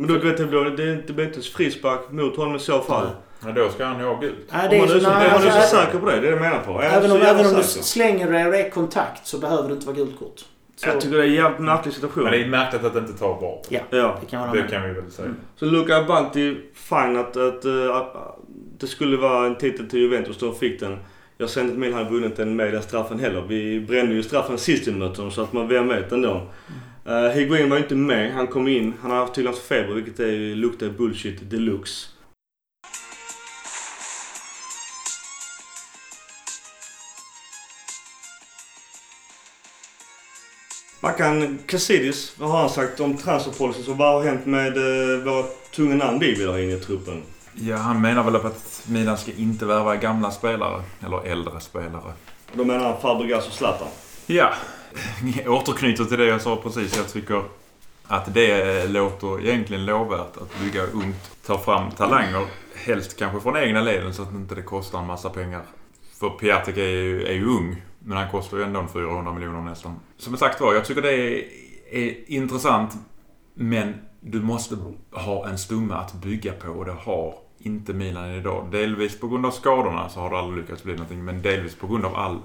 Men 0.00 0.08
då, 0.08 0.14
du 0.14 0.28
vet, 0.28 0.36
det 0.36 0.46
blir 0.46 0.64
det, 0.64 0.94
det 1.06 1.12
blir 1.12 1.26
inte 1.26 1.38
ett 1.38 1.46
frispark 1.46 2.00
mot 2.10 2.36
honom 2.36 2.56
i 2.56 2.58
så 2.58 2.80
fall. 2.80 3.06
Ja, 3.46 3.52
då 3.52 3.68
ska 3.68 3.84
han 3.84 3.98
ju 4.00 4.04
ha 4.06 4.20
gult. 4.20 4.34
Om 4.52 4.58
det 4.70 4.76
är 4.76 4.78
man 4.80 4.88
så, 4.88 4.94
är 4.94 5.00
så, 5.00 5.08
nej, 5.10 5.26
om 5.26 5.32
man 5.32 5.42
är 5.42 5.46
alltså, 5.52 5.76
så 5.76 5.76
säker 5.76 5.98
på 5.98 6.06
det, 6.06 6.12
det 6.12 6.18
är 6.18 6.22
det 6.22 6.28
jag 6.30 6.40
menar 6.40 6.58
på. 6.58 6.72
Jag 6.72 6.84
är 6.84 6.96
även 6.98 7.10
om, 7.12 7.22
även 7.22 7.46
om 7.46 7.54
du 7.54 7.62
slänger 7.62 8.32
det 8.32 8.46
och 8.46 8.52
det 8.52 8.58
är 8.66 8.70
kontakt 8.70 9.26
så 9.26 9.38
behöver 9.38 9.68
det 9.68 9.74
inte 9.74 9.86
vara 9.86 9.96
gult 9.96 10.18
kort. 10.18 10.40
Så, 10.76 10.88
Jag 10.88 11.00
tycker 11.00 11.16
det 11.16 11.22
är 11.22 11.26
en 11.28 11.34
jävligt 11.34 11.60
märklig 11.60 11.94
situation. 11.94 12.22
Men 12.24 12.32
det 12.32 12.42
är 12.42 12.48
märkligt 12.48 12.84
att 12.84 12.92
det 12.94 12.98
inte 12.98 13.12
tar 13.12 13.28
VAR. 13.40 13.58
Ja, 13.68 13.80
Ja. 13.90 14.18
det 14.20 14.26
kan 14.26 14.52
Det 14.56 14.60
med. 14.60 14.70
kan 14.70 14.82
vi 14.82 14.92
väl 14.92 15.10
säga. 15.10 15.26
Mm. 15.26 15.40
Så 15.56 15.64
Luca 15.64 16.04
Banti, 16.04 16.56
fine 16.74 17.16
att, 17.16 17.36
att, 17.36 17.64
eh, 17.64 17.96
att 17.96 18.38
det 18.78 18.86
skulle 18.86 19.16
vara 19.16 19.46
en 19.46 19.54
titel 19.56 19.90
till 19.90 20.00
Juventus. 20.00 20.38
De 20.38 20.54
fick 20.54 20.80
den. 20.80 20.98
Jag 21.38 21.50
ser 21.50 21.60
inte 21.60 21.72
att 21.72 21.78
Milan 21.78 21.98
hade 21.98 22.10
vunnit 22.10 22.36
den 22.36 22.56
med 22.56 22.72
den 22.72 22.82
straffen 22.82 23.18
heller. 23.18 23.44
Vi 23.48 23.80
brände 23.80 24.14
ju 24.14 24.22
straffen 24.22 24.58
sist 24.58 24.88
vi 24.88 24.92
mötte 24.92 25.20
dem 25.22 25.30
så 25.30 25.42
att 25.42 25.52
man 25.52 25.68
vem 25.68 25.88
vet 25.88 26.12
ändå. 26.12 26.42
Uh, 27.06 27.28
Higuain 27.28 27.70
var 27.70 27.78
inte 27.78 27.94
med. 27.94 28.32
Han 28.32 28.46
kom 28.46 28.68
in. 28.68 28.94
Han 29.02 29.10
har 29.10 29.18
haft 29.18 29.34
tydligen 29.34 29.54
haft 29.54 29.66
feber 29.66 29.94
vilket 29.94 30.20
är, 30.20 30.54
luktar 30.54 30.88
bullshit 30.88 31.50
deluxe. 31.50 32.08
Mackan 41.02 41.58
Casidis, 41.66 42.34
vad 42.38 42.50
har 42.50 42.60
han 42.60 42.70
sagt 42.70 43.00
om 43.00 43.16
transferpolicyn? 43.16 43.84
Så 43.84 43.92
vad 43.92 44.14
har 44.14 44.30
hänt 44.30 44.46
med 44.46 44.78
uh, 44.78 45.24
våra 45.24 45.44
tunga 45.74 45.94
namn 45.94 46.18
vi 46.18 46.34
vill 46.34 46.48
ha 46.48 46.58
in 46.58 46.70
i 46.70 46.80
truppen? 46.80 47.22
Ja, 47.54 47.76
han 47.76 48.00
menar 48.00 48.22
väl 48.22 48.36
att 48.36 48.82
Milan 48.88 49.18
ska 49.18 49.32
inte 49.32 49.66
värva 49.66 49.96
gamla 49.96 50.30
spelare. 50.30 50.82
Eller 51.06 51.26
äldre 51.26 51.60
spelare. 51.60 52.12
Då 52.54 52.64
menar 52.64 52.84
han 52.84 53.00
Fabregas 53.00 53.46
och 53.46 53.52
Zlatan. 53.52 53.88
Ja, 54.26 54.52
jag 55.34 55.46
eh, 55.46 55.52
återknyter 55.60 56.04
till 56.04 56.18
det 56.18 56.26
jag 56.26 56.42
sa 56.42 56.56
precis. 56.56 56.96
Jag 56.96 57.12
tycker 57.12 57.42
att 58.06 58.34
det 58.34 58.86
låter 58.88 59.40
egentligen 59.40 59.86
lovvärt 59.86 60.36
att 60.36 60.60
bygga 60.60 60.82
ungt. 60.82 61.30
Ta 61.46 61.58
fram 61.58 61.90
talanger. 61.90 62.46
Helst 62.74 63.18
kanske 63.18 63.40
från 63.40 63.56
egna 63.56 63.80
leden 63.80 64.14
så 64.14 64.22
att 64.22 64.32
inte 64.32 64.54
det 64.54 64.62
kostar 64.62 64.98
en 64.98 65.06
massa 65.06 65.30
pengar. 65.30 65.62
För 66.20 66.30
Piatek 66.30 66.76
är 66.76 66.88
ju, 66.88 67.26
är 67.26 67.32
ju 67.32 67.46
ung. 67.46 67.82
Men 67.98 68.18
han 68.18 68.30
kostar 68.30 68.56
ju 68.56 68.62
ändå 68.62 68.86
400 68.92 69.32
miljoner 69.32 69.60
nästan. 69.60 70.00
Som 70.16 70.36
sagt 70.36 70.60
var, 70.60 70.74
jag 70.74 70.84
tycker 70.84 71.02
det 71.02 71.12
är, 71.12 71.44
är 71.90 72.30
intressant. 72.30 72.92
Men 73.54 73.94
du 74.20 74.40
måste 74.40 74.76
ha 75.12 75.48
en 75.48 75.58
stomme 75.58 75.94
att 75.94 76.14
bygga 76.14 76.52
på 76.52 76.68
och 76.68 76.84
det 76.84 76.92
har 76.92 77.34
inte 77.58 77.92
Milan 77.92 78.30
idag. 78.30 78.68
Delvis 78.70 79.20
på 79.20 79.28
grund 79.28 79.46
av 79.46 79.50
skadorna 79.50 80.08
så 80.08 80.20
har 80.20 80.30
det 80.30 80.38
aldrig 80.38 80.60
lyckats 80.62 80.82
bli 80.82 80.92
någonting. 80.92 81.24
Men 81.24 81.42
delvis 81.42 81.74
på 81.74 81.86
grund 81.86 82.04
av 82.04 82.14
all 82.14 82.38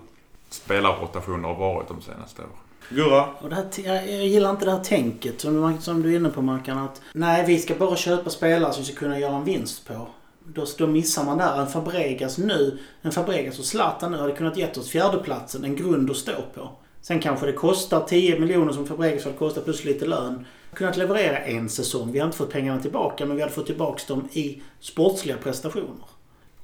spelarrotation 0.55 1.41
det 1.41 1.47
har 1.47 1.55
varit 1.55 1.87
de 1.87 2.01
senaste 2.01 2.41
åren. 2.41 2.51
Gurra? 2.89 3.25
Och 3.41 3.49
det 3.49 3.55
här, 3.55 3.65
jag, 3.85 3.95
jag 3.95 4.27
gillar 4.27 4.49
inte 4.49 4.65
det 4.65 4.71
här 4.71 4.83
tänket 4.83 5.41
som, 5.41 5.59
man- 5.59 5.81
som 5.81 6.01
du 6.01 6.11
är 6.11 6.15
inne 6.15 6.29
på 6.29 6.41
Mackan. 6.41 6.77
Att 6.77 7.01
nej, 7.13 7.45
vi 7.47 7.59
ska 7.59 7.75
bara 7.75 7.95
köpa 7.95 8.29
spelare 8.29 8.73
som 8.73 8.81
vi 8.83 8.87
ska 8.91 8.99
kunna 8.99 9.19
göra 9.19 9.35
en 9.35 9.43
vinst 9.43 9.87
på. 9.87 10.07
Då, 10.47 10.65
då 10.77 10.87
missar 10.87 11.23
man 11.23 11.37
där. 11.37 11.61
En 11.61 11.67
Fabregas 11.67 12.37
nu, 12.37 12.79
en 13.01 13.11
Fabregas 13.11 13.59
och 13.59 13.65
Zlatan 13.65 14.11
nu 14.11 14.17
hade 14.17 14.31
kunnat 14.31 14.57
gett 14.57 14.77
oss 14.77 14.89
fjärdeplatsen, 14.89 15.63
en 15.63 15.75
grund 15.75 16.11
att 16.11 16.17
stå 16.17 16.31
på. 16.55 16.69
Sen 17.01 17.19
kanske 17.19 17.45
det 17.45 17.53
kostar 17.53 18.01
10 18.01 18.39
miljoner 18.39 18.73
som 18.73 18.85
Fabregas 18.87 19.23
hade 19.25 19.37
kostat 19.37 19.63
plus 19.65 19.85
lite 19.85 20.05
lön. 20.05 20.45
Kunnat 20.73 20.97
leverera 20.97 21.37
en 21.37 21.69
säsong. 21.69 22.11
Vi 22.11 22.19
har 22.19 22.25
inte 22.25 22.37
fått 22.37 22.51
pengarna 22.51 22.81
tillbaka 22.81 23.25
men 23.25 23.35
vi 23.35 23.41
hade 23.41 23.53
fått 23.53 23.65
tillbaka 23.65 24.01
dem 24.07 24.29
i 24.33 24.61
sportsliga 24.79 25.37
prestationer. 25.37 26.05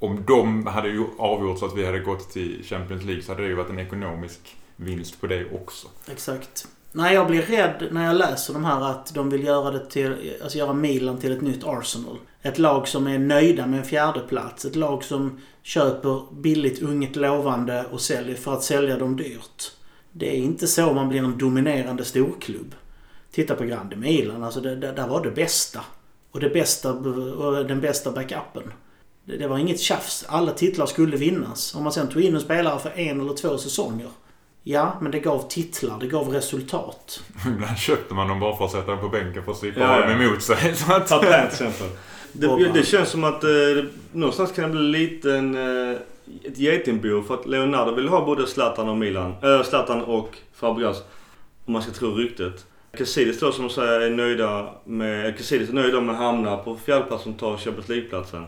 Om 0.02 0.24
de 0.28 0.68
hade 0.68 0.90
ju 0.90 1.06
avgjort 1.18 1.60
så 1.60 1.66
att 1.66 1.78
vi 1.78 1.86
hade 1.86 2.00
gått 2.00 2.30
till 2.30 2.64
Champions 2.64 3.04
League 3.04 3.24
så 3.24 3.32
hade 3.32 3.44
det 3.44 3.50
ju 3.50 3.56
varit 3.56 3.70
en 3.70 3.80
ekonomisk 3.80 4.56
vinst 4.76 5.22
på 5.22 5.28
det 5.28 5.46
också. 5.54 5.88
Exakt. 6.12 6.68
Nej, 6.92 7.14
jag 7.14 7.28
blir 7.28 7.42
rädd 7.42 7.88
när 7.92 8.06
jag 8.06 8.16
läser 8.16 8.54
de 8.54 8.66
här 8.66 8.82
att 8.82 9.14
de 9.14 9.30
vill 9.30 9.44
göra 9.44 9.72
det 9.72 9.86
till, 9.90 10.38
alltså 10.44 10.58
göra 10.58 10.74
Milan 10.74 11.18
till 11.18 11.32
ett 11.32 11.42
nytt 11.42 11.64
Arsenal. 11.64 12.18
Ett 12.42 12.60
lag 12.60 12.88
som 12.88 13.08
är 13.08 13.20
nöjda 13.20 13.68
med 13.68 13.80
en 13.80 13.86
fjärdeplats. 13.86 14.66
Ett 14.66 14.76
lag 14.76 15.04
som 15.04 15.40
köper 15.64 16.42
billigt, 16.42 16.82
unget, 16.82 17.16
lovande 17.16 17.86
och 17.92 18.02
säljer 18.02 18.36
för 18.36 18.54
att 18.54 18.64
sälja 18.64 18.98
dem 18.98 19.16
dyrt. 19.16 19.72
Det 20.12 20.30
är 20.30 20.38
inte 20.38 20.68
så 20.68 20.94
man 20.94 21.10
blir 21.10 21.20
en 21.20 21.38
dominerande 21.38 22.06
storklubb. 22.06 22.76
Titta 23.32 23.56
på 23.56 23.64
Grande 23.64 23.96
Milan, 23.96 24.44
alltså 24.44 24.62
det, 24.62 24.76
det, 24.76 24.92
där 24.92 25.08
var 25.08 25.24
det 25.24 25.32
bästa. 25.32 25.80
Och, 26.32 26.40
det 26.40 26.50
bästa, 26.50 26.94
och 26.94 27.66
den 27.66 27.82
bästa 27.82 28.12
backupen. 28.12 28.74
Det, 29.25 29.38
det 29.38 29.47
var 29.47 29.57
inget 29.57 29.79
tjafs. 29.79 30.25
Alla 30.27 30.51
titlar 30.51 30.86
skulle 30.86 31.17
vinnas. 31.17 31.75
Om 31.75 31.84
man 31.84 31.93
sen 31.93 32.07
tog 32.07 32.21
in 32.21 32.36
en 32.36 32.41
spelare 32.41 32.79
för 32.79 32.99
en 32.99 33.21
eller 33.21 33.34
två 33.34 33.57
säsonger. 33.57 34.07
Ja, 34.63 34.97
men 35.01 35.12
det 35.12 35.19
gav 35.19 35.47
titlar, 35.49 35.99
det 35.99 36.07
gav 36.07 36.29
resultat. 36.29 37.23
Ibland 37.47 37.77
köpte 37.77 38.13
man 38.13 38.27
dem 38.27 38.39
bara 38.39 38.57
för 38.57 38.65
att 38.65 38.71
sätta 38.71 38.91
dem 38.91 38.99
på 38.99 39.10
bänken 39.10 39.43
för 39.43 39.51
att 39.51 39.57
slippa 39.57 39.79
Ja, 39.79 39.88
ha 39.88 40.01
ja. 40.01 40.07
dem 40.10 40.21
emot 40.21 40.41
sig. 40.41 40.75
Så 40.75 40.93
att, 40.93 41.07
Ta 41.07 41.19
Pant 41.19 41.51
till 41.51 41.67
exempel. 41.67 41.97
Det, 42.34 42.71
det 42.73 42.84
känns 42.84 43.10
som 43.10 43.23
att 43.23 43.43
eh, 43.43 43.49
någonstans 44.12 44.51
kan 44.51 44.63
det 44.63 44.69
bli 44.69 44.81
lite 44.81 45.34
en, 45.34 45.55
eh, 45.55 45.97
ett 46.43 46.57
getingbo 46.57 47.23
för 47.23 47.34
att 47.34 47.45
Leonardo 47.47 47.95
vill 47.95 48.07
ha 48.07 48.25
både 48.25 48.47
Zlatan 48.47 48.89
och 48.89 48.97
Milan. 48.97 49.36
Äh, 49.43 49.63
Zlatan 49.63 50.01
och 50.01 50.38
Fabregas. 50.53 50.97
Om 51.65 51.73
man 51.73 51.81
ska 51.81 51.91
tro 51.91 52.12
ryktet. 52.15 52.65
Casillas 52.97 53.39
då 53.39 53.51
som 53.51 53.69
säger 53.69 54.01
är 54.01 54.10
nöjda 54.10 54.69
med... 54.84 55.38
Casillas 55.38 55.69
är 55.69 55.73
nöjda 55.73 56.01
med 56.01 56.15
att 56.15 56.21
hamna 56.21 56.57
på 56.57 56.77
fjärdeplatsen 56.86 57.34
och 57.34 57.39
ta 57.39 57.57
Champions 57.57 57.89
League-platsen. 57.89 58.45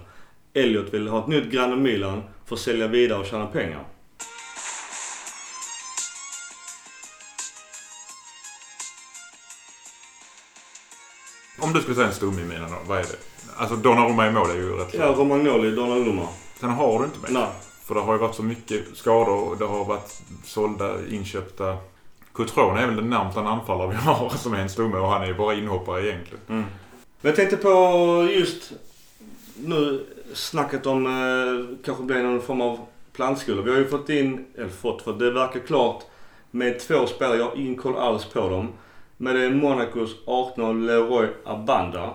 Elliot 0.53 0.93
vill 0.93 1.07
ha 1.07 1.19
ett 1.19 1.27
nytt 1.27 1.51
Grande 1.51 1.75
Milan 1.75 2.23
för 2.45 2.55
att 2.55 2.61
sälja 2.61 2.87
vidare 2.87 3.19
och 3.19 3.25
tjäna 3.25 3.47
pengar. 3.47 3.83
Om 11.59 11.73
du 11.73 11.81
skulle 11.81 11.95
säga 11.95 12.07
en 12.07 12.13
stomme 12.13 12.41
i 12.41 12.45
mina 12.45 12.67
vad 12.87 12.97
är 12.97 13.03
det? 13.03 13.17
Alltså 13.57 13.75
Donnarumma 13.75 14.27
i 14.27 14.31
mål 14.31 14.49
är 14.49 14.55
ju 14.55 14.69
rätt 14.69 14.93
Ja, 14.93 15.05
Romagnoli, 15.17 15.71
Donnarumma. 15.71 16.27
Sen 16.59 16.69
har 16.69 16.99
du 16.99 17.05
inte 17.05 17.19
mer. 17.19 17.39
Nej. 17.39 17.47
För 17.83 17.95
det 17.95 18.01
har 18.01 18.13
ju 18.13 18.19
varit 18.19 18.35
så 18.35 18.43
mycket 18.43 18.81
skador 18.93 19.49
och 19.49 19.57
det 19.57 19.65
har 19.65 19.85
varit 19.85 20.21
sålda, 20.43 21.07
inköpta. 21.09 21.77
Cotrone 22.31 22.81
är 22.81 22.87
väl 22.87 22.95
den 22.95 23.09
närmsta 23.09 23.41
anfallare 23.41 23.89
vi 23.89 23.95
har 23.95 24.29
som 24.37 24.53
är 24.53 24.59
en 24.59 24.69
stomme 24.69 24.97
och 24.97 25.07
han 25.07 25.21
är 25.21 25.27
ju 25.27 25.33
bara 25.33 25.53
inhoppare 25.53 26.07
egentligen. 26.07 26.43
Mm. 26.49 26.63
Men 27.21 27.29
jag 27.29 27.35
tänkte 27.35 27.57
på 27.57 27.69
just 28.31 28.71
nu 29.55 30.05
snacket 30.33 30.85
om 30.85 31.05
eh, 31.05 31.77
kanske 31.85 32.03
blir 32.03 32.23
någon 32.23 32.41
form 32.41 32.61
av 32.61 32.79
plantskola. 33.15 33.61
Vi 33.61 33.71
har 33.71 33.77
ju 33.77 33.87
fått 33.87 34.09
in, 34.09 34.45
eller 34.57 34.69
fått, 34.69 35.01
för 35.01 35.13
det 35.13 35.31
verkar 35.31 35.59
klart 35.59 36.03
med 36.51 36.79
två 36.79 37.07
spelare. 37.07 37.37
Jag 37.37 37.45
har 37.45 37.55
ingen 37.55 37.75
koll 37.75 37.97
alls 37.97 38.25
på 38.25 38.49
dem. 38.49 38.67
Men 39.17 39.35
det 39.35 39.45
är 39.45 39.49
Monacos 39.49 40.15
18 40.27 40.85
Leroy 40.85 41.27
Abanda. 41.45 42.09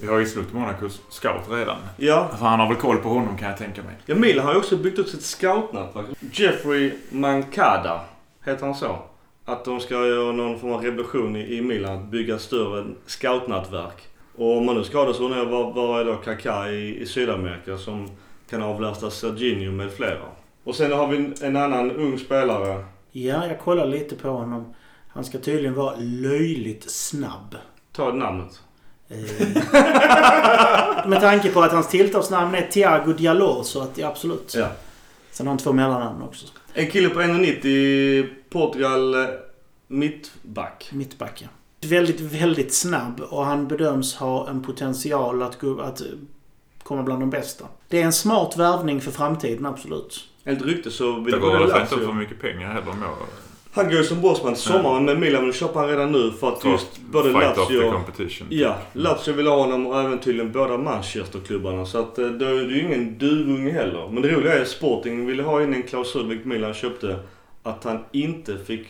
Vi 0.00 0.06
har 0.06 0.18
ju 0.18 0.26
slut 0.26 0.52
Monacos 0.52 1.00
scout 1.08 1.42
redan. 1.50 1.76
Ja, 1.96 2.28
För 2.38 2.46
han 2.46 2.60
har 2.60 2.68
väl 2.68 2.76
koll 2.76 2.96
på 2.96 3.08
honom 3.08 3.36
kan 3.38 3.48
jag 3.48 3.58
tänka 3.58 3.82
mig. 3.82 3.94
ja 4.06 4.14
Milan 4.14 4.46
har 4.46 4.52
ju 4.52 4.58
också 4.58 4.76
byggt 4.76 4.98
upp 4.98 5.08
sitt 5.08 5.22
scoutnätverk. 5.22 6.06
Jeffrey 6.32 6.92
Mancada, 7.10 8.00
heter 8.44 8.66
han 8.66 8.74
så? 8.74 8.98
Att 9.44 9.64
de 9.64 9.80
ska 9.80 9.94
göra 9.94 10.32
någon 10.32 10.60
form 10.60 10.72
av 10.72 10.82
revolution 10.82 11.36
i, 11.36 11.62
Milan, 11.62 11.96
att 11.98 12.04
bygga 12.04 12.38
större 12.38 12.86
scoutnätverk. 13.06 14.08
Och 14.38 14.56
om 14.56 14.66
man 14.66 14.76
nu 14.76 14.84
skadar 14.84 15.12
så 15.12 15.24
undrar 15.24 15.38
jag 15.38 15.46
var, 15.46 15.72
var 15.72 16.00
är 16.00 16.04
då 16.04 16.14
Kaká 16.14 16.70
i, 16.70 17.00
i 17.02 17.06
Sydamerika 17.06 17.78
som 17.78 18.10
kan 18.50 18.62
avlasta 18.62 19.10
Serginho 19.10 19.72
med 19.72 19.92
flera. 19.92 20.26
Och 20.64 20.74
sen 20.74 20.92
har 20.92 21.08
vi 21.08 21.16
en, 21.16 21.34
en 21.42 21.56
annan 21.56 21.90
ung 21.90 22.18
spelare. 22.18 22.84
Ja, 23.12 23.46
jag 23.46 23.60
kollar 23.60 23.86
lite 23.86 24.16
på 24.16 24.28
honom. 24.28 24.74
Han 25.08 25.24
ska 25.24 25.38
tydligen 25.38 25.74
vara 25.74 25.94
löjligt 25.98 26.90
snabb. 26.90 27.56
Ta 27.92 28.12
namnet. 28.12 28.60
Eh, 29.08 29.18
med 31.08 31.20
tanke 31.20 31.50
på 31.52 31.62
att 31.62 31.72
hans 31.72 31.88
tilltalsnamn 31.88 32.54
är 32.54 32.66
Thiago 32.66 33.12
Diallo 33.12 33.62
så 33.64 33.82
att 33.82 33.98
ja, 33.98 34.08
absolut. 34.08 34.54
Ja. 34.56 34.68
Sen 35.30 35.46
har 35.46 35.52
han 35.52 35.58
två 35.58 35.72
mellannamn 35.72 36.22
också. 36.22 36.46
En 36.74 36.90
kille 36.90 37.08
på 37.08 37.20
1,90 37.20 38.28
Portugal 38.50 39.14
eh, 39.14 39.28
mittback. 39.86 40.90
Mittback, 40.92 41.42
ja. 41.42 41.48
Väldigt, 41.80 42.20
väldigt 42.20 42.74
snabb 42.74 43.20
och 43.20 43.44
han 43.44 43.68
bedöms 43.68 44.14
ha 44.14 44.48
en 44.48 44.62
potential 44.62 45.42
att, 45.42 45.60
gå, 45.60 45.80
att 45.80 46.02
komma 46.82 47.02
bland 47.02 47.22
de 47.22 47.30
bästa. 47.30 47.64
Det 47.88 48.00
är 48.00 48.04
en 48.04 48.12
smart 48.12 48.56
värvning 48.56 49.00
för 49.00 49.10
framtiden, 49.10 49.66
absolut. 49.66 50.24
Enligt 50.44 50.64
rykte 50.64 50.90
så 50.90 51.20
vill 51.20 51.32
Det 51.34 51.38
går 51.40 51.52
väl 51.52 51.62
inte 51.62 51.74
Lazio- 51.74 52.06
för 52.06 52.12
mycket 52.12 52.40
pengar 52.40 52.72
heller 52.72 52.86
må. 52.86 53.06
Han 53.72 53.84
går 53.84 53.94
ju 53.94 54.04
som 54.04 54.20
bossman 54.20 54.56
sommaren 54.56 55.04
men 55.04 55.20
Milan 55.20 55.44
vill 55.44 55.52
köpa 55.54 55.78
han 55.78 55.88
redan 55.88 56.12
nu 56.12 56.30
för 56.30 56.48
att 56.48 56.64
just 56.64 56.98
både 56.98 57.32
Fight 57.32 57.58
off 57.58 57.68
the 57.68 57.74
Lazio... 57.74 57.92
competition. 57.92 58.46
Ja, 58.50 58.76
Lazio 58.92 59.32
vill 59.32 59.46
ha 59.46 59.56
honom 59.56 59.86
och 59.86 60.00
även 60.00 60.18
tydligen 60.20 60.52
båda 60.52 60.78
Manchesterklubbarna. 60.78 61.86
Så 61.86 61.98
att 61.98 62.18
eh, 62.18 62.26
då 62.26 62.44
är 62.44 62.54
det 62.54 62.74
ju 62.74 62.80
ingen 62.86 63.18
duvunge 63.18 63.70
heller. 63.72 64.08
Men 64.12 64.22
det 64.22 64.28
roliga 64.28 64.54
är 64.58 64.62
att 64.62 64.68
Sporting 64.68 65.26
ville 65.26 65.42
ha 65.42 65.62
in 65.62 65.74
en 65.74 65.82
klausul, 65.82 66.28
vilket 66.28 66.46
Milan 66.46 66.74
köpte, 66.74 67.18
att 67.62 67.84
han 67.84 67.98
inte 68.12 68.58
fick 68.58 68.86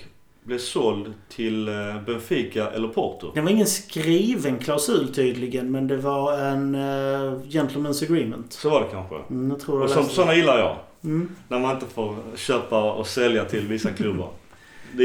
bli 0.48 0.58
såld 0.58 1.12
till 1.28 1.68
eh, 1.68 2.02
Benfica 2.06 2.70
eller 2.70 2.88
Porto. 2.88 3.30
Det 3.34 3.40
var 3.40 3.50
ingen 3.50 3.66
skriven 3.66 4.58
klausul 4.58 5.14
tydligen, 5.14 5.70
men 5.70 5.88
det 5.88 5.96
var 5.96 6.38
en 6.38 6.74
uh, 6.74 7.40
gentleman's 7.42 8.04
agreement. 8.04 8.52
Så 8.52 8.70
var 8.70 8.80
det 8.80 8.86
kanske. 8.92 9.16
Mm, 9.30 9.50
jag 9.50 9.60
tror 9.60 9.82
Och 9.82 9.90
som, 9.90 10.04
sådana 10.04 10.34
gillar 10.34 10.58
jag. 10.58 10.76
mm. 11.04 11.28
När 11.48 11.58
man 11.58 11.74
inte 11.74 11.86
får 11.86 12.16
köpa 12.36 12.92
och 12.92 13.06
sälja 13.06 13.44
till 13.44 13.66
vissa 13.66 13.90
klubbar. 13.90 14.28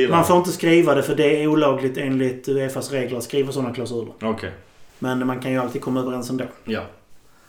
Man 0.10 0.26
får 0.26 0.38
inte 0.38 0.52
skriva 0.52 0.96
det 0.96 1.04
för 1.04 1.16
det 1.16 1.44
är 1.44 1.48
olagligt 1.48 1.98
enligt 1.98 2.48
Uefas 2.50 2.92
regler 2.92 3.18
att 3.18 3.24
skriva 3.24 3.52
sådana 3.52 3.74
klausuler. 3.74 4.14
Okej. 4.22 4.52
Men 5.00 5.28
man 5.28 5.40
kan 5.40 5.52
ju 5.52 5.58
alltid 5.58 5.82
komma 5.82 6.00
överens 6.00 6.30
ändå. 6.30 6.46
Ja. 6.64 6.82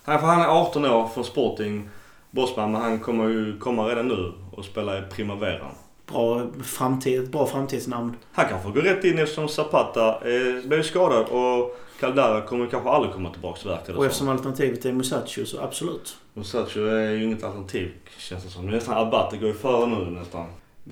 Han, 0.03 0.21
för 0.21 0.27
han 0.27 0.41
är 0.41 0.47
18 0.47 0.85
år 0.85 1.09
från 1.15 1.25
Sporting, 1.25 1.89
bossman, 2.31 2.73
men 2.73 2.81
han 2.81 2.99
kommer 2.99 3.29
ju 3.29 3.59
komma 3.59 3.89
redan 3.89 4.09
nu 4.09 4.33
och 4.53 4.65
spela 4.65 4.99
i 4.99 5.03
Primavera. 5.03 5.67
Bra, 6.15 6.47
framtid, 6.65 7.31
bra 7.31 7.47
framtidsnamn. 7.47 8.17
Han 8.33 8.49
kanske 8.49 8.71
går 8.71 8.81
rätt 8.83 9.05
in 9.05 9.19
eftersom 9.19 9.49
Zapata 9.49 10.09
eh, 10.09 10.65
blev 10.65 10.83
skadad 10.83 11.27
och 11.27 11.79
Caldara 12.01 12.41
kommer 12.41 12.67
kanske 12.67 12.91
aldrig 12.91 13.13
komma 13.15 13.31
tillbaka 13.31 13.69
verkar 13.69 13.93
det 13.93 13.99
Och 13.99 14.05
eftersom 14.07 14.29
alternativet 14.29 14.85
är 14.85 14.93
Musacho 14.93 15.45
så 15.47 15.61
absolut. 15.61 16.17
Musacho 16.35 16.81
är 16.87 17.11
ju 17.11 17.25
inget 17.25 17.45
alternativ 17.45 17.93
känns 18.19 18.45
det 18.45 18.51
som. 18.51 18.67
Nästan 18.67 18.99
Abate 18.99 19.37
går 19.37 19.49
ju 19.49 19.55
före 19.55 19.87
nu 19.87 20.11
nästan. 20.11 20.47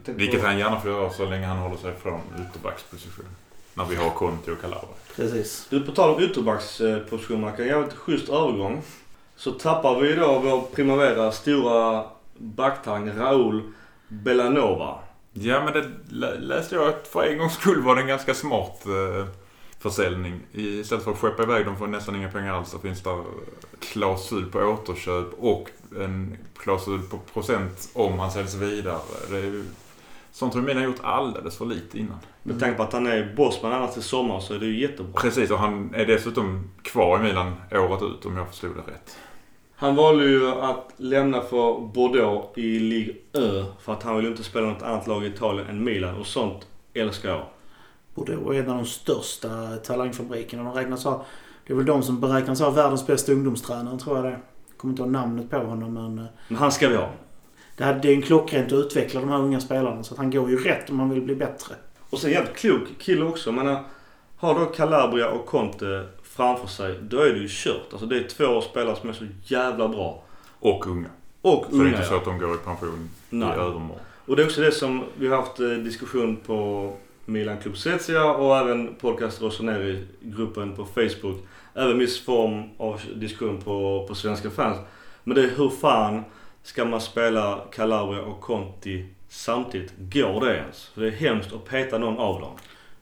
Vilket 0.04 0.40
på- 0.40 0.46
han 0.46 0.58
gärna 0.58 0.80
får 0.80 0.90
göra 0.90 1.10
så 1.10 1.24
länge 1.24 1.46
han 1.46 1.58
håller 1.58 1.76
sig 1.76 1.92
från 2.02 2.20
ytterbacksposition. 2.48 3.26
När 3.74 3.84
vi 3.84 3.96
har 3.96 4.10
Conti 4.10 4.50
och 4.50 4.60
Calabria. 4.60 4.88
Precis. 5.16 5.66
Du, 5.70 5.80
på 5.80 5.92
tal 5.92 6.14
om 6.14 6.22
ytterbacksposition, 6.22 7.40
man 7.40 7.56
kan 7.56 7.66
jävligt 7.66 7.92
schysst 7.94 8.28
övergång. 8.28 8.82
Så 9.36 9.50
tappar 9.52 10.00
vi 10.00 10.14
då 10.14 10.38
vår 10.38 10.60
Primavera 10.74 11.32
stora 11.32 12.04
backtalang 12.38 13.10
Raúl 13.18 13.62
Belanova. 14.08 14.98
Ja 15.32 15.64
men 15.64 15.72
det 15.72 15.90
lä- 16.08 16.38
läste 16.38 16.74
jag 16.74 16.88
att 16.88 17.08
för 17.08 17.22
en 17.22 17.38
gångs 17.38 17.54
skull 17.54 17.82
var 17.82 17.94
det 17.94 18.00
en 18.00 18.06
ganska 18.08 18.34
smart 18.34 18.86
eh, 18.86 19.26
försäljning. 19.78 20.40
Istället 20.52 21.04
för 21.04 21.10
att 21.10 21.18
skeppa 21.18 21.42
iväg 21.42 21.66
dem 21.66 21.76
för 21.76 21.86
nästan 21.86 22.16
inga 22.16 22.28
pengar 22.28 22.54
alls 22.54 22.70
så 22.70 22.78
finns 22.78 23.02
det 23.02 23.24
klausul 23.80 24.50
på 24.50 24.58
återköp 24.58 25.26
och 25.38 25.70
en 25.98 26.36
klausul 26.58 27.02
på 27.02 27.18
procent 27.18 27.88
om 27.92 28.18
han 28.18 28.30
säljs 28.30 28.54
vidare. 28.54 28.98
Det 29.30 29.36
är 29.36 29.42
ju, 29.42 29.64
sånt 30.32 30.54
har 30.54 30.60
Milan 30.60 30.82
gjort 30.82 31.00
alldeles 31.02 31.56
för 31.58 31.64
lite 31.64 31.98
innan. 31.98 32.18
Med 32.42 32.60
tanke 32.60 32.76
på 32.76 32.82
att 32.82 32.92
han 32.92 33.06
är 33.06 33.34
bossman 33.36 33.72
annars 33.72 33.92
till 33.94 34.02
sommar 34.02 34.40
så 34.40 34.54
är 34.54 34.58
det 34.58 34.66
ju 34.66 34.80
jättebra. 34.80 35.20
Precis 35.20 35.50
och 35.50 35.58
han 35.58 35.94
är 35.94 36.06
dessutom 36.06 36.70
kvar 36.82 37.18
i 37.18 37.22
Milan 37.22 37.52
året 37.72 38.02
ut 38.02 38.26
om 38.26 38.36
jag 38.36 38.48
förstod 38.48 38.76
det 38.76 38.92
rätt. 38.92 39.16
Han 39.82 39.96
valde 39.96 40.24
ju 40.24 40.50
att 40.50 40.92
lämna 40.96 41.40
för 41.40 41.80
Bordeaux 41.80 42.58
i 42.58 42.78
Ligue 42.78 43.14
Ö 43.32 43.64
för 43.80 43.92
att 43.92 44.02
han 44.02 44.16
vill 44.16 44.24
ju 44.24 44.30
inte 44.30 44.42
spela 44.42 44.66
något 44.66 44.82
annat 44.82 45.06
lag 45.06 45.24
i 45.24 45.26
Italien 45.26 45.68
än 45.68 45.84
Milan 45.84 46.20
och 46.20 46.26
sånt 46.26 46.66
älskar 46.94 47.28
jag. 47.28 47.46
Bordeaux 48.14 48.56
är 48.56 48.62
en 48.62 48.70
av 48.70 48.76
de 48.76 48.86
största 48.86 49.76
talangfabrikerna. 49.76 50.64
De 50.64 50.72
räknas 50.72 51.04
ha, 51.04 51.24
det 51.66 51.72
är 51.72 51.76
väl 51.76 51.86
de 51.86 52.02
som 52.02 52.20
beräknas 52.20 52.60
ha 52.60 52.70
världens 52.70 53.06
bästa 53.06 53.32
ungdomstränare 53.32 53.98
tror 53.98 54.16
jag 54.16 54.24
det 54.24 54.38
kommer 54.76 54.92
inte 54.92 55.02
ihåg 55.02 55.10
namnet 55.10 55.50
på 55.50 55.58
honom 55.58 55.94
men 55.94 56.18
eh, 56.18 56.30
Men 56.48 56.56
han 56.56 56.72
ska 56.72 56.88
vi 56.88 56.96
ha. 56.96 57.10
det 57.76 57.84
är 57.84 58.06
en 58.06 58.22
klockrent 58.22 58.66
att 58.66 58.78
utveckla 58.78 59.20
de 59.20 59.28
här 59.28 59.38
unga 59.38 59.60
spelarna 59.60 60.02
så 60.02 60.14
att 60.14 60.18
han 60.18 60.30
går 60.30 60.50
ju 60.50 60.56
rätt 60.56 60.90
om 60.90 61.00
han 61.00 61.10
vill 61.10 61.22
bli 61.22 61.34
bättre. 61.34 61.74
Och 62.10 62.18
sen 62.18 62.30
jävligt 62.30 62.56
klok 62.56 62.82
kille 62.98 63.24
också. 63.24 63.50
Jag 63.50 63.64
menar, 63.64 63.84
har 64.36 64.54
då 64.54 64.66
Calabria 64.66 65.30
och 65.30 65.46
Conte 65.46 66.06
framför 66.36 66.66
sig, 66.66 66.98
då 67.02 67.20
är 67.20 67.32
det 67.32 67.38
ju 67.38 67.48
kört. 67.50 67.92
Alltså 67.92 68.06
det 68.06 68.16
är 68.16 68.28
två 68.28 68.60
spelare 68.60 68.96
som 68.96 69.08
är 69.08 69.12
så 69.12 69.26
jävla 69.44 69.88
bra. 69.88 70.22
Och 70.60 70.86
unga. 70.86 71.08
Och 71.42 71.66
Så 71.70 71.76
det 71.76 71.84
är 71.84 71.88
inte 71.88 72.04
så 72.04 72.16
att 72.16 72.24
de 72.24 72.38
går 72.38 72.54
i 72.54 72.58
pension 72.58 73.10
Nej. 73.30 73.48
i 73.48 73.52
övermorgon. 73.52 74.00
Och 74.26 74.36
det 74.36 74.42
är 74.42 74.46
också 74.46 74.60
det 74.60 74.72
som 74.72 75.04
vi 75.18 75.28
har 75.28 75.36
haft 75.36 75.60
eh, 75.60 75.68
diskussion 75.68 76.36
på 76.36 76.92
Milan 77.24 77.58
Club 77.58 77.76
Svezia 77.76 78.24
och 78.24 78.56
även 78.56 78.94
podcast 78.94 79.42
Rossoneri-gruppen 79.42 80.76
på 80.76 80.84
Facebook. 80.84 81.36
Även 81.74 81.98
viss 81.98 82.24
form 82.24 82.62
av 82.78 83.00
diskussion 83.14 83.60
på, 83.60 84.06
på 84.08 84.14
svenska 84.14 84.50
fans. 84.50 84.78
Men 85.24 85.34
det 85.34 85.42
är 85.42 85.50
hur 85.56 85.68
fan 85.68 86.22
ska 86.62 86.84
man 86.84 87.00
spela 87.00 87.60
Calabria 87.72 88.22
och 88.22 88.40
Conti 88.40 89.06
samtidigt? 89.28 89.92
Går 89.98 90.40
det 90.40 90.56
ens? 90.56 90.84
För 90.84 91.00
det 91.00 91.06
är 91.06 91.10
hemskt 91.10 91.52
att 91.52 91.64
peta 91.64 91.98
någon 91.98 92.18
av 92.18 92.40
dem. 92.40 92.52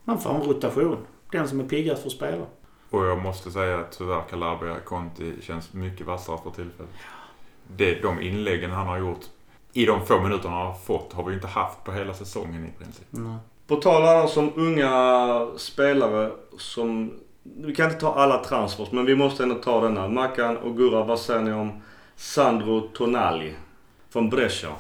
Man 0.04 0.20
får 0.20 0.30
en 0.34 0.42
rotation. 0.42 0.96
Den 1.32 1.48
som 1.48 1.60
är 1.60 1.64
piggast 1.64 2.02
får 2.02 2.10
spela. 2.10 2.46
Och 2.90 3.04
jag 3.04 3.22
måste 3.22 3.50
säga 3.50 3.78
att 3.78 3.98
tyvärr 3.98 4.22
Calabria 4.30 4.80
Conti 4.84 5.32
känns 5.42 5.72
mycket 5.72 6.06
vassare 6.06 6.38
för 6.44 6.50
tillfället. 6.50 6.92
Det, 7.76 8.02
de 8.02 8.20
inläggen 8.20 8.70
han 8.70 8.86
har 8.86 8.98
gjort 8.98 9.24
i 9.72 9.86
de 9.86 10.06
få 10.06 10.20
minuterna 10.20 10.54
han 10.54 10.66
har 10.66 10.74
fått 10.74 11.12
har 11.12 11.24
vi 11.24 11.34
inte 11.34 11.46
haft 11.46 11.84
på 11.84 11.92
hela 11.92 12.14
säsongen 12.14 12.66
i 12.66 12.78
princip. 12.78 13.06
Nej. 13.10 13.36
På 13.66 13.76
tal 13.76 14.02
annars 14.02 14.36
om 14.36 14.52
unga 14.56 15.46
spelare 15.56 16.30
som... 16.58 17.12
Vi 17.42 17.74
kan 17.74 17.86
inte 17.86 18.00
ta 18.00 18.14
alla 18.14 18.44
transfers 18.44 18.92
men 18.92 19.06
vi 19.06 19.16
måste 19.16 19.42
ändå 19.42 19.54
ta 19.54 19.80
denna. 19.80 20.08
Mackan 20.08 20.56
och 20.56 20.76
Gurra, 20.76 21.04
vad 21.04 21.18
säger 21.18 21.40
ni 21.40 21.52
om 21.52 21.82
Sandro 22.16 22.80
Tonali? 22.80 23.54
Från 24.10 24.30
Brescia. 24.30 24.70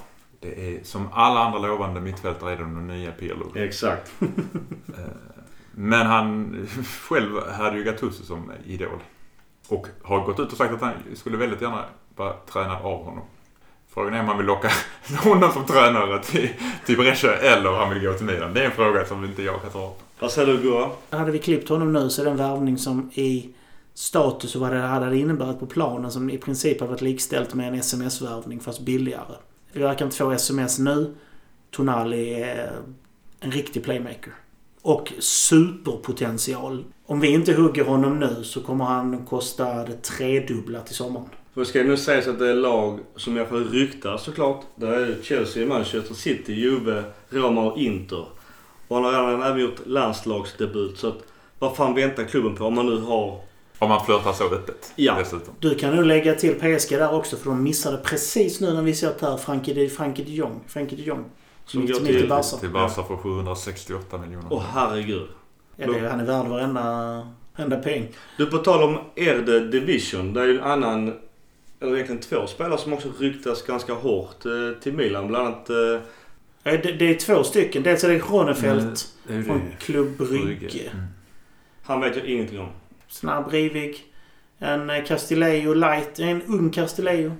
Det 0.40 0.76
är 0.76 0.84
som 0.84 1.08
alla 1.12 1.40
andra 1.40 1.58
lovande 1.58 2.00
mittfältare 2.00 2.52
är 2.52 2.56
de 2.56 2.86
nya 2.86 3.12
Pirlo. 3.12 3.52
Exakt. 3.56 4.12
Men 5.80 6.06
han 6.06 6.56
själv 7.08 7.40
hade 7.52 7.76
ju 7.76 7.84
Gattuso 7.84 8.24
som 8.24 8.52
idol. 8.66 9.00
Och 9.68 9.86
har 10.02 10.26
gått 10.26 10.40
ut 10.40 10.52
och 10.52 10.58
sagt 10.58 10.74
att 10.74 10.80
han 10.80 10.92
skulle 11.14 11.36
väldigt 11.36 11.60
gärna 11.60 11.84
vara 12.16 12.32
tränad 12.32 12.82
av 12.82 13.04
honom. 13.04 13.24
Frågan 13.94 14.14
är 14.14 14.20
om 14.20 14.28
han 14.28 14.36
vill 14.36 14.46
locka 14.46 14.70
honom 15.24 15.52
som 15.52 15.64
tränare 15.64 16.22
till, 16.22 16.48
till 16.86 16.96
Brescia 16.96 17.36
eller 17.36 17.70
om 17.70 17.76
han 17.76 17.90
vill 17.90 18.02
gå 18.02 18.12
till 18.12 18.26
Milan. 18.26 18.54
Det 18.54 18.60
är 18.60 18.64
en 18.64 18.70
fråga 18.70 19.04
som 19.04 19.24
inte 19.24 19.42
jag 19.42 19.62
kan 19.62 19.70
svara 19.70 19.88
på. 19.88 19.94
Vad 20.18 20.32
säger 20.32 20.48
du 20.48 20.62
Gurra? 20.62 20.90
Hade 21.10 21.30
vi 21.30 21.38
klippt 21.38 21.68
honom 21.68 21.92
nu 21.92 22.10
så 22.10 22.20
är 22.20 22.24
det 22.24 22.30
en 22.30 22.36
värvning 22.36 22.78
som 22.78 23.10
i 23.14 23.48
status 23.94 24.54
och 24.54 24.60
vad 24.60 24.72
det 24.72 24.78
hade 24.78 25.18
inneburit 25.18 25.60
på 25.60 25.66
planen 25.66 26.10
som 26.10 26.30
i 26.30 26.38
princip 26.38 26.80
hade 26.80 26.90
varit 26.90 27.02
likställt 27.02 27.54
med 27.54 27.68
en 27.68 27.74
sms-värvning 27.74 28.60
fast 28.60 28.80
billigare. 28.80 29.34
Vi 29.72 29.82
verkar 29.82 30.04
inte 30.04 30.16
få 30.16 30.32
sms 30.32 30.78
nu. 30.78 31.14
Tonali 31.70 32.34
är 32.42 32.72
en 33.40 33.50
riktig 33.50 33.84
playmaker. 33.84 34.32
Och 34.82 35.12
superpotential. 35.18 36.84
Om 37.06 37.20
vi 37.20 37.28
inte 37.28 37.52
hugger 37.52 37.84
honom 37.84 38.18
nu 38.18 38.44
så 38.44 38.60
kommer 38.60 38.84
han 38.84 39.26
kosta 39.26 39.84
det 39.84 40.02
tredubbla 40.02 40.80
till 40.80 40.94
sommaren. 40.94 41.28
För 41.54 41.64
ska 41.64 41.82
nu 41.82 41.96
sägas 41.96 42.28
att 42.28 42.38
det 42.38 42.50
är 42.50 42.54
lag 42.54 43.00
som 43.16 43.36
i 43.36 43.40
alla 43.40 43.48
fall 43.48 43.68
ryktas 43.68 44.24
såklart. 44.24 44.64
Det 44.76 44.86
är 44.86 45.16
Chelsea, 45.22 45.66
Manchester 45.66 46.14
City, 46.14 46.52
Juve, 46.52 47.04
Roma 47.28 47.72
och 47.72 47.78
Inter. 47.78 48.24
Och 48.88 48.96
han 48.96 49.04
har 49.04 49.12
redan 49.12 49.42
även 49.42 49.60
gjort 49.60 49.86
landslagsdebut. 49.86 50.98
Så 50.98 51.08
att, 51.08 51.18
vad 51.58 51.76
fan 51.76 51.94
väntar 51.94 52.24
klubben 52.24 52.56
på 52.56 52.64
om 52.64 52.74
man 52.74 52.86
nu 52.86 53.00
har... 53.00 53.49
Om 53.80 53.88
man 53.88 54.04
flörtar 54.06 54.32
så 54.32 54.44
öppet 54.44 54.92
Ja. 54.96 55.16
dessutom. 55.18 55.54
Du 55.60 55.74
kan 55.74 55.96
nog 55.96 56.04
lägga 56.04 56.34
till 56.34 56.54
PSG 56.54 56.90
där 56.98 57.14
också 57.14 57.36
för 57.36 57.50
de 57.50 57.62
missade 57.62 57.96
precis 57.96 58.60
nu 58.60 58.72
när 58.72 58.82
vi 58.82 58.94
satt 58.94 59.20
här 59.20 59.36
Frankie 59.36 59.74
de, 59.74 59.88
Frankie 59.88 60.24
de 60.24 60.32
Jong. 60.32 60.60
Frankie 60.66 60.96
de 60.98 61.02
Jong. 61.02 61.24
Som 61.64 61.80
mitt 61.80 61.90
i 61.90 62.04
till... 62.04 62.28
Barca. 62.28 62.56
Till 62.56 62.70
Barca 62.70 63.02
för 63.02 63.16
768 63.16 64.18
miljoner. 64.18 64.46
Åh 64.50 64.62
herregud. 64.72 65.28
Ja, 65.76 65.86
det, 65.92 66.08
han 66.08 66.20
är 66.20 66.24
värd 66.24 66.46
varenda, 66.46 66.82
varenda 67.56 67.76
peng. 67.76 68.08
Du, 68.36 68.46
på 68.46 68.58
tal 68.58 68.82
om 68.82 68.98
Erde 69.16 69.68
Division. 69.68 70.32
Det 70.32 70.40
är 70.40 70.46
ju 70.46 70.58
en 70.58 70.64
annan, 70.64 71.14
eller 71.80 71.94
egentligen 71.94 72.20
två 72.22 72.46
spelare 72.46 72.78
som 72.78 72.92
också 72.92 73.08
ryktas 73.18 73.62
ganska 73.62 73.92
hårt 73.94 74.46
eh, 74.46 74.52
till 74.82 74.92
Milan. 74.92 75.28
Bland 75.28 75.46
annat... 75.46 75.70
Eh, 75.70 75.76
Ja, 76.62 76.72
Det, 76.72 76.92
det 76.92 77.04
är 77.10 77.14
två 77.14 77.42
stycken. 77.44 77.82
Dels 77.82 78.04
är 78.04 78.08
det 78.08 78.18
Ronefelt 78.18 79.08
Det 79.26 79.32
är 79.32 79.36
ju 79.36 79.44
från. 79.44 79.62
Klubb 79.78 80.16
Brygge. 80.18 80.90
Mm. 80.92 81.04
han 81.82 82.00
vet 82.00 82.16
jag 82.16 82.26
ingenting 82.26 82.60
om. 82.60 82.68
Snabb, 83.10 83.52
rivig. 83.52 84.04
En 84.58 84.90
eh, 84.90 85.04
Castillejo 85.04 85.74
light. 85.74 86.18
En 86.18 86.42
ung 86.42 86.70
Castillejo. 86.70 87.32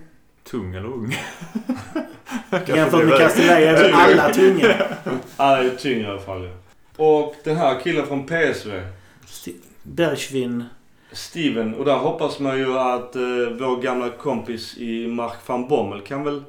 Tung 0.51 0.75
eller 0.75 0.89
ung? 0.89 1.11
Jämfört 2.67 3.05
med 3.05 3.19
Castillejo 3.19 3.67
är 3.69 3.73
väl 3.83 3.93
alla 3.95 4.31
tunga. 4.35 4.75
Han 5.37 5.67
är 5.67 5.71
tyngre 5.71 6.03
i 6.03 6.07
alla 6.11 6.21
fall. 6.21 6.51
Och 6.97 7.35
den 7.45 7.57
här 7.57 7.81
killen 7.81 8.07
från 8.07 8.27
PSV. 8.27 8.83
St- 9.25 9.53
Bergvin. 9.83 10.65
Steven. 11.13 11.75
Och 11.75 11.85
där 11.85 11.97
hoppas 11.97 12.39
man 12.39 12.59
ju 12.59 12.79
att 12.79 13.17
eh, 13.17 13.23
vår 13.61 13.83
gamla 13.83 14.11
kompis 14.11 14.79
i 14.79 15.07
Mark 15.07 15.37
van 15.47 15.69
Bommel 15.69 16.01
kan 16.01 16.25
väl 16.25 16.43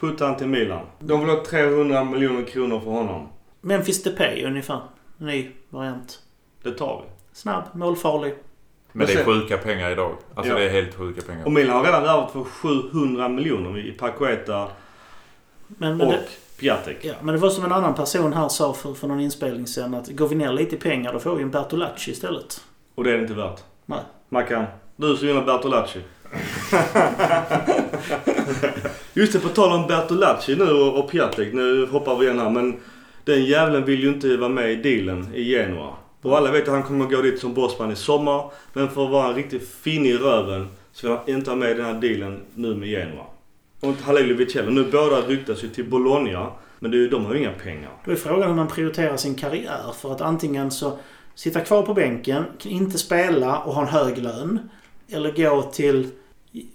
putta 0.00 0.26
han 0.26 0.36
till 0.36 0.46
Milan. 0.48 0.86
De 1.00 1.20
vill 1.20 1.28
ha 1.30 1.44
300 1.44 2.04
miljoner 2.04 2.44
kronor 2.44 2.80
för 2.80 2.90
honom. 2.90 3.28
Memphis 3.60 4.02
Depay 4.02 4.44
ungefär. 4.44 4.80
Ny 5.16 5.50
variant. 5.70 6.18
Det 6.62 6.70
tar 6.72 7.02
vi. 7.04 7.10
Snabb, 7.32 7.64
målfarlig. 7.74 8.34
Men 8.96 9.06
det 9.06 9.12
är 9.12 9.24
sjuka 9.24 9.58
pengar 9.58 9.90
idag. 9.90 10.16
Alltså 10.34 10.52
Ja. 10.52 10.58
det 10.58 10.64
är 10.64 10.70
helt 10.70 10.94
sjuka 10.94 11.22
pengar. 11.22 11.44
Och 11.44 11.52
Milan 11.52 11.76
har 11.76 11.84
redan 11.84 12.02
värvat 12.02 12.32
för 12.32 12.44
700 12.44 13.28
miljoner 13.28 13.78
i 13.78 13.92
Paqueta 13.92 14.68
Men, 15.68 15.96
men, 15.96 16.06
och 16.06 16.12
det, 16.12 16.20
Piatek. 16.60 16.98
ja, 17.02 17.14
men 17.22 17.34
det 17.34 17.40
var 17.40 17.50
som 17.50 17.64
en 17.64 17.72
annan 17.72 17.94
person 17.94 18.32
här 18.32 18.48
sa 18.48 18.72
för, 18.72 18.94
för 18.94 19.08
någon 19.08 19.20
inspelning 19.20 19.66
sen 19.66 19.94
att 19.94 20.08
går 20.08 20.28
vi 20.28 20.34
ner 20.34 20.52
lite 20.52 20.76
i 20.76 20.78
pengar 20.78 21.12
då 21.12 21.18
får 21.18 21.36
vi 21.36 21.42
en 21.42 21.50
Bertolacci 21.50 22.10
istället. 22.10 22.60
Och 22.94 23.04
det 23.04 23.10
är 23.10 23.14
det 23.16 23.22
inte 23.22 23.34
värt. 23.34 23.60
Nej. 23.86 23.98
Mackan, 24.28 24.64
du 24.96 25.16
som 25.16 25.28
gillar 25.28 25.44
Bertolacci. 25.44 26.00
Just 29.14 29.32
det, 29.32 29.38
på 29.40 29.48
tal 29.48 29.72
om 29.80 29.86
Bertolacci 29.86 30.56
nu 30.56 30.70
och, 30.70 30.98
och 30.98 31.10
Piatek. 31.10 31.52
Nu 31.52 31.86
hoppar 31.86 32.16
vi 32.18 32.24
igen 32.26 32.38
här. 32.38 32.50
Men 32.50 32.76
den 33.24 33.44
jävlen 33.44 33.84
vill 33.84 34.02
ju 34.02 34.08
inte 34.08 34.36
vara 34.36 34.48
med 34.48 34.72
i 34.72 34.76
dealen 34.76 35.34
i 35.34 35.44
Genua. 35.44 35.90
Och 36.24 36.36
alla 36.36 36.50
vet 36.50 36.62
att 36.62 36.74
han 36.74 36.82
kommer 36.82 37.06
gå 37.06 37.22
dit 37.22 37.40
som 37.40 37.54
bossman 37.54 37.92
i 37.92 37.96
sommar. 37.96 38.50
Men 38.72 38.90
för 38.90 39.04
att 39.04 39.10
vara 39.10 39.28
en 39.28 39.34
riktigt 39.34 39.68
fin 39.68 40.06
i 40.06 40.12
röven 40.12 40.68
så 40.92 41.06
vill 41.06 41.16
han 41.16 41.28
inte 41.28 41.50
ha 41.50 41.56
med 41.56 41.70
i 41.70 41.74
den 41.74 41.84
här 41.84 42.00
dealen 42.00 42.40
nu 42.54 42.74
med 42.74 42.88
Genua. 42.88 43.24
Och 43.80 43.88
inte 43.88 44.04
Halilovic 44.04 44.54
heller. 44.54 44.70
Nu 44.70 44.84
båda 44.84 45.20
ryktas 45.20 45.64
ju 45.64 45.68
till 45.68 45.90
Bologna. 45.90 46.52
Men 46.78 46.90
det 46.90 46.96
är 46.96 46.98
ju, 46.98 47.08
de 47.08 47.24
har 47.24 47.34
ju 47.34 47.40
inga 47.40 47.52
pengar. 47.52 47.90
Då 48.04 48.10
är 48.10 48.16
frågan 48.16 48.48
hur 48.48 48.56
man 48.56 48.68
prioriterar 48.68 49.16
sin 49.16 49.34
karriär. 49.34 49.92
För 50.00 50.12
att 50.12 50.20
antingen 50.20 50.70
så 50.70 50.98
sitta 51.34 51.60
kvar 51.60 51.82
på 51.82 51.94
bänken, 51.94 52.44
inte 52.64 52.98
spela 52.98 53.58
och 53.58 53.74
ha 53.74 53.82
en 53.82 53.88
hög 53.88 54.18
lön. 54.18 54.68
Eller 55.08 55.32
gå 55.32 55.62
till 55.62 56.08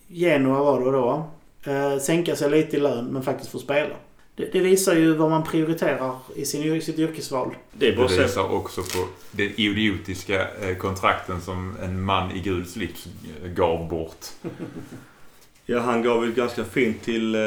Genoa 0.08 0.64
var 0.64 0.80
det 0.80 0.92
då. 0.92 1.30
Eh, 1.64 1.98
sänka 1.98 2.36
sig 2.36 2.52
lite 2.52 2.78
i 2.78 2.80
lön 2.80 3.06
men 3.06 3.24
faktiskt 3.24 3.52
få 3.52 3.60
spela. 3.60 3.96
Det, 4.40 4.54
det 4.54 4.60
visar 4.60 4.96
ju 4.96 5.14
vad 5.14 5.30
man 5.30 5.44
prioriterar 5.44 6.16
i 6.36 6.46
sin, 6.46 6.76
i 6.76 6.82
sitt 6.82 7.00
yrkesval. 7.00 7.56
Det 7.72 7.92
Det 7.92 8.18
visar 8.18 8.54
också 8.54 8.82
på 8.82 9.08
den 9.32 9.50
idiotiska 9.56 10.48
eh, 10.62 10.78
kontrakten 10.78 11.42
som 11.42 11.78
en 11.84 12.02
man 12.02 12.32
i 12.32 12.40
gul 12.40 12.66
slips 12.66 13.08
eh, 13.44 13.50
gav 13.50 13.90
bort. 13.90 14.26
Ja, 15.66 15.80
han 15.80 16.04
gav 16.04 16.26
ju 16.26 16.34
ganska 16.34 16.64
fint 16.64 17.04
till 17.04 17.36
eh, 17.36 17.42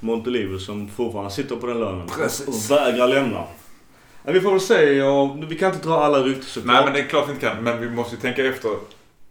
Montelivo 0.00 0.58
som 0.58 0.88
fortfarande 0.88 1.30
sitter 1.30 1.56
på 1.56 1.66
den 1.66 1.80
lönen. 1.80 2.08
Precis. 2.08 2.48
Och 2.48 2.76
vägrar 2.76 3.08
lämna. 3.08 3.44
Ja, 4.24 4.32
vi 4.32 4.40
får 4.40 4.50
väl 4.50 4.60
se. 4.60 4.92
Ja, 4.92 5.38
vi 5.48 5.58
kan 5.58 5.74
inte 5.74 5.88
dra 5.88 5.94
alla 5.94 6.18
rykten 6.18 6.44
såklart. 6.44 6.74
Nej 6.74 6.84
men 6.84 6.92
det 6.92 7.00
är 7.00 7.04
klart 7.04 7.28
vi 7.28 7.32
inte 7.32 7.46
kan. 7.46 7.64
Men 7.64 7.80
vi 7.80 7.90
måste 7.90 8.14
ju 8.14 8.20
tänka 8.20 8.44
efter. 8.44 8.70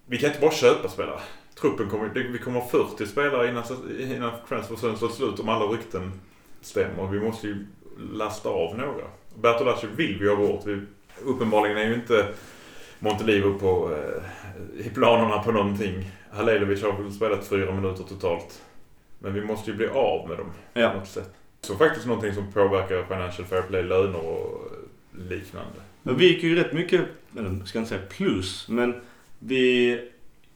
Vi 0.06 0.18
kan 0.18 0.28
inte 0.28 0.40
bara 0.40 0.52
köpa 0.52 0.88
spelare. 0.88 1.20
Truppen 1.60 1.90
kommer, 1.90 2.08
vi 2.32 2.38
kommer 2.38 2.60
ha 2.60 2.68
40 2.68 3.06
spelare 3.06 3.48
innan, 3.48 3.64
innan 4.00 4.32
transferfönstret 4.48 5.12
slut 5.12 5.40
om 5.40 5.48
alla 5.48 5.64
rykten 5.64 6.12
stämmer. 6.60 7.06
Vi 7.06 7.20
måste 7.20 7.46
ju 7.46 7.66
lasta 8.12 8.48
av 8.48 8.78
några. 8.78 9.04
Bertolacci 9.42 9.86
vill 9.96 10.18
vi 10.20 10.28
ha 10.28 10.36
bort. 10.36 10.66
Vi, 10.66 10.80
uppenbarligen 11.24 11.78
är 11.78 11.86
ju 11.88 11.94
inte 11.94 12.26
Montelivo 12.98 13.58
på, 13.58 13.94
eh, 13.94 14.86
i 14.86 14.90
planerna 14.90 15.42
på 15.42 15.52
någonting. 15.52 16.10
Halilovic 16.30 16.82
har 16.82 17.02
väl 17.02 17.12
spelat 17.12 17.46
fyra 17.46 17.72
minuter 17.74 18.04
totalt. 18.04 18.62
Men 19.18 19.34
vi 19.34 19.40
måste 19.40 19.70
ju 19.70 19.76
bli 19.76 19.86
av 19.88 20.28
med 20.28 20.38
dem 20.38 20.52
Ja. 20.74 20.90
på 20.90 20.98
något 20.98 21.08
sätt. 21.08 21.30
Så 21.60 21.76
faktiskt 21.76 22.06
någonting 22.06 22.34
som 22.34 22.52
påverkar 22.52 23.04
Financial 23.04 23.46
Fair 23.48 23.62
Play, 23.62 23.82
löner 23.82 24.26
och 24.26 24.70
liknande. 25.18 25.80
Men 26.02 26.16
vi 26.16 26.28
gick 26.28 26.42
ju 26.42 26.54
rätt 26.56 26.72
mycket, 26.72 27.00
eller 27.38 27.64
ska 27.64 27.78
inte 27.78 27.88
säga 27.88 28.00
plus, 28.10 28.68
men 28.68 28.94
vi 29.38 29.98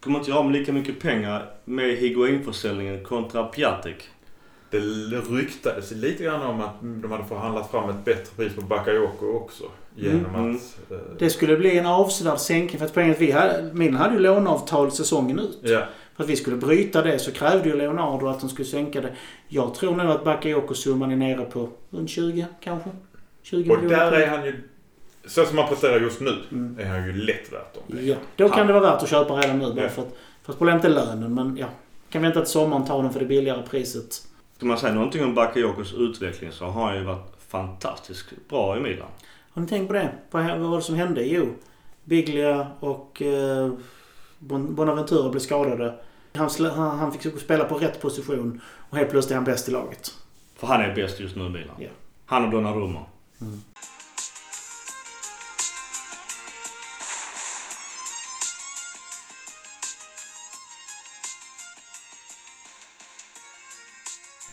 kommer 0.01 0.19
inte 0.19 0.31
göra 0.31 0.41
av 0.41 0.51
med 0.51 0.59
lika 0.61 0.73
mycket 0.73 1.01
pengar 1.01 1.51
med 1.65 1.97
Higuain-försäljningen 1.97 3.05
kontra 3.05 3.45
Piatek. 3.45 4.09
Det 4.81 5.21
ryktades 5.37 5.91
lite 5.91 6.25
grann 6.25 6.43
om 6.43 6.61
att 6.61 6.75
de 6.81 7.11
hade 7.13 7.25
förhandlat 7.25 7.71
fram 7.71 7.91
ett 7.91 8.05
bättre 8.05 8.35
pris 8.37 8.55
på 8.55 8.61
Bakayoko 8.61 9.27
också. 9.37 9.65
Genom 9.97 10.35
Mm. 10.35 10.57
att... 10.57 10.91
eh, 10.91 10.99
Det 11.19 11.31
skulle 11.31 11.57
bli 11.57 11.79
en 11.79 11.87
avsevärd 11.87 12.39
sänkning 12.39 12.79
för 12.79 12.87
att 12.87 12.95
poängen 12.95 13.15
vi 13.19 13.31
hade, 13.31 13.71
Milan 13.73 13.95
hade 13.97 14.15
ju 14.15 14.21
låneavtal 14.21 14.93
säsongen 14.93 15.39
ut. 15.39 15.59
ja. 15.63 15.83
För 16.17 16.25
att 16.25 16.31
vi 16.31 16.37
skulle 16.37 16.57
bryta 16.57 17.03
det 17.03 17.19
så 17.19 17.33
krävde 17.33 17.69
ju 17.69 17.77
Leonardo 17.77 18.27
att 18.27 18.41
de 18.41 18.49
skulle 18.49 18.69
sänka 18.69 19.01
det. 19.01 19.13
Jag 19.49 19.75
tror 19.75 19.97
nog 19.97 20.07
att 20.11 20.25
Bakayoko-summan 20.25 21.13
är 21.13 21.17
nere 21.17 21.45
på 21.45 21.69
runt 21.91 22.11
20 22.11 22.47
kanske. 22.61 22.91
20 23.43 23.71
Och 23.71 23.77
där 23.77 23.83
miljoner. 23.83 24.13
är 24.13 24.27
han 24.29 24.45
ju... 24.45 24.69
Så 25.27 25.45
som 25.45 25.59
han 25.59 25.69
presterar 25.69 26.01
just 26.01 26.21
nu 26.21 26.31
Mm. 26.53 26.79
är 26.81 26.85
han 26.85 27.07
ju 27.07 27.13
lätt 27.13 27.53
värt 27.53 27.75
dem. 27.75 27.99
Ja, 28.07 28.15
då 28.37 28.49
kan 28.49 28.59
Han- 28.59 28.67
det 28.67 28.73
vara 28.73 28.93
värt 28.93 29.03
att 29.03 29.09
köpa 29.09 29.35
redan 29.35 29.59
nu. 29.59 29.73
Bara 29.75 29.83
Ja. 29.83 29.89
för 29.89 30.03
att, 30.03 30.17
fast 30.43 30.59
problemet 30.59 30.85
är 30.85 30.89
lönen. 30.89 31.35
Men 31.35 31.57
ja, 31.57 31.67
kan 32.11 32.23
vänta 32.23 32.41
till 32.41 32.51
sommaren 32.51 32.85
ta 32.85 33.03
den 33.03 33.13
för 33.13 33.21
det 33.21 33.27
billigare 33.27 33.63
priset. 33.71 34.23
Ska 34.65 34.69
man 34.69 34.79
säga 34.79 34.95
någonting 34.95 35.25
om 35.25 35.35
Bakayokos 35.35 35.93
utveckling 35.95 36.53
så 36.53 36.65
har 36.65 36.87
han 36.87 36.97
ju 36.97 37.05
varit 37.05 37.33
fantastiskt 37.49 38.27
bra 38.49 38.77
i 38.77 38.81
Milan. 38.81 39.09
Har 39.53 39.63
ni 39.63 39.69
tänkt 39.69 39.89
på 39.89 39.93
det? 39.95 40.13
Vad, 40.31 40.59
var 40.59 40.77
det 40.77 40.83
som 40.83 40.95
hände? 40.95 41.23
Jo, 41.27 41.55
Biglia 42.05 42.67
och 42.81 43.23
eh, 43.23 43.73
Bon- 44.39 44.75
Bonaventura 44.75 45.29
blev 45.31 45.41
skadade. 45.41 45.95
Han, 46.35 46.51
han, 46.61 46.99
han 46.99 47.13
fick 47.13 47.41
spela 47.41 47.65
på 47.65 47.75
rätt 47.79 48.01
position 48.01 48.61
och 48.91 48.97
helt 48.97 49.11
plötsligt 49.11 49.31
är 49.31 49.35
han 49.37 49.45
bäst 49.45 49.69
i 49.69 49.73
laget. 49.73 50.15
För 50.57 50.67
han 50.67 50.81
är 50.81 50.95
bäst 50.95 51.21
just 51.21 51.37
nu 51.37 51.47
i 51.47 51.49
Milan. 51.49 51.77
Ja. 51.79 51.89
Han 52.27 52.45
och 52.45 52.51
Donnarumma. 52.51 53.01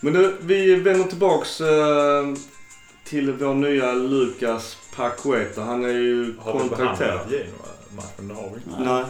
Men 0.02 0.14
du, 0.14 0.36
vi 0.42 0.76
vänder 0.76 1.04
tillbaks 1.08 1.62
eh, 1.62 2.26
till 3.04 3.32
vår 3.32 3.54
nya 3.54 3.94
Lucas 3.94 4.78
Paqueta. 4.96 5.62
Han 5.62 5.86
är 5.86 5.90
ju 5.90 6.34
Har 6.40 6.54
vi 6.54 6.60
kontrakterad. 6.60 6.98
behandlat 7.00 7.32
Genoa-matchen? 7.32 8.28
Det 8.28 8.34
har 8.34 8.50
vi 8.50 8.56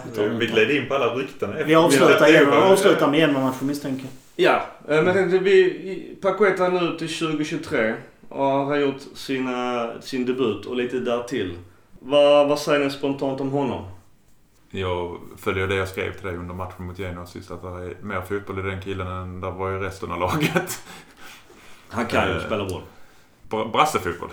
inte. 0.10 0.24
Nej. 0.30 0.38
vi 0.39 0.46
gled 0.48 0.72
in 0.72 0.88
på 0.88 0.96
alla 0.96 1.14
rykten. 1.16 1.50
efter- 1.52 1.66
Vi 1.66 1.76
avslutar, 1.76 2.26
Vi- 2.26 2.32
igen, 2.32 2.46
vi- 2.50 2.56
avslutar 2.58 3.12
med 3.12 3.24
en 3.30 3.34
match 3.34 3.56
misstänker 3.62 4.06
Ja, 4.36 4.56
eh, 4.88 4.96
men 4.96 5.06
jag 5.06 5.16
tänkte 5.16 5.38
vi... 5.38 6.18
Paqueta 6.22 6.66
är 6.66 6.72
nu 6.72 6.98
till 6.98 7.10
2023 7.20 7.94
och 8.30 8.46
har 8.46 8.76
gjort 8.76 9.02
sina, 9.16 9.89
sin 10.02 10.26
debut 10.26 10.66
och 10.66 10.76
lite 10.76 11.00
därtill. 11.00 11.54
Vad, 12.00 12.48
vad 12.48 12.60
säger 12.60 12.86
ni 12.86 12.92
spontant 12.92 13.42
om 13.42 13.50
honom? 13.50 13.86
Jag 14.72 15.17
följer 15.38 15.67
det 15.67 15.76
jag 15.76 15.88
skrev 15.88 16.13
till 16.13 16.28
dig 16.28 16.36
under 16.38 16.53
matchen 16.53 16.86
mot 16.86 16.99
Genoa 16.99 17.26
sist. 17.26 17.51
Att 17.51 17.61
det 17.61 17.67
är 17.67 17.95
mer 18.01 18.22
fotboll 18.22 18.59
i 18.59 18.61
den 18.61 18.82
killen 18.82 19.07
än 19.07 19.41
det 19.41 19.51
var 19.51 19.72
i 19.72 19.80
resten 19.80 20.11
av 20.11 20.19
laget. 20.19 20.82
Han 21.89 22.05
kan 22.05 22.28
ju 22.28 22.36
Eh, 22.38 22.45
spela 22.45 22.65
boll. 22.65 22.82
Bra- 23.49 23.65
Brassefotboll. 23.67 24.30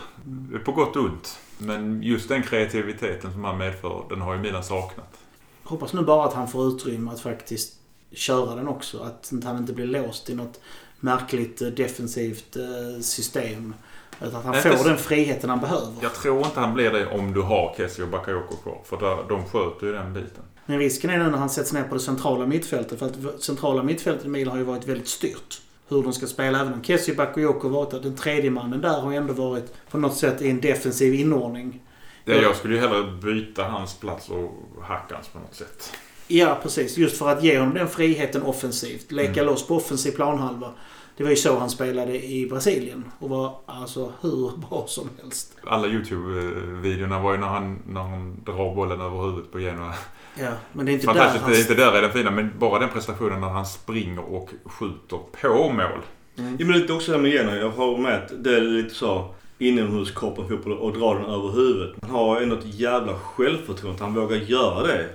På 0.64 0.72
gott 0.72 0.96
och 0.96 1.04
ont. 1.04 1.38
Men 1.58 2.02
just 2.02 2.28
den 2.28 2.42
kreativiteten 2.42 3.32
som 3.32 3.44
han 3.44 3.58
medför, 3.58 4.04
den 4.08 4.20
har 4.20 4.34
ju 4.34 4.40
Milan 4.40 4.64
saknat. 4.64 5.18
Hoppas 5.64 5.92
nu 5.92 6.02
bara 6.02 6.24
att 6.28 6.34
han 6.34 6.48
får 6.48 6.68
utrymme 6.68 7.10
att 7.10 7.20
faktiskt 7.20 7.74
köra 8.12 8.54
den 8.54 8.68
också. 8.68 8.98
Att 9.02 9.32
han 9.44 9.56
inte 9.56 9.72
blir 9.72 9.86
låst 9.86 10.30
i 10.30 10.34
något 10.34 10.60
märkligt 11.00 11.62
eh, 11.62 11.68
defensivt 11.68 12.56
eh, 12.56 13.00
system. 13.00 13.74
Utan 14.20 14.36
att 14.36 14.44
han 14.44 14.52
Nej, 14.52 14.76
får 14.76 14.88
den 14.88 14.98
friheten 14.98 15.50
han 15.50 15.60
behöver. 15.60 15.92
Jag 16.02 16.14
tror 16.14 16.38
inte 16.46 16.60
han 16.60 16.74
blir 16.74 16.90
det 16.90 17.06
om 17.06 17.32
du 17.32 17.40
har 17.42 17.74
Kessie 17.76 18.04
och 18.04 18.10
Bakayoko 18.10 18.56
kvar. 18.56 18.80
För 18.84 18.96
där, 18.96 19.16
de 19.28 19.44
sköter 19.44 19.86
ju 19.86 19.92
den 19.92 20.12
biten. 20.12 20.42
Men 20.66 20.78
risken 20.78 21.10
är 21.10 21.18
nu 21.18 21.30
när 21.30 21.38
han 21.38 21.50
sätts 21.50 21.72
ner 21.72 21.82
på 21.82 21.94
det 21.94 22.00
centrala 22.00 22.46
mittfältet. 22.46 22.98
För 22.98 23.06
att 23.06 23.42
centrala 23.42 23.82
mittfältet 23.82 24.24
i 24.24 24.28
Milan 24.28 24.50
har 24.50 24.58
ju 24.58 24.64
varit 24.64 24.88
väldigt 24.88 25.08
styrt. 25.08 25.60
Hur 25.88 26.02
de 26.02 26.12
ska 26.12 26.26
spela. 26.26 26.60
Även 26.60 26.72
om 26.72 26.84
Kessie 26.84 27.14
Bakayoko 27.14 27.68
varit 27.68 27.90
där. 27.90 28.00
Den 28.00 28.16
tredje 28.16 28.50
mannen 28.50 28.80
där 28.80 29.00
har 29.00 29.10
ju 29.10 29.16
ändå 29.16 29.32
varit 29.32 29.72
på 29.90 29.98
något 29.98 30.16
sätt 30.16 30.42
i 30.42 30.50
en 30.50 30.60
defensiv 30.60 31.14
inordning. 31.14 31.80
Ja. 32.24 32.34
Jag 32.34 32.56
skulle 32.56 32.74
ju 32.74 32.80
hellre 32.80 33.12
byta 33.22 33.64
hans 33.64 33.94
plats 33.94 34.28
och 34.28 34.54
Hackans 34.82 35.28
på 35.28 35.38
något 35.38 35.54
sätt. 35.54 35.92
Ja, 36.26 36.58
precis. 36.62 36.96
Just 36.98 37.18
för 37.18 37.28
att 37.28 37.42
ge 37.44 37.58
honom 37.58 37.74
den 37.74 37.88
friheten 37.88 38.42
offensivt. 38.42 39.12
Leka 39.12 39.32
Mm. 39.32 39.46
loss 39.46 39.66
på 39.66 39.76
offensiv 39.76 40.10
planhalva. 40.12 40.70
Det 41.18 41.24
var 41.24 41.30
ju 41.30 41.36
så 41.36 41.58
han 41.58 41.70
spelade 41.70 42.24
i 42.26 42.46
Brasilien. 42.50 43.04
Och 43.18 43.28
var 43.28 43.60
alltså 43.66 44.12
hur 44.20 44.52
bra 44.56 44.84
som 44.88 45.08
helst. 45.22 45.56
Alla 45.64 45.86
YouTube-videorna 45.86 47.22
var 47.22 47.32
ju 47.32 47.38
när 47.38 47.46
han, 47.46 47.82
när 47.88 48.00
han 48.00 48.42
drar 48.44 48.74
bollen 48.74 49.00
över 49.00 49.26
huvudet 49.26 49.52
på 49.52 49.60
Genoa. 49.60 49.94
Ja, 50.40 50.52
men 50.72 50.86
det 50.86 50.92
är 50.92 50.94
inte 50.94 51.06
där 51.06 51.14
Fantastiskt. 51.14 51.42
han... 51.42 51.52
Det 51.52 51.58
är 51.58 51.60
inte 51.60 51.74
där 51.74 51.92
är 51.92 52.02
den 52.02 52.12
fina, 52.12 52.30
men 52.30 52.52
bara 52.58 52.78
den 52.78 52.88
prestationen 52.88 53.40
när 53.40 53.48
han 53.48 53.66
springer 53.66 54.24
och 54.24 54.50
skjuter 54.64 55.18
på 55.42 55.72
mål. 55.72 56.00
Ja, 56.34 56.42
men 56.66 56.72
lite 56.72 56.92
också 56.92 57.12
det 57.12 57.18
med 57.18 57.30
Genoa. 57.30 57.56
Jag 57.56 57.70
har 57.70 57.98
med 57.98 58.14
att 58.14 58.44
det 58.44 58.56
är 58.56 58.60
lite 58.60 58.94
så 58.94 59.34
inomhuskroppen 59.58 60.48
fotboll 60.48 60.72
och 60.72 60.98
dra 60.98 61.14
den 61.14 61.24
över 61.24 61.52
huvudet. 61.52 61.94
Han 62.02 62.10
har 62.10 62.40
ändå 62.40 62.56
ett 62.56 62.74
jävla 62.74 63.14
självförtroende 63.18 63.94
att 63.94 64.00
han 64.00 64.14
vågar 64.14 64.36
göra 64.36 64.86
det. 64.86 65.08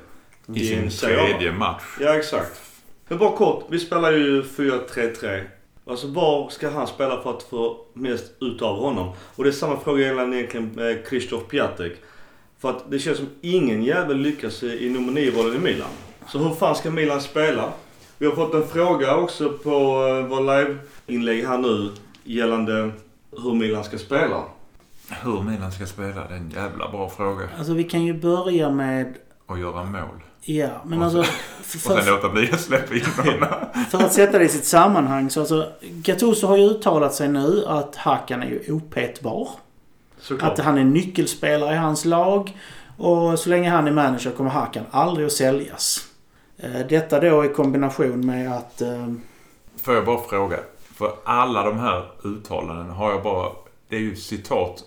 I 0.55 0.67
sin 0.67 0.89
tredje 0.89 1.51
match. 1.51 1.83
Ja, 1.99 2.15
exakt. 2.15 2.61
Men 3.07 3.17
bara 3.17 3.37
kort. 3.37 3.65
Vi 3.69 3.79
spelar 3.79 4.11
ju 4.11 4.41
4-3-3. 4.41 5.43
Alltså 5.85 6.07
var 6.07 6.49
ska 6.49 6.69
han 6.69 6.87
spela 6.87 7.21
för 7.21 7.29
att 7.29 7.43
få 7.43 7.77
mest 7.93 8.31
ut 8.39 8.61
av 8.61 8.79
honom? 8.79 9.11
Och 9.35 9.43
det 9.43 9.49
är 9.49 9.51
samma 9.51 9.79
fråga 9.79 10.01
gällande 10.03 10.37
egentligen 10.37 10.79
eh, 10.79 11.03
Krzysztof 11.05 11.47
Piatek. 11.47 11.93
För 12.59 12.69
att 12.69 12.91
det 12.91 12.99
känns 12.99 13.17
som 13.17 13.29
ingen 13.41 13.83
jävel 13.83 14.17
lyckas 14.17 14.63
i, 14.63 14.89
nummer 14.89 15.11
9-rollen 15.11 15.55
i 15.55 15.59
Milan. 15.59 15.89
Så 16.27 16.37
hur 16.37 16.55
fan 16.55 16.75
ska 16.75 16.91
Milan 16.91 17.21
spela? 17.21 17.73
Vi 18.17 18.25
har 18.25 18.35
fått 18.35 18.53
en 18.53 18.67
fråga 18.67 19.15
också 19.15 19.49
på 19.49 19.69
uh, 19.69 20.27
vår 20.27 20.39
live-inlägg 20.39 21.45
här 21.45 21.57
nu 21.57 21.91
gällande 22.23 22.91
hur 23.31 23.53
Milan 23.53 23.83
ska 23.83 23.97
spela. 23.97 24.43
Hur 25.09 25.41
Milan 25.41 25.71
ska 25.71 25.85
spela, 25.85 26.27
det 26.27 26.33
är 26.33 26.37
en 26.37 26.49
jävla 26.49 26.91
bra 26.91 27.09
fråga. 27.09 27.49
Alltså 27.57 27.73
vi 27.73 27.83
kan 27.83 28.03
ju 28.03 28.13
börja 28.13 28.69
med... 28.69 29.17
Och 29.45 29.59
göra 29.59 29.83
mål. 29.83 30.21
Ja, 30.45 30.69
men 30.85 30.99
Och 30.99 31.05
alltså... 31.05 31.23
sen- 31.23 31.79
För, 31.81 31.97
Och 31.97 32.03
sen 32.03 32.13
låta 32.13 32.29
bli 32.29 32.51
att 32.51 32.59
släppa 32.61 32.93
in 32.95 33.05
honom. 33.05 33.49
för 33.91 33.97
att 34.03 34.13
sätta 34.13 34.39
det 34.39 34.45
i 34.45 34.49
sitt 34.49 34.65
sammanhang 34.65 35.29
så 35.29 35.39
alltså... 35.39 35.69
Gattuso 35.81 36.47
har 36.47 36.57
ju 36.57 36.63
uttalat 36.63 37.13
sig 37.13 37.27
nu 37.29 37.65
att 37.67 37.95
Hakan 37.95 38.43
är 38.43 38.47
ju 38.47 38.71
opetbar. 38.73 39.49
Såklart. 40.19 40.51
Att 40.59 40.65
han 40.65 40.77
är 40.77 40.83
nyckelspelare 40.83 41.73
i 41.73 41.77
hans 41.77 42.05
lag. 42.05 42.57
Och 42.97 43.39
så 43.39 43.49
länge 43.49 43.69
han 43.69 43.87
är 43.87 43.91
manager 43.91 44.31
kommer 44.31 44.49
Hakan 44.49 44.83
aldrig 44.91 45.25
att 45.25 45.31
säljas. 45.33 46.07
Eh, 46.57 46.87
Detta 46.89 47.19
då 47.19 47.45
i 47.45 47.47
kombination 47.49 48.25
med 48.25 48.53
att... 48.53 48.81
eh, 48.81 49.13
Får 49.81 49.93
jag 49.95 50.05
bara 50.05 50.21
fråga? 50.29 50.57
För 50.95 51.11
alla 51.23 51.63
de 51.65 51.79
här 51.79 52.11
uttalanden 52.23 52.89
har 52.89 53.11
jag 53.11 53.23
bara... 53.23 53.49
Det 53.89 53.95
är 53.95 53.99
ju 53.99 54.15
citat. 54.15 54.83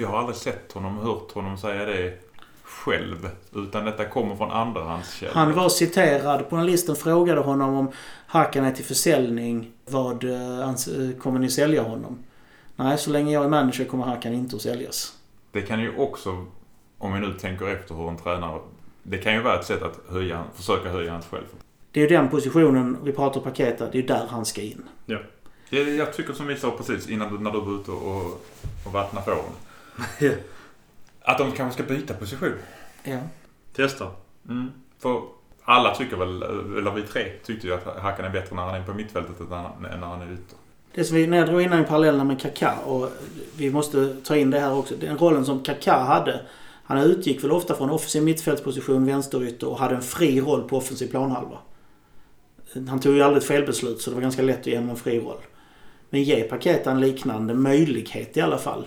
Jag 0.00 0.08
har 0.08 0.18
aldrig 0.18 0.36
sett 0.36 0.72
honom, 0.72 0.98
hört 0.98 1.32
honom 1.32 1.58
säga 1.58 1.84
det 1.84 2.14
själv. 2.70 3.30
Utan 3.54 3.84
detta 3.84 4.04
kommer 4.04 4.36
från 4.36 4.50
andrahandskällor. 4.50 5.34
Han 5.34 5.54
var 5.54 5.68
citerad. 5.68 6.44
Journalisten 6.50 6.96
frågade 6.96 7.40
honom 7.40 7.74
om 7.74 7.90
Hakan 8.26 8.64
är 8.64 8.72
till 8.72 8.84
försäljning. 8.84 9.72
Vad 9.86 10.24
eh, 10.24 10.60
eh, 10.60 11.18
kommer 11.18 11.38
ni 11.38 11.50
sälja 11.50 11.82
honom? 11.82 12.18
Nej, 12.76 12.98
så 12.98 13.10
länge 13.10 13.32
jag 13.32 13.44
är 13.44 13.48
manager 13.48 13.84
kommer 13.84 14.04
Hakan 14.04 14.32
inte 14.32 14.56
att 14.56 14.62
säljas. 14.62 15.12
Det 15.52 15.62
kan 15.62 15.80
ju 15.80 15.96
också, 15.96 16.46
om 16.98 17.12
vi 17.12 17.20
nu 17.20 17.32
tänker 17.32 17.68
efter 17.68 17.94
hur 17.94 18.08
en 18.08 18.16
tränare... 18.16 18.60
Det 19.02 19.18
kan 19.18 19.34
ju 19.34 19.42
vara 19.42 19.58
ett 19.58 19.66
sätt 19.66 19.82
att 19.82 20.00
höja, 20.12 20.44
försöka 20.54 20.88
höja 20.88 21.12
hans 21.12 21.26
själv. 21.26 21.44
Det 21.92 22.00
är 22.00 22.08
ju 22.08 22.16
den 22.16 22.28
positionen, 22.28 22.96
vi 23.04 23.12
pratar 23.12 23.40
paketa, 23.40 23.84
det 23.84 23.98
är 23.98 24.02
ju 24.02 24.06
där 24.06 24.26
han 24.28 24.46
ska 24.46 24.62
in. 24.62 24.82
Jag, 25.06 25.20
jag 25.70 26.12
tycker 26.12 26.32
som 26.32 26.46
vi 26.46 26.56
sa 26.56 26.70
precis 26.70 27.08
innan 27.08 27.32
du, 27.32 27.38
när 27.38 27.50
du 27.50 27.60
var 27.60 27.80
ute 27.80 27.90
och, 27.90 28.42
och 28.86 28.92
vattnade 28.92 29.24
fåren. 29.24 30.38
Att 31.30 31.38
de 31.38 31.52
kanske 31.52 31.82
ska 31.82 31.94
byta 31.94 32.14
position. 32.14 32.54
Ja. 33.04 33.18
Testa. 33.76 34.06
Mm. 34.48 34.70
För 34.98 35.22
alla 35.64 35.94
tycker 35.94 36.16
väl, 36.16 36.42
eller 36.78 36.90
vi 36.90 37.02
tre 37.02 37.32
tyckte 37.44 37.66
ju 37.66 37.74
att 37.74 38.00
Hakan 38.02 38.24
är 38.24 38.30
bättre 38.30 38.56
när 38.56 38.62
han 38.62 38.74
är 38.74 38.84
på 38.84 38.94
mittfältet 38.94 39.40
än 39.40 39.46
när 40.00 40.06
han, 40.06 40.22
är 40.22 40.32
ute. 40.32 40.54
Det 40.94 41.04
som 41.04 41.16
vi, 41.16 41.26
när 41.26 41.36
jag 41.36 41.46
drog 41.46 41.62
in 41.62 41.72
en 41.72 41.84
parallell 41.84 42.24
med 42.24 42.40
Kaká 42.40 42.78
och 42.84 43.10
vi 43.56 43.70
måste 43.70 44.16
ta 44.24 44.36
in 44.36 44.50
det 44.50 44.60
här 44.60 44.72
också. 44.72 44.94
Den 45.00 45.18
rollen 45.18 45.44
som 45.44 45.62
Kaká 45.62 46.04
hade. 46.04 46.40
Han 46.84 46.98
utgick 46.98 47.44
väl 47.44 47.52
ofta 47.52 47.74
från 47.74 47.90
offensiv 47.90 48.22
mittfältsposition, 48.22 49.06
vänsterytter 49.06 49.68
och 49.68 49.78
hade 49.78 49.94
en 49.94 50.02
fri 50.02 50.40
roll 50.40 50.68
på 50.68 50.76
offensiv 50.76 51.10
planhalva. 51.10 51.58
Han 52.88 53.00
tog 53.00 53.14
ju 53.14 53.22
aldrig 53.22 53.42
ett 53.42 53.48
felbeslut 53.48 54.02
så 54.02 54.10
det 54.10 54.14
var 54.14 54.22
ganska 54.22 54.42
lätt 54.42 54.60
att 54.60 54.66
ge 54.66 54.76
honom 54.76 54.90
en 54.90 54.96
fri 54.96 55.20
roll. 55.20 55.40
Men 56.10 56.22
ge 56.22 56.42
Paketa 56.42 56.90
en 56.90 57.00
liknande 57.00 57.54
möjlighet 57.54 58.36
i 58.36 58.40
alla 58.40 58.58
fall. 58.58 58.86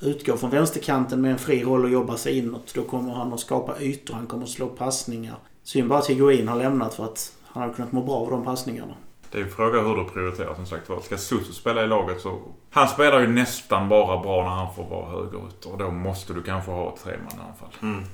Utgå 0.00 0.36
från 0.36 0.50
vänsterkanten 0.50 1.20
med 1.20 1.32
en 1.32 1.38
fri 1.38 1.64
roll 1.64 1.84
och 1.84 1.90
jobba 1.90 2.16
sig 2.16 2.38
inåt. 2.38 2.74
Då 2.74 2.82
kommer 2.82 3.12
han 3.12 3.32
att 3.32 3.40
skapa 3.40 3.80
ytor, 3.80 4.14
han 4.14 4.26
kommer 4.26 4.44
att 4.44 4.50
slå 4.50 4.66
passningar. 4.66 5.36
Synd 5.62 5.88
bara 5.88 5.98
att 5.98 6.10
Higuain 6.10 6.48
har 6.48 6.56
lämnat 6.56 6.94
för 6.94 7.04
att 7.04 7.32
han 7.44 7.62
hade 7.62 7.74
kunnat 7.74 7.92
må 7.92 8.02
bra 8.02 8.14
av 8.14 8.30
de 8.30 8.44
passningarna. 8.44 8.94
Det 9.30 9.38
är 9.38 9.42
ju 9.42 9.48
en 9.48 9.54
fråga 9.54 9.80
hur 9.80 9.96
du 9.96 10.04
prioriterar 10.04 10.54
som 10.54 10.66
sagt 10.66 10.88
var. 10.88 11.00
Ska 11.00 11.16
Susu 11.16 11.52
spela 11.52 11.84
i 11.84 11.86
laget 11.86 12.20
så... 12.20 12.40
Han 12.70 12.88
spelar 12.88 13.20
ju 13.20 13.26
nästan 13.26 13.88
bara 13.88 14.22
bra 14.22 14.42
när 14.42 14.50
han 14.50 14.74
får 14.74 14.84
vara 14.84 15.10
högerytter 15.10 15.72
och 15.72 15.78
då 15.78 15.90
måste 15.90 16.32
du 16.32 16.42
kanske 16.42 16.70
ha 16.70 16.94
ett 16.94 17.04
tremananfall. 17.04 17.68
Mm. 17.82 18.04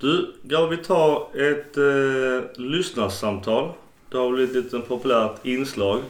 Du, 0.00 0.34
grabbar 0.42 0.68
vi 0.68 0.76
tar 0.76 1.28
ett 1.36 1.76
eh, 1.76 2.62
lyssnarsamtal. 2.62 3.72
Det 4.10 4.18
har 4.18 4.30
blivit 4.30 4.74
ett 4.74 4.88
populärt 4.88 5.46
inslag. 5.46 6.00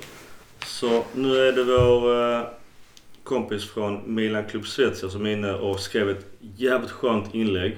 Så 0.66 1.04
nu 1.14 1.48
är 1.48 1.52
det 1.52 1.64
vår 1.64 2.32
eh, 2.34 2.46
kompis 3.26 3.70
från 3.70 4.14
Milan 4.14 4.44
Club 4.44 4.66
Svezia 4.66 5.08
som 5.10 5.26
är 5.26 5.30
inne 5.30 5.54
och 5.54 5.80
skrev 5.80 6.10
ett 6.10 6.26
jävligt 6.40 6.90
skönt 6.90 7.34
inlägg. 7.34 7.76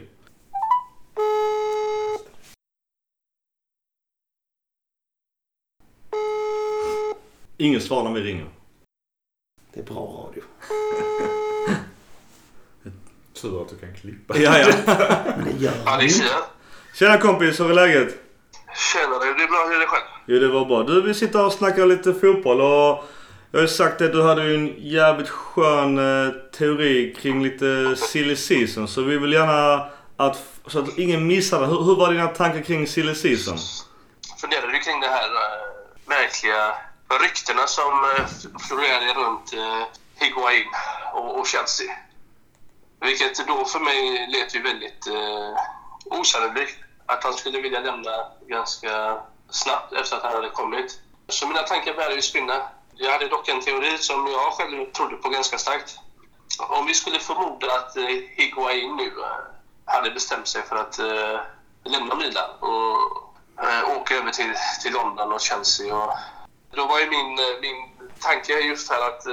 Ingen 7.57 7.81
svar 7.81 8.05
när 8.05 8.13
vi 8.13 8.21
ringer. 8.21 8.47
Det 9.75 9.81
är 9.81 9.85
bra 9.85 10.27
radio. 10.27 10.43
Tur 13.33 13.63
att 13.63 13.69
du 13.69 13.77
kan 13.77 13.95
klippa. 13.95 14.39
Ja, 14.39 14.59
ja. 14.59 14.75
Men 15.37 15.45
det 15.45 15.65
gör 15.65 15.73
Ja, 15.85 15.97
det 15.97 16.05
är. 16.05 16.95
Tjena 16.95 17.19
kompis, 17.19 17.61
hur 17.61 17.71
är 17.71 17.75
läget? 17.75 18.15
Tjenare, 18.93 19.25
det 19.25 19.43
är 19.43 19.49
bra. 19.49 19.67
Hur 19.69 19.77
är 19.77 19.81
det 19.81 19.87
själv? 19.87 20.05
Jo, 20.27 20.39
det 20.39 20.49
var 20.49 20.65
bra. 20.65 20.83
Du, 20.83 21.03
vi 21.03 21.15
sitter 21.15 21.47
och 21.47 21.53
snackar 21.53 21.87
lite 21.87 22.15
fotboll 22.15 22.61
och 22.61 23.05
jag 23.51 23.59
har 23.59 23.63
ju 23.63 23.69
sagt 23.69 23.99
det, 23.99 24.09
du 24.09 24.23
hade 24.23 24.45
ju 24.45 24.55
en 24.55 24.75
jävligt 24.79 25.29
skön 25.29 25.99
eh, 25.99 26.33
teori 26.59 27.15
kring 27.21 27.43
lite 27.43 27.97
silly 27.97 28.37
season. 28.37 28.89
Så 28.89 29.03
vi 29.03 29.19
vill 29.19 29.33
gärna 29.33 29.89
att, 30.17 30.45
så 30.67 30.79
att 30.79 30.99
ingen 30.99 31.27
missar 31.27 31.61
det. 31.61 31.67
Hur, 31.67 31.83
hur 31.85 31.97
var 31.97 32.13
dina 32.13 32.27
tankar 32.27 32.63
kring 32.63 32.87
silly 32.87 33.15
season? 33.15 33.59
funderade 34.41 34.73
du 34.73 34.79
kring 34.79 35.01
det 35.01 35.09
här 35.09 35.29
äh, 35.29 35.63
märkliga 36.07 36.75
ryktena 37.23 37.67
som 37.67 38.05
eh, 38.05 38.21
äh, 38.21 38.27
florerade 38.69 39.15
runt 39.15 39.53
äh, 39.53 39.83
Higuain 40.15 40.69
och, 41.15 41.39
och 41.39 41.47
Chelsea? 41.47 41.97
Vilket 43.01 43.47
då 43.47 43.65
för 43.65 43.81
mig 43.81 44.29
lät 44.33 44.55
ju 44.55 44.63
väldigt 44.63 45.07
äh, 45.07 45.55
osannolikt 46.05 46.79
att 47.07 47.25
han 47.25 47.35
skulle 47.35 47.61
vilja 47.61 47.81
lämna 47.81 48.11
ganska 48.47 49.19
snabbt 49.51 49.93
efter 49.93 50.17
att 50.17 50.23
han 50.23 50.33
hade 50.33 50.51
kommit. 50.51 51.01
Så 51.29 51.47
mina 51.47 51.63
tankar 51.63 51.95
började 51.95 52.15
ju 52.15 52.23
spinna. 52.23 52.63
Jag 53.01 53.13
hade 53.13 53.29
dock 53.29 53.49
en 53.49 53.61
teori 53.61 53.99
som 53.99 54.27
jag 54.27 54.53
själv 54.53 54.93
trodde 54.93 55.17
på 55.17 55.29
ganska 55.29 55.59
starkt. 55.59 55.99
Om 56.59 56.87
vi 56.87 56.95
skulle 56.95 57.19
förmoda 57.19 57.67
att 57.73 57.97
eh, 57.97 58.05
Higuain 58.37 58.97
nu 58.97 59.07
eh, 59.07 59.95
hade 59.95 60.11
bestämt 60.11 60.49
sig 60.49 60.63
för 60.63 60.77
att 60.77 60.99
eh, 60.99 61.41
lämna 61.85 62.15
Milan 62.15 62.51
och 62.61 62.97
åka 63.97 64.15
över 64.15 64.31
till, 64.31 64.53
till 64.83 64.93
London 64.93 65.33
och 65.33 65.41
Chelsea. 65.41 65.97
Och, 65.97 66.13
då 66.71 66.87
var 66.87 67.01
ju 67.01 67.11
min, 67.11 67.39
min 67.61 68.11
tanke 68.21 68.53
just 68.53 68.91
här 68.91 69.09
att, 69.09 69.27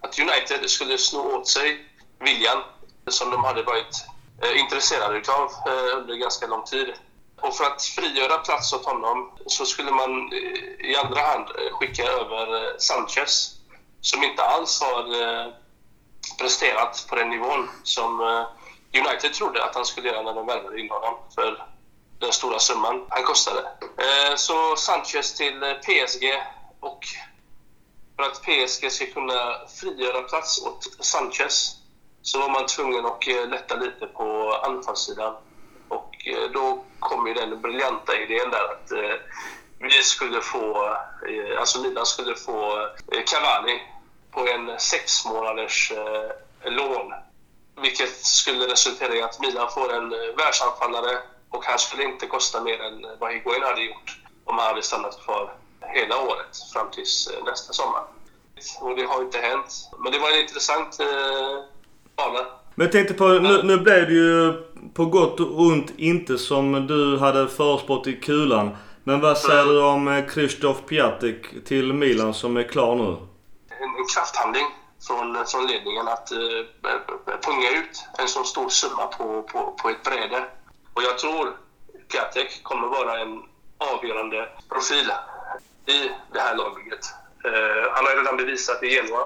att 0.00 0.18
United 0.18 0.70
skulle 0.70 0.98
sno 0.98 1.18
åt 1.18 1.48
sig 1.48 1.86
viljan 2.18 2.62
som 3.08 3.30
de 3.30 3.44
hade 3.44 3.62
varit 3.62 4.06
intresserade 4.54 5.06
av 5.06 5.16
utav 5.16 5.50
under 5.96 6.14
ganska 6.14 6.46
lång 6.46 6.64
tid. 6.64 6.92
Och 7.40 7.56
för 7.56 7.64
att 7.64 7.82
frigöra 7.82 8.38
plats 8.38 8.72
åt 8.72 8.84
honom 8.84 9.30
så 9.46 9.66
skulle 9.66 9.90
man 9.90 10.32
eh, 10.32 10.90
i 10.90 10.96
andra 10.96 11.20
hand 11.20 11.48
eh, 11.48 11.76
skicka 11.76 12.04
över 12.04 12.54
eh, 12.54 12.76
Sanchez 12.78 13.56
som 14.00 14.24
inte 14.24 14.42
alls 14.42 14.80
har 14.80 15.06
presterat 16.38 17.06
på 17.08 17.16
den 17.16 17.30
nivån 17.30 17.68
som 17.82 18.20
United 18.94 19.32
trodde 19.34 19.64
att 19.64 19.74
han 19.74 19.84
skulle 19.84 20.08
göra 20.08 20.22
när 20.22 20.34
de 20.34 20.46
värvade 20.46 20.80
in 20.80 20.90
honom 20.90 21.14
för 21.34 21.66
den 22.18 22.32
stora 22.32 22.58
summan 22.58 23.06
han 23.08 23.22
kostade. 23.22 23.68
Så 24.36 24.76
Sanchez 24.76 25.34
till 25.34 25.60
PSG 25.82 26.42
och 26.80 27.04
för 28.16 28.22
att 28.22 28.42
PSG 28.42 28.92
ska 28.92 29.06
kunna 29.06 29.58
frigöra 29.80 30.22
plats 30.22 30.62
åt 30.62 31.04
Sanchez 31.04 31.76
så 32.22 32.38
var 32.38 32.48
man 32.50 32.66
tvungen 32.66 33.06
att 33.06 33.26
lätta 33.26 33.74
lite 33.74 34.06
på 34.06 34.54
anfallssidan. 34.62 35.34
Eh, 36.26 36.50
då 36.52 36.84
kom 37.00 37.26
ju 37.26 37.34
den 37.34 37.60
briljanta 37.62 38.16
idén 38.16 38.50
där 38.50 38.64
att 38.64 38.92
eh, 38.92 39.20
vi 39.78 40.02
skulle 40.02 40.40
få, 40.40 40.86
eh, 41.28 41.60
alltså 41.60 41.80
Milan 41.80 42.06
skulle 42.06 42.36
få 42.36 42.88
Cavani 43.26 43.82
på 44.30 44.48
en 44.48 44.78
sex 44.78 45.24
månaders 45.26 45.92
lån. 46.64 47.12
Vilket 47.80 48.16
skulle 48.16 48.72
resultera 48.72 49.14
i 49.14 49.22
att 49.22 49.40
Milan 49.40 49.70
får 49.70 49.92
en 49.94 50.10
världsanfallare 50.10 51.18
och 51.50 51.64
han 51.64 51.78
skulle 51.78 52.04
inte 52.04 52.26
kosta 52.26 52.60
mer 52.60 52.80
än 52.80 53.06
vad 53.18 53.32
Higuain 53.32 53.62
hade 53.62 53.82
gjort 53.82 54.18
om 54.44 54.58
han 54.58 54.66
hade 54.66 54.82
stannat 54.82 55.24
kvar 55.24 55.54
hela 55.80 56.20
året 56.20 56.72
fram 56.72 56.90
tills 56.90 57.28
nästa 57.44 57.72
sommar. 57.72 58.02
Och 58.80 58.96
det 58.96 59.04
har 59.04 59.22
inte 59.22 59.38
hänt. 59.38 59.90
Men 59.98 60.12
det 60.12 60.18
var 60.18 60.30
en 60.30 60.40
intressant 60.40 61.00
eh, 61.00 61.64
bana. 62.16 62.46
Men 62.78 62.84
jag 62.84 62.92
tänkte 62.92 63.14
på, 63.14 63.28
nu, 63.28 63.62
nu 63.62 63.78
blev 63.78 64.06
det 64.06 64.14
ju 64.14 64.52
på 64.94 65.04
gott 65.06 65.40
och 65.40 65.60
ont 65.60 65.92
inte 65.96 66.38
som 66.38 66.86
du 66.86 67.18
hade 67.18 67.48
förutspått 67.48 68.06
i 68.06 68.20
kulan. 68.20 68.76
Men 69.04 69.20
vad 69.20 69.38
säger 69.38 69.64
du 69.64 69.82
om 69.82 70.08
eh, 70.08 70.26
Krzysztof 70.26 70.86
Piatek 70.86 71.64
till 71.64 71.92
Milan 71.92 72.34
som 72.34 72.56
är 72.56 72.62
klar 72.62 72.94
nu? 72.94 73.02
En, 73.04 73.90
en 73.98 74.06
krafthandling 74.14 74.66
från, 75.06 75.46
från 75.46 75.66
ledningen 75.66 76.08
att 76.08 76.32
eh, 76.32 76.38
punga 77.46 77.70
ut 77.80 78.04
en 78.18 78.28
så 78.28 78.44
stor 78.44 78.68
summa 78.68 79.06
på, 79.06 79.42
på, 79.42 79.76
på 79.82 79.88
ett 79.88 80.02
bräde. 80.02 80.44
Och 80.94 81.02
jag 81.02 81.18
tror 81.18 81.56
Piatek 82.12 82.62
kommer 82.62 82.88
vara 82.88 83.20
en 83.20 83.42
avgörande 83.78 84.48
profil 84.68 85.12
i 85.86 86.10
det 86.32 86.40
här 86.40 86.56
lagbygget. 86.56 87.04
Eh, 87.44 87.92
han 87.92 88.06
har 88.06 88.16
redan 88.16 88.36
bevisat 88.36 88.82
i 88.82 88.86
Genoa. 88.86 89.24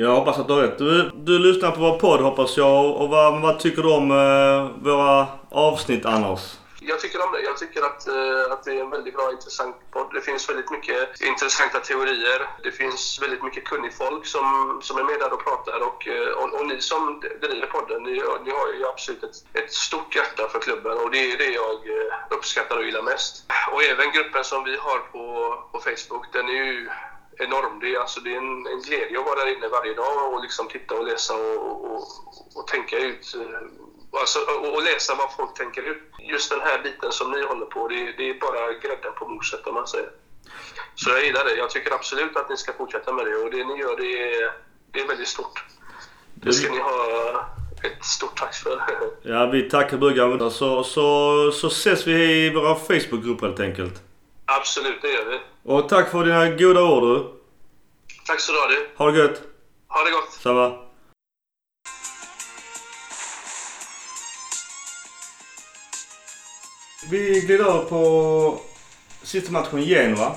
Jag 0.00 0.14
hoppas 0.14 0.38
att 0.38 0.46
du 0.46 0.52
har 0.52 0.62
rätt. 0.62 0.78
Du, 0.78 1.10
du 1.14 1.38
lyssnar 1.38 1.70
på 1.70 1.80
vår 1.80 1.98
podd 1.98 2.20
hoppas 2.20 2.56
jag. 2.56 2.96
Och 2.96 3.08
vad, 3.08 3.40
vad 3.42 3.58
tycker 3.58 3.82
du 3.82 3.88
om 3.92 4.10
eh, 4.10 4.84
våra 4.84 5.26
avsnitt 5.50 6.06
annars? 6.06 6.40
Jag 6.80 7.00
tycker 7.00 7.24
om 7.26 7.32
det. 7.32 7.40
Jag 7.40 7.56
tycker 7.58 7.82
att, 7.82 8.08
eh, 8.08 8.52
att 8.52 8.64
det 8.64 8.72
är 8.72 8.80
en 8.80 8.90
väldigt 8.90 9.14
bra 9.14 9.32
intressant 9.32 9.76
podd. 9.90 10.10
Det 10.14 10.20
finns 10.20 10.48
väldigt 10.48 10.70
mycket 10.70 11.20
intressanta 11.20 11.78
teorier. 11.80 12.40
Det 12.62 12.70
finns 12.70 13.22
väldigt 13.22 13.42
mycket 13.42 13.64
kunnigt 13.64 13.94
folk 13.94 14.26
som, 14.26 14.78
som 14.82 14.98
är 14.98 15.04
med 15.04 15.20
där 15.20 15.32
och 15.32 15.44
pratar. 15.44 15.80
Och, 15.88 16.08
eh, 16.08 16.28
och, 16.38 16.60
och 16.60 16.66
ni 16.66 16.80
som 16.80 17.22
driver 17.40 17.66
podden, 17.66 18.02
ni, 18.02 18.12
ni 18.44 18.50
har 18.58 18.68
ju 18.78 18.86
absolut 18.92 19.22
ett, 19.24 19.36
ett 19.60 19.72
stort 19.72 20.16
hjärta 20.16 20.48
för 20.52 20.58
klubben 20.58 20.98
och 21.02 21.10
det 21.10 21.32
är 21.32 21.38
det 21.38 21.52
jag 21.62 21.74
eh, 21.74 22.12
uppskattar 22.30 22.76
och 22.76 22.84
gillar 22.84 23.02
mest. 23.02 23.44
Och 23.72 23.82
även 23.82 24.12
gruppen 24.12 24.44
som 24.44 24.64
vi 24.64 24.76
har 24.76 24.98
på, 24.98 25.24
på 25.72 25.78
Facebook, 25.78 26.26
den 26.32 26.48
är 26.48 26.64
ju 26.72 26.88
enorm. 27.38 27.80
Det 27.80 27.94
är, 27.94 27.98
alltså, 27.98 28.20
det 28.20 28.32
är 28.34 28.38
en, 28.38 28.66
en 28.66 28.82
glädje 28.82 29.18
att 29.18 29.26
vara 29.26 29.40
där 29.40 29.56
inne 29.56 29.68
varje 29.68 29.94
dag 29.94 30.32
och 30.32 30.42
liksom 30.42 30.68
titta 30.68 30.94
och 30.94 31.04
läsa 31.04 31.34
och, 31.34 31.84
och, 31.84 32.02
och 32.54 32.66
tänka 32.66 32.98
ut 32.98 33.34
eh, 33.34 33.60
Alltså, 34.12 34.38
och, 34.38 34.74
och 34.74 34.82
läsa 34.82 35.14
vad 35.14 35.34
folk 35.36 35.54
tänker 35.54 35.82
ut. 35.82 36.02
Just 36.18 36.50
den 36.50 36.60
här 36.60 36.82
biten 36.82 37.12
som 37.12 37.30
ni 37.30 37.42
håller 37.42 37.66
på, 37.66 37.88
det, 37.88 38.12
det 38.16 38.30
är 38.30 38.40
bara 38.40 38.72
grädden 38.72 39.12
på 39.18 39.28
moset 39.28 39.66
om 39.66 39.74
man 39.74 39.86
säger. 39.86 40.10
Så 40.94 41.10
jag 41.10 41.24
gillar 41.24 41.44
det. 41.44 41.54
Jag 41.54 41.70
tycker 41.70 41.94
absolut 41.94 42.36
att 42.36 42.50
ni 42.50 42.56
ska 42.56 42.72
fortsätta 42.72 43.12
med 43.12 43.26
det 43.26 43.36
och 43.36 43.50
det 43.50 43.64
ni 43.64 43.78
gör 43.78 43.96
det 43.96 44.34
är, 44.34 44.52
det 44.92 45.00
är 45.00 45.08
väldigt 45.08 45.28
stort. 45.28 45.64
Det 46.34 46.52
ska 46.52 46.72
ni 46.72 46.78
ha 46.78 47.00
ett 47.82 48.04
stort 48.04 48.38
tack 48.38 48.54
för. 48.54 48.82
Ja, 49.22 49.46
vi 49.46 49.70
tackar 49.70 49.96
bryggan. 49.96 50.50
Så, 50.50 50.84
så, 50.84 51.50
så 51.52 51.66
ses 51.66 52.06
vi 52.06 52.46
i 52.46 52.54
våra 52.54 52.74
Facebookgrupper 52.74 53.46
helt 53.46 53.60
enkelt. 53.60 54.02
Absolut, 54.50 55.02
det 55.02 55.08
gör 55.08 55.24
vi. 55.24 55.40
Och 55.72 55.88
tack 55.88 56.10
för 56.10 56.24
dina 56.24 56.50
goda 56.50 56.82
ord 56.82 57.02
du. 57.02 57.32
Tack 58.26 58.40
så 58.40 58.52
du 58.52 58.58
ha 58.58 58.66
det. 58.66 58.86
Ha 58.96 59.10
det 59.10 59.18
gött. 59.18 59.42
Ha 59.88 60.04
det 60.04 60.10
gott. 60.10 60.32
Samma. 60.32 60.78
Vi 67.10 67.40
glider 67.40 67.64
över 67.64 67.84
på 67.84 68.60
sista 69.22 69.52
matchen 69.52 69.82
Genoa. 69.82 70.36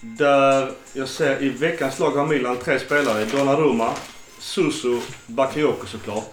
Där 0.00 0.72
jag 0.92 1.08
ser 1.08 1.42
i 1.42 1.48
veckans 1.48 1.98
lag 1.98 2.10
har 2.10 2.26
Milan 2.26 2.56
tre 2.56 2.78
spelare. 2.78 3.24
Donnarumma, 3.24 3.92
Susu, 4.38 5.00
Bakayoko 5.26 5.86
såklart. 5.86 6.24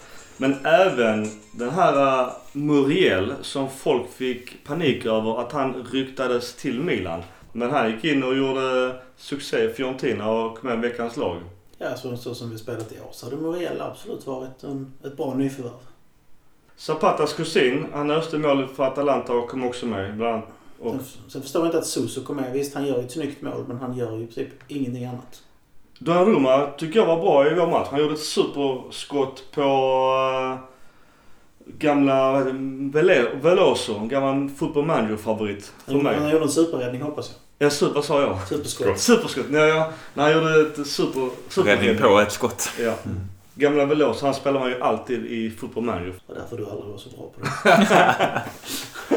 Men 0.42 0.66
även 0.66 1.28
den 1.52 1.70
här 1.70 2.24
uh, 2.26 2.32
Muriel 2.52 3.34
som 3.42 3.70
folk 3.70 4.12
fick 4.12 4.64
panik 4.64 5.06
över 5.06 5.42
att 5.42 5.52
han 5.52 5.84
ryktades 5.92 6.56
till 6.56 6.80
Milan. 6.80 7.24
Men 7.54 7.72
han 7.72 7.92
gick 7.92 8.04
in 8.04 8.24
och 8.24 8.38
gjorde 8.38 8.96
succé 9.18 9.64
i 9.64 9.74
Fiorentina 9.74 10.32
och 10.32 10.58
kom 10.58 10.70
med 10.70 10.80
veckans 10.80 11.18
lag. 11.18 11.38
Ja, 11.78 11.98
så, 11.98 12.18
så 12.18 12.36
som 12.36 12.50
vi 12.50 12.58
spelat 12.58 12.92
i 12.92 13.00
år 13.00 13.10
så 13.12 13.26
hade 13.26 13.38
Muriel 13.38 13.82
absolut 13.82 14.28
varit 14.28 14.64
en, 14.64 14.94
ett 15.04 15.18
bra 15.18 15.34
nyförvärv. 15.34 15.74
Zapatas 16.76 17.34
kusin, 17.34 17.86
han 17.94 18.12
öste 18.12 18.38
mål 18.38 18.68
för 18.68 18.84
Atalanta 18.84 19.34
och 19.34 19.50
kom 19.50 19.64
också 19.64 19.86
med 19.86 20.18
bland. 20.18 20.44
Och 20.80 20.92
Sen, 20.92 21.04
sen 21.28 21.42
förstår 21.42 21.62
jag 21.62 21.68
inte 21.68 21.78
att 21.78 21.88
Suso 21.88 22.24
kom 22.24 22.36
med. 22.36 22.54
Visst, 22.54 22.74
han 22.74 22.88
gör 22.88 22.98
ju 22.98 23.04
ett 23.04 23.12
snyggt 23.12 23.42
mål, 23.42 23.66
men 23.68 23.78
han 23.78 23.98
gör 23.98 24.18
ju 24.18 24.24
i 24.24 24.26
princip 24.26 24.54
ingenting 24.68 25.06
annat. 25.06 25.44
Donnarumma 26.00 26.68
tycker 26.78 27.00
jag 27.00 27.06
var 27.06 27.22
bra 27.22 27.48
i 27.48 27.54
vår 27.54 27.68
match. 27.68 27.88
Han 27.92 28.00
gjorde 28.00 28.14
ett 28.14 28.20
superskott 28.20 29.44
på 29.52 29.62
uh, 29.62 30.60
gamla 31.78 32.44
Veloso, 33.42 33.98
en 34.00 34.08
gammal 34.08 34.50
football 34.50 34.86
manager-favorit 34.86 35.74
för 35.86 35.94
Han, 35.94 36.06
han 36.06 36.24
mig. 36.24 36.32
gjorde 36.32 36.44
en 36.46 36.52
superräddning 36.52 37.02
hoppas 37.02 37.32
jag. 37.32 37.68
Ja, 37.68 37.70
super 37.70 38.02
sa 38.02 38.22
jag. 38.22 38.48
Superskott. 38.48 39.00
Superskott. 39.00 39.46
Ja, 39.52 39.60
ja. 39.60 39.92
När 40.14 40.24
han 40.24 40.34
gjorde 40.34 40.62
ett 40.62 40.88
super... 40.88 41.30
Räddning 41.64 41.98
på 41.98 42.20
ett 42.20 42.32
skott. 42.32 42.70
Ja. 42.80 42.94
Gamla 43.56 43.86
Veloso, 43.86 44.26
han 44.26 44.34
spelar 44.34 44.60
man 44.60 44.70
ju 44.70 44.82
alltid 44.82 45.26
i 45.26 45.50
football 45.52 45.84
manager. 45.84 46.06
Det 46.28 46.34
var 46.34 46.36
därför 46.36 46.58
du 46.58 46.66
aldrig 46.66 46.92
var 46.92 46.98
så 46.98 47.10
bra 47.10 47.32
på 47.36 47.42
det. 47.42 48.42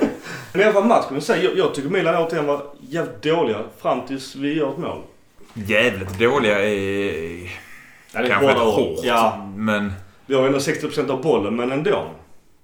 Men 0.52 0.60
i 0.60 0.64
alla 0.64 0.72
fall 0.72 0.84
matchen 0.84 1.42
jag, 1.42 1.56
jag 1.56 1.74
tycker 1.74 1.88
Milan 1.88 2.16
återigen 2.16 2.46
var 2.46 2.62
jävligt 2.80 3.22
dåliga 3.22 3.58
fram 3.78 4.06
tills 4.06 4.34
vi 4.34 4.54
gör 4.54 4.70
ett 4.70 4.78
mål. 4.78 5.02
Jävligt 5.54 6.18
dåliga 6.18 6.58
är 6.68 7.62
Ja, 8.12 8.20
det 8.20 8.26
är 8.26 8.28
kanske 8.28 8.50
ett 8.50 8.58
hårt. 8.58 8.98
Ja, 9.02 9.50
Men 9.56 9.92
vi 10.26 10.34
har 10.34 10.46
ändå 10.46 10.58
60% 10.58 11.10
av 11.10 11.22
bollen, 11.22 11.56
men 11.56 11.72
ändå. 11.72 12.06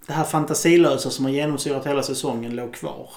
Det 0.07 0.13
här 0.13 0.25
fantasilösa 0.25 1.11
som 1.11 1.25
har 1.25 1.33
genomsyrat 1.33 1.87
hela 1.87 2.03
säsongen 2.03 2.57
låg 2.57 2.75
kvar. 2.75 3.11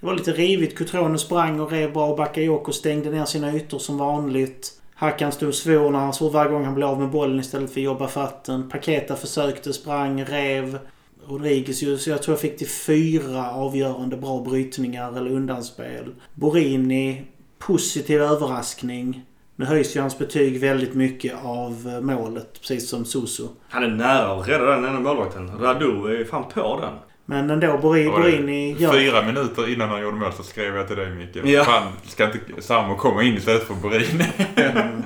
Det 0.00 0.06
var 0.06 0.14
lite 0.14 0.32
rivigt. 0.32 0.78
Cutrone 0.78 1.18
sprang 1.18 1.60
och 1.60 1.70
rev 1.70 1.92
bra. 1.92 2.16
Bakayoko 2.16 2.72
stängde 2.72 3.10
ner 3.10 3.24
sina 3.24 3.54
ytor 3.54 3.78
som 3.78 3.98
vanligt. 3.98 4.72
Hackan 4.94 5.32
stod 5.32 5.54
svår 5.54 5.90
när 5.90 5.98
han 5.98 6.12
såg 6.12 6.32
varje 6.32 6.50
gång 6.50 6.64
han 6.64 6.74
blev 6.74 6.88
av 6.88 7.00
med 7.00 7.10
bollen 7.10 7.40
istället 7.40 7.72
för 7.72 7.80
att 7.80 7.84
jobba 7.84 8.08
fatten. 8.08 8.68
Paketa 8.70 9.16
försökte, 9.16 9.72
sprang, 9.72 10.24
rev. 10.24 10.78
Rodriguez 11.26 12.02
så 12.02 12.10
jag 12.10 12.22
tror 12.22 12.32
jag 12.32 12.40
fick 12.40 12.58
till 12.58 12.68
fyra 12.68 13.50
avgörande 13.50 14.16
bra 14.16 14.40
brytningar 14.40 15.16
eller 15.16 15.30
undanspel. 15.30 16.14
Borini, 16.34 17.22
positiv 17.60 18.22
överraskning. 18.22 19.24
Nu 19.56 19.64
höjs 19.64 19.96
ju 19.96 20.00
hans 20.00 20.18
betyg 20.18 20.60
väldigt 20.60 20.94
mycket 20.94 21.34
av 21.44 21.92
eh, 21.94 22.00
målet, 22.00 22.60
precis 22.60 22.88
som 22.88 23.04
Suso. 23.04 23.48
Han 23.68 23.82
är 23.82 23.88
nära 23.88 24.40
att 24.40 24.48
rädda 24.48 24.64
den 24.64 24.84
ena 24.84 25.00
målvakten. 25.00 25.58
Radu 25.58 26.20
är 26.20 26.24
fan 26.24 26.44
på 26.54 26.80
den. 26.80 26.94
Men 27.24 27.50
ändå, 27.50 27.78
Borini 27.78 28.76
gör... 28.78 28.92
fyra 28.92 29.22
minuter 29.22 29.72
innan 29.72 29.88
han 29.88 30.02
gjorde 30.02 30.16
mål 30.16 30.32
så 30.32 30.42
skrev 30.42 30.76
jag 30.76 30.88
till 30.88 30.96
dig 30.96 31.10
Micke. 31.10 31.36
Ja. 31.44 31.64
Fan, 31.64 31.92
ska 32.06 32.24
inte 32.24 32.62
Samo 32.62 32.96
komma 32.96 33.22
in 33.22 33.36
istället 33.36 33.62
för 33.62 33.74
Borini? 33.74 34.24
Men 34.54 35.04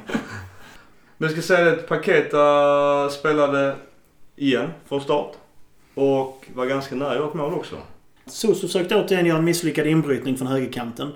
jag 1.18 1.30
ska 1.30 1.42
säga 1.42 1.72
att 1.72 1.88
Paketa 1.88 3.10
spelade 3.10 3.76
igen 4.36 4.70
från 4.88 5.00
start. 5.00 5.32
Och 5.94 6.46
var 6.54 6.66
ganska 6.66 6.94
nära 6.94 7.10
att 7.10 7.16
göra 7.16 7.28
ett 7.28 7.34
mål 7.34 7.54
också. 7.54 7.76
Suso 8.26 8.66
försökte 8.66 8.96
återigen 8.96 9.26
göra 9.26 9.38
en 9.38 9.44
misslyckad 9.44 9.86
inbrytning 9.86 10.36
från 10.36 10.48
högerkanten. 10.48 11.12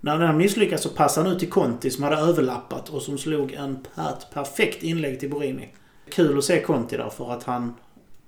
När 0.00 0.18
den 0.18 0.36
misslyckades 0.36 0.82
så 0.82 0.88
passade 0.88 1.26
han 1.26 1.34
ut 1.34 1.40
till 1.40 1.50
Conti 1.50 1.90
som 1.90 2.04
hade 2.04 2.16
överlappat 2.16 2.88
och 2.88 3.02
som 3.02 3.18
slog 3.18 3.52
en 3.52 3.86
ett 3.96 4.34
perfekt 4.34 4.82
inlägg 4.82 5.20
till 5.20 5.30
Borini. 5.30 5.68
Kul 6.10 6.38
att 6.38 6.44
se 6.44 6.62
Conti 6.62 6.96
där 6.96 7.10
för 7.10 7.32
att 7.32 7.44
han 7.44 7.74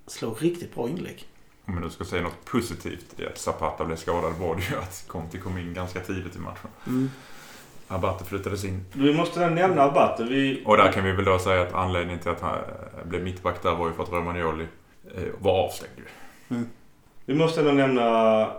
slår 0.06 0.34
riktigt 0.34 0.74
bra 0.74 0.88
inlägg. 0.88 1.26
Om 1.64 1.80
nu 1.80 1.90
ska 1.90 2.04
säga 2.04 2.22
något 2.22 2.44
positivt 2.44 3.20
i 3.20 3.26
att 3.26 3.38
Zapata 3.38 3.84
blev 3.84 3.96
skadad 3.96 4.32
var 4.40 4.56
det 4.56 4.62
ju 4.70 4.76
att 4.76 5.04
Conti 5.06 5.38
kom 5.38 5.58
in 5.58 5.74
ganska 5.74 6.00
tidigt 6.00 6.36
i 6.36 6.38
matchen. 6.38 6.70
Mm. 6.86 7.10
Abate 7.88 8.24
flyttades 8.24 8.64
in. 8.64 8.84
Vi 8.92 9.14
måste 9.14 9.50
nämna 9.50 9.82
Abate. 9.82 10.24
Vi... 10.24 10.62
Och 10.66 10.76
där 10.76 10.92
kan 10.92 11.04
vi 11.04 11.12
väl 11.12 11.24
då 11.24 11.38
säga 11.38 11.62
att 11.62 11.74
anledningen 11.74 12.20
till 12.20 12.30
att 12.30 12.40
han 12.40 12.58
blev 13.04 13.22
mittback 13.22 13.62
där 13.62 13.74
var 13.74 13.86
ju 13.86 13.92
för 13.92 14.02
att 14.02 14.12
Romagnoli 14.12 14.66
eh, 15.14 15.22
var 15.38 15.64
avstängd 15.64 15.92
ju. 15.96 16.04
Vi 17.24 17.34
måste 17.34 17.60
ändå 17.60 17.72
nämna 17.72 18.50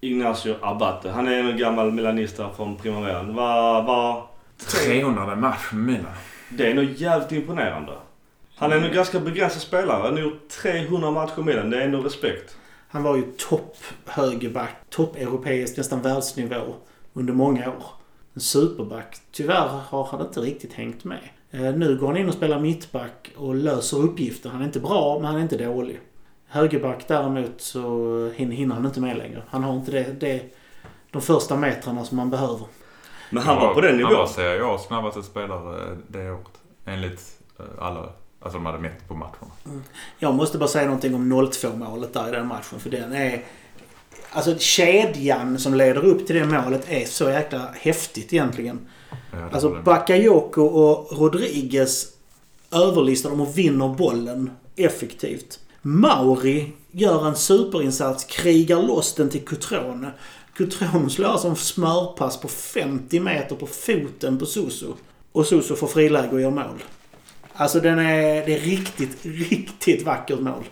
Ignacio 0.00 0.54
Abate. 0.62 1.10
Han 1.10 1.28
är 1.28 1.38
en 1.44 1.58
gammal 1.58 1.92
milanista 1.92 2.50
från 2.56 2.76
Primaveran. 2.76 3.34
Vad... 3.34 3.84
Va, 3.84 4.28
300 4.84 5.36
match 5.36 5.72
med 5.72 5.82
Milan. 5.82 6.12
det 6.48 6.70
är 6.70 6.74
nog 6.74 6.84
jävligt 6.84 7.32
imponerande. 7.32 7.92
Han 8.56 8.72
är 8.72 8.76
en 8.76 8.94
ganska 8.94 9.20
begränsad 9.20 9.62
spelare. 9.62 10.02
Han 10.02 10.12
har 10.12 10.20
gjort 10.20 10.48
300 10.48 11.10
matcher 11.10 11.40
i 11.40 11.42
Milan. 11.42 11.70
Det 11.70 11.76
är 11.76 11.84
ändå 11.84 11.98
respekt. 12.00 12.56
Han 12.88 13.02
var 13.02 13.16
ju 13.16 13.22
topp 13.22 13.76
högerback, 14.06 14.74
topp 14.90 15.16
europeisk, 15.16 15.76
nästan 15.76 16.02
världsnivå 16.02 16.74
under 17.12 17.32
många 17.32 17.68
år. 17.68 17.84
En 18.34 18.40
superback. 18.40 19.16
Tyvärr 19.32 19.68
har 19.88 20.04
han 20.04 20.20
inte 20.20 20.40
riktigt 20.40 20.72
hängt 20.72 21.04
med. 21.04 21.18
Eh, 21.50 21.60
Nu 21.60 21.96
går 21.96 22.06
han 22.06 22.16
in 22.16 22.28
och 22.28 22.34
spelar 22.34 22.60
mittback 22.60 23.30
och 23.36 23.54
löser 23.54 23.96
uppgifter. 23.96 24.50
Han 24.50 24.60
är 24.60 24.64
inte 24.64 24.80
bra, 24.80 25.18
men 25.18 25.24
han 25.26 25.36
är 25.36 25.40
inte 25.42 25.56
dålig. 25.64 26.00
Högerback 26.50 27.04
däremot 27.08 27.60
så 27.60 27.80
hin- 28.36 28.50
hinner 28.52 28.74
han 28.74 28.86
inte 28.86 29.00
med 29.00 29.16
längre. 29.16 29.42
Han 29.48 29.64
har 29.64 29.76
inte 29.76 29.90
det, 29.90 30.20
det, 30.20 30.42
de 31.10 31.22
första 31.22 31.56
metrarna 31.56 32.04
som 32.04 32.16
man 32.16 32.30
behöver. 32.30 32.66
Men 33.30 33.42
han 33.42 33.56
var 33.56 33.74
på 33.74 33.80
den 33.80 33.90
Han 33.90 33.96
nivån. 33.98 34.12
var 34.14 34.26
Serie 34.26 34.62
A's 34.62 34.78
snabbaste 34.78 35.22
spelare 35.22 35.96
det 36.08 36.30
året. 36.30 36.46
Enligt 36.84 37.38
eh, 37.58 37.64
alla. 37.84 38.00
Alltså 38.42 38.58
de 38.58 38.66
hade 38.66 38.78
mätt 38.78 39.08
på 39.08 39.14
matcherna. 39.14 39.82
Jag 40.18 40.34
måste 40.34 40.58
bara 40.58 40.68
säga 40.68 40.84
någonting 40.84 41.14
om 41.14 41.32
0-2 41.32 41.76
målet 41.76 42.14
där 42.14 42.28
i 42.28 42.30
den 42.30 42.46
matchen. 42.46 42.80
För 42.80 42.90
den 42.90 43.12
är... 43.12 43.42
Alltså 44.32 44.58
kedjan 44.58 45.58
som 45.58 45.74
leder 45.74 46.04
upp 46.04 46.26
till 46.26 46.36
det 46.36 46.44
målet 46.46 46.84
är 46.90 47.04
så 47.04 47.30
jäkla 47.30 47.68
häftigt 47.80 48.32
egentligen. 48.32 48.88
Ja, 49.32 49.38
Alltså. 49.52 49.82
Bakayoko 49.84 50.62
och 50.62 51.18
Rodriguez 51.18 52.06
överlistar 52.72 53.30
dem 53.30 53.40
och 53.40 53.58
vinner 53.58 53.88
bollen 53.88 54.50
effektivt. 54.76 55.58
Mauri 55.82 56.72
gör 56.90 57.26
en 57.28 57.36
superinsats, 57.36 58.24
krigar 58.24 58.82
loss 58.82 59.14
den 59.14 59.28
till 59.30 59.44
Cutrone. 59.44 60.10
Cutrone 60.54 61.10
slår 61.10 61.46
en 61.46 61.56
smörpass 61.56 62.40
på 62.40 62.48
50 62.48 63.20
meter 63.20 63.56
på 63.56 63.66
foten 63.66 64.38
på 64.38 64.46
Suso. 64.46 64.94
Och 65.32 65.46
Suso 65.46 65.74
får 65.76 65.86
friläge 65.86 66.28
och 66.30 66.40
gör 66.40 66.50
mål. 66.50 66.82
Alltså 67.52 67.80
den 67.80 67.98
är, 67.98 68.46
det 68.46 68.54
är 68.56 68.60
riktigt, 68.60 69.18
riktigt 69.22 70.06
vackert 70.06 70.40
mål. 70.40 70.64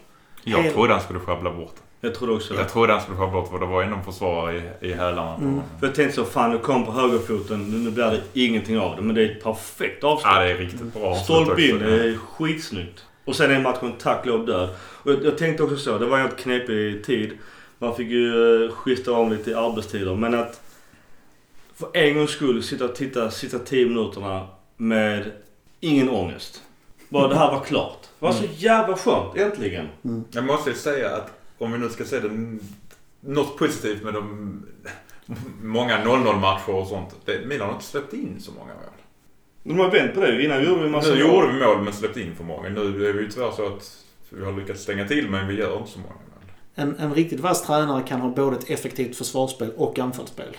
Jag 0.44 0.58
helt- 0.62 0.74
trodde 0.74 0.92
han 0.92 1.02
skulle 1.02 1.20
sjabbla 1.20 1.50
bort. 1.50 1.74
Jag 2.00 2.14
trodde 2.14 2.32
också 2.32 2.54
det. 2.54 2.60
Jag 2.60 2.68
trodde 2.68 2.92
han 2.92 3.02
skulle 3.02 3.18
sjabbla 3.18 3.40
bort 3.40 3.50
för 3.50 3.58
det 3.58 3.66
var 3.66 3.82
ju 3.82 3.88
någon 3.88 4.04
försvarare 4.04 4.56
i, 4.80 4.88
i 4.88 4.92
hälarna 4.92 5.34
Mm. 5.34 5.60
För 5.80 5.86
jag 5.86 5.94
tänkte 5.94 6.16
så, 6.16 6.24
fan 6.24 6.50
nu 6.50 6.58
kom 6.58 6.84
på 6.86 6.92
högerfoten. 6.92 7.84
Nu 7.84 7.90
blir 7.90 8.04
det 8.04 8.40
ingenting 8.40 8.78
av 8.78 8.96
det. 8.96 9.02
Men 9.02 9.14
det 9.14 9.22
är 9.22 9.30
ett 9.36 9.42
perfekt 9.42 10.04
avslut. 10.04 10.32
Ja, 10.34 10.40
det 10.40 10.50
är 10.50 10.56
riktigt 10.56 10.94
bra 10.94 11.14
Stolpe 11.14 11.62
in. 11.62 11.78
Det 11.78 12.04
är 12.04 12.16
skitsnyggt. 12.16 13.04
Och 13.28 13.36
sen 13.36 13.50
är 13.50 13.60
matchen 13.60 13.92
tack 13.98 14.26
lov 14.26 14.46
död. 14.46 14.68
Och 14.80 15.12
jag, 15.12 15.24
jag 15.24 15.38
tänkte 15.38 15.62
också 15.62 15.76
så. 15.76 15.98
Det 15.98 16.06
var 16.06 16.16
ju 16.16 16.22
helt 16.22 16.38
knepig 16.38 17.04
tid. 17.04 17.38
Man 17.78 17.96
fick 17.96 18.08
ju 18.08 18.34
uh, 18.34 18.70
skifta 18.70 19.12
om 19.12 19.32
lite 19.32 19.50
i 19.50 19.54
arbetstider. 19.54 20.14
Men 20.14 20.34
att 20.34 20.60
för 21.74 21.88
en 21.96 22.14
gångs 22.14 22.30
skull 22.30 22.62
sitta 22.62 22.84
och 22.84 22.94
titta 22.94 23.30
sista 23.30 23.58
10 23.58 23.86
minuterna 23.86 24.46
med 24.76 25.32
ingen 25.80 26.08
ångest. 26.08 26.62
Bara 27.08 27.28
det 27.28 27.36
här 27.36 27.52
var 27.52 27.64
klart. 27.64 28.02
Det 28.02 28.26
var 28.26 28.32
så 28.32 28.44
jävla 28.56 28.96
skönt. 28.96 29.36
Äntligen. 29.36 29.88
Jag 30.30 30.44
måste 30.44 30.70
ju 30.70 30.76
säga 30.76 31.16
att 31.16 31.32
om 31.58 31.72
vi 31.72 31.78
nu 31.78 31.88
ska 31.88 32.04
se 32.04 32.20
det, 32.20 32.58
något 33.20 33.58
positivt 33.58 34.02
med 34.02 34.14
de 34.14 34.66
många 35.62 36.04
0-0 36.04 36.40
matcher 36.40 36.74
och 36.74 36.86
sånt. 36.86 37.14
Det, 37.24 37.46
Milan 37.46 37.66
har 37.66 37.74
inte 37.74 37.86
släppt 37.86 38.12
in 38.12 38.40
så 38.40 38.52
många 38.52 38.74
mål. 38.74 39.07
De 39.68 39.78
har 39.78 39.90
vänt 39.90 40.14
på 40.14 40.20
det. 40.20 40.42
Innan 40.44 40.64
gjorde 40.64 40.80
vi 40.80 40.86
en 40.86 40.92
massa 40.92 41.14
Nu 41.14 41.24
mål. 41.24 41.34
gjorde 41.34 41.52
vi 41.52 41.64
mål 41.66 41.82
men 41.82 41.92
släppte 41.92 42.20
in 42.20 42.34
för 42.34 42.44
många. 42.44 42.68
Nu 42.68 43.08
är 43.08 43.14
det 43.14 43.20
ju 43.20 43.30
tyvärr 43.30 43.50
så 43.50 43.66
att 43.66 44.04
vi 44.30 44.44
har 44.44 44.52
lyckats 44.52 44.82
stänga 44.82 45.08
till 45.08 45.30
men 45.30 45.48
vi 45.48 45.54
gör 45.54 45.78
inte 45.78 45.90
så 45.90 45.98
många 45.98 46.14
mål. 46.14 46.22
En, 46.74 46.96
en 46.98 47.14
riktigt 47.14 47.40
vass 47.40 47.66
tränare 47.66 48.02
kan 48.02 48.20
ha 48.20 48.28
både 48.30 48.56
ett 48.56 48.70
effektivt 48.70 49.16
försvarsspel 49.16 49.70
och 49.76 49.98
anfallsspel. 49.98 50.56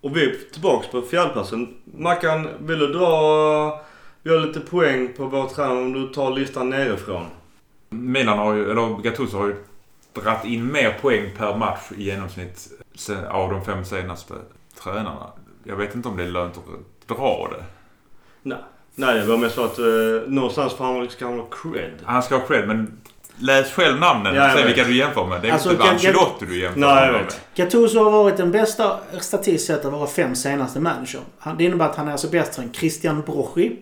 Och 0.00 0.16
vi 0.16 0.24
är 0.24 0.36
tillbaks 0.52 0.88
på 0.88 1.02
fjärdeplatsen. 1.02 1.74
Mackan, 1.84 2.48
vill 2.60 2.78
du 2.78 2.86
dra... 2.86 3.84
Vi 4.22 4.30
har 4.30 4.40
lite 4.46 4.60
poäng 4.60 5.12
på 5.16 5.24
vår 5.26 5.46
tränare 5.46 5.78
om 5.78 5.92
du 5.92 6.06
tar 6.08 6.30
listan 6.30 6.70
nerifrån. 6.70 7.26
Milan 7.90 8.38
har 8.38 8.54
ju, 8.54 8.70
eller 8.70 9.02
Gattuso 9.02 9.38
har 9.38 9.46
ju 9.46 9.54
dragit 10.12 10.44
in 10.44 10.72
mer 10.72 10.98
poäng 11.00 11.30
per 11.36 11.56
match 11.56 11.92
i 11.96 12.04
genomsnitt 12.04 12.68
av 13.30 13.50
de 13.50 13.64
fem 13.64 13.84
senaste 13.84 14.34
tränarna. 14.82 15.32
Jag 15.64 15.76
vet 15.76 15.94
inte 15.94 16.08
om 16.08 16.16
det 16.16 16.22
är 16.22 16.30
lönt 16.30 16.56
att 16.58 17.16
dra 17.16 17.48
det. 17.50 17.64
Nej, 18.42 19.14
det 19.20 19.24
var 19.24 19.36
mest 19.36 19.54
så 19.54 19.64
att 19.64 19.78
eh, 19.78 19.84
någonstans 20.26 20.72
får 20.72 20.84
han, 20.84 21.08
ska 21.08 21.24
han 21.26 21.38
ha 21.38 21.46
cred. 21.46 21.92
Han 22.04 22.22
ska 22.22 22.36
ha 22.36 22.46
cred 22.46 22.68
men 22.68 23.00
läs 23.38 23.72
själv 23.72 23.98
namnen 24.00 24.34
Ja, 24.34 24.42
jag 24.42 24.52
och 24.54 24.60
se 24.60 24.66
vilka 24.66 24.84
du 24.84 24.96
jämför 24.96 25.26
med. 25.26 25.42
Det 25.42 25.48
är 25.48 25.52
Alltså, 25.52 25.70
inte 25.70 25.82
Gat- 25.82 25.90
Ancelotti 25.92 26.46
du 26.46 26.60
jämför 26.60 26.80
Nej, 26.80 27.04
jag 27.06 27.12
med. 27.12 27.24
vet. 27.24 27.40
Gattuso 27.54 27.98
har 28.04 28.10
varit 28.10 28.36
den 28.36 28.50
bästa 28.52 28.98
statistiskt 29.20 29.66
sett 29.66 29.84
av 29.84 29.92
våra 29.92 30.06
fem 30.06 30.34
senaste 30.34 30.80
manager. 30.80 31.20
Han- 31.38 31.56
Det 31.58 31.64
innebär 31.64 31.84
att 31.84 31.96
han 31.96 32.08
är 32.08 32.12
alltså 32.12 32.28
bättre 32.28 32.62
än 32.62 32.72
Christian 32.72 33.20
Brocchi, 33.26 33.76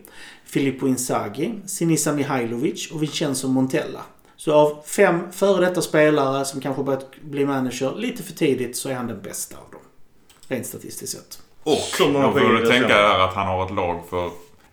Filippo 0.47 0.87
Inzaghi, 0.89 1.55
Sinisa 1.67 2.13
Mihailovic 2.13 2.91
och 2.91 3.03
Vincenzo 3.03 3.49
Montella. 3.49 4.01
Så 4.37 4.53
av 4.55 4.83
fem 4.87 5.33
före 5.33 5.65
detta 5.67 5.83
spelare 5.83 6.45
som 6.45 6.61
kanske 6.61 6.83
börjat 6.83 7.07
bli 7.23 7.45
manager 7.47 7.93
lite 7.97 8.23
för 8.23 8.33
tidigt 8.33 8.77
så 8.77 8.89
är 8.89 8.95
han 8.95 9.07
den 9.07 9.23
bästa 9.23 9.57
av 9.57 9.71
dem. 9.73 9.81
Rent 10.49 10.67
statistiskt 10.67 11.13
sett. 11.13 11.39
Och 11.63 11.79
Så 11.79 12.09
många 12.09 12.27
då 12.27 12.33
får 12.33 12.41
du 12.41 12.67
tänka 12.67 12.89
där 12.89 13.19
att 13.19 13.35
han 13.35 13.47
har 13.47 13.65
ett 13.67 13.75
lag 13.75 14.01
för 14.11 14.31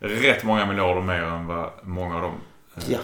rätt 0.08 0.44
många 0.44 0.66
miljarder 0.66 1.00
mer 1.02 1.22
än 1.22 1.46
vad 1.46 1.70
många 1.82 2.14
av 2.16 2.22
dem... 2.22 2.34
eh, 2.76 2.82
Ja. 2.88 2.98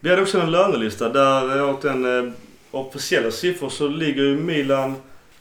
Vi 0.00 0.10
hade 0.10 0.22
också 0.22 0.40
en 0.40 0.50
lönelista 0.50 1.08
där 1.08 1.56
eh, 1.58 1.70
åt 1.70 1.82
den 1.82 2.26
eh, 2.28 2.32
officiella 2.70 3.30
siffror 3.30 3.68
så 3.68 3.88
ligger 3.88 4.22
ju 4.22 4.36
Milan 4.36 4.94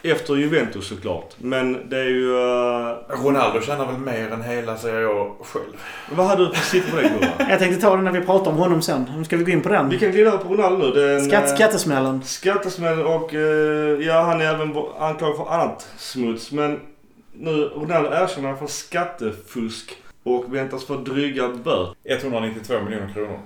efter 0.04 0.36
Juventus 0.36 0.88
såklart. 0.88 1.36
Men 1.38 1.90
det 1.90 1.98
är 1.98 2.04
ju... 2.10 2.32
eh, 2.36 2.96
Ronaldo 3.24 3.62
tjänar 3.62 3.86
väl 3.86 3.98
mer 3.98 4.32
än 4.32 4.42
hela 4.44 4.78
Serie 4.78 5.08
A 5.08 5.32
själv. 5.44 5.64
vad 6.16 6.26
hade 6.28 6.46
du 6.48 6.54
för 6.54 6.62
siffror 6.66 6.92
på 6.92 7.02
det 7.02 7.10
Gurra? 7.10 7.30
Jag 7.50 7.60
tänkte 7.60 7.82
ta 7.82 7.96
det 7.96 8.02
när 8.02 8.12
vi 8.12 8.22
pratar 8.22 8.52
om 8.52 8.58
honom 8.58 8.82
sen. 8.82 9.12
Nu 9.18 9.24
ska 9.24 9.38
vi 9.38 9.44
gå 9.44 9.52
in 9.52 9.62
på 9.62 9.70
Vi 9.70 9.76
den. 9.76 10.00
kan 10.00 10.12
glida 10.12 10.28
över 10.32 10.38
på 10.44 10.54
Ronaldo 10.54 10.78
nu. 10.86 10.92
Det 10.92 11.10
är 11.12 11.16
en, 11.20 11.26
Skatt, 11.26 11.50
skattesmällen. 11.56 12.24
Skattesmäll 12.24 13.02
och 13.02 13.34
eh, 13.34 14.00
ja, 14.08 14.22
han 14.22 14.42
är 14.42 14.46
även 14.46 14.76
anklagad 15.00 15.38
för 15.38 15.54
annat 15.54 15.88
smuts. 15.98 16.52
Men 16.52 16.80
nu 17.34 17.52
Ronaldo 17.76 18.10
erkänner 18.14 18.56
för 18.56 18.68
skattefusk 18.68 19.98
och 20.24 20.56
väntas 20.56 20.84
få 20.86 20.96
dryga 20.98 21.48
böter. 21.50 21.96
192 22.04 22.82
miljoner 22.84 23.14
kronor. 23.14 23.40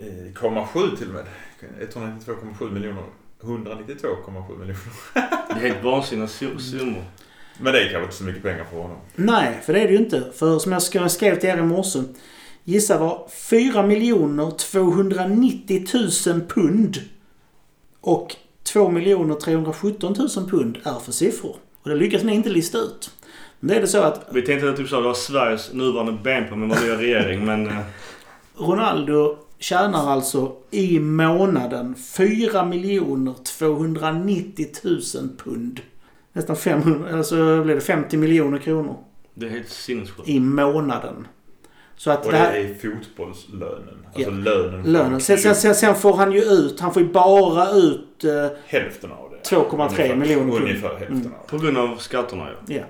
Eh, 0.00 0.32
Komma 0.34 0.66
sju 0.66 0.80
till 0.98 1.08
och 1.08 1.14
med. 1.14 1.24
192,7 1.94 2.70
miljoner. 2.70 3.02
192,7 3.40 4.58
miljoner. 4.58 4.76
Det 5.48 5.54
är 5.54 5.54
helt 5.54 5.84
vansinniga 5.84 6.26
su- 6.26 6.58
summor. 6.58 7.04
Men 7.60 7.72
det 7.72 7.78
är 7.80 7.82
kanske 7.84 8.02
inte 8.02 8.14
så 8.16 8.24
mycket 8.24 8.42
pengar 8.42 8.64
för 8.64 8.76
honom. 8.82 8.96
Nej, 9.14 9.60
för 9.62 9.72
det 9.72 9.80
är 9.80 9.84
det 9.86 9.92
ju 9.92 9.98
inte. 9.98 10.32
För 10.34 10.58
som 10.58 10.72
jag 10.72 10.78
sk- 10.80 11.08
skrev 11.08 11.38
till 11.40 11.48
er 11.48 11.58
i 11.58 11.62
morse. 11.62 11.98
Gissa 12.64 12.98
vad 12.98 13.30
4 13.32 14.50
290 14.58 15.84
000 16.26 16.40
pund 16.48 16.96
och 18.00 18.36
2 18.62 18.92
317 19.44 20.14
000 20.36 20.50
pund 20.50 20.78
är 20.84 20.98
för 20.98 21.12
siffror. 21.12 21.56
Och 21.82 21.88
det 21.90 21.96
lyckas 21.96 22.22
ni 22.22 22.34
inte 22.34 22.48
lista 22.48 22.78
ut. 22.78 23.10
Men 23.60 23.68
det 23.68 23.76
är 23.76 23.80
det 23.80 23.86
så 23.86 24.02
att 24.02 24.26
Vi 24.32 24.42
tänkte 24.42 24.70
att 24.70 24.76
typ 24.76 24.88
så, 24.88 24.96
det 24.96 25.02
var 25.06 25.14
Sveriges 25.14 25.72
nuvarande 25.72 26.12
BNP 26.12 26.54
med 26.56 26.68
vår 26.68 26.86
nya 26.86 26.96
regering 26.98 27.44
men... 27.44 27.66
eh, 27.66 27.72
Ronaldo 28.56 29.36
tjänar 29.58 30.10
alltså 30.12 30.52
i 30.70 30.98
månaden 31.00 31.94
4 31.94 32.64
290 33.44 34.66
000 34.84 35.00
pund. 35.44 35.80
Nästan 36.32 36.56
500, 36.56 37.16
alltså 37.16 37.62
blir 37.62 37.74
det 37.74 37.80
50 37.80 38.16
miljoner 38.16 38.58
kronor 38.58 38.96
Det 39.34 39.46
är 39.46 39.50
helt 39.50 39.68
sinnessjukt. 39.68 40.28
i 40.28 40.40
månaden. 40.40 41.26
Så 41.96 42.10
att 42.10 42.26
Och 42.26 42.32
det 42.32 42.38
det 42.38 42.44
här... 42.44 42.54
är 42.54 42.74
fotbollslönen. 42.74 44.06
Alltså 44.06 44.20
Ja. 44.22 44.30
lönen. 44.30 44.82
Lönen. 44.92 45.20
Sen, 45.20 45.38
sen, 45.38 45.74
sen, 45.74 45.94
får 45.94 46.16
han 46.16 46.32
ju 46.32 46.40
ut, 46.42 46.80
han 46.80 46.92
får 46.94 47.02
ju 47.02 47.08
bara 47.08 47.70
ut 47.70 48.24
eh, 48.24 48.56
Hälften 48.66 49.12
av 49.12 49.30
det. 49.30 49.56
2,3 49.56 49.72
Ungefär- 49.88 50.16
miljoner. 50.16 50.56
Ungefär 50.62 50.88
hälften 50.88 51.16
Mm. 51.16 51.26
av 51.26 51.38
det. 51.46 51.50
På 51.50 51.58
grund 51.58 51.78
av 51.78 51.96
skatterna 51.96 52.48
ja. 52.66 52.74
Ja. 52.74 52.82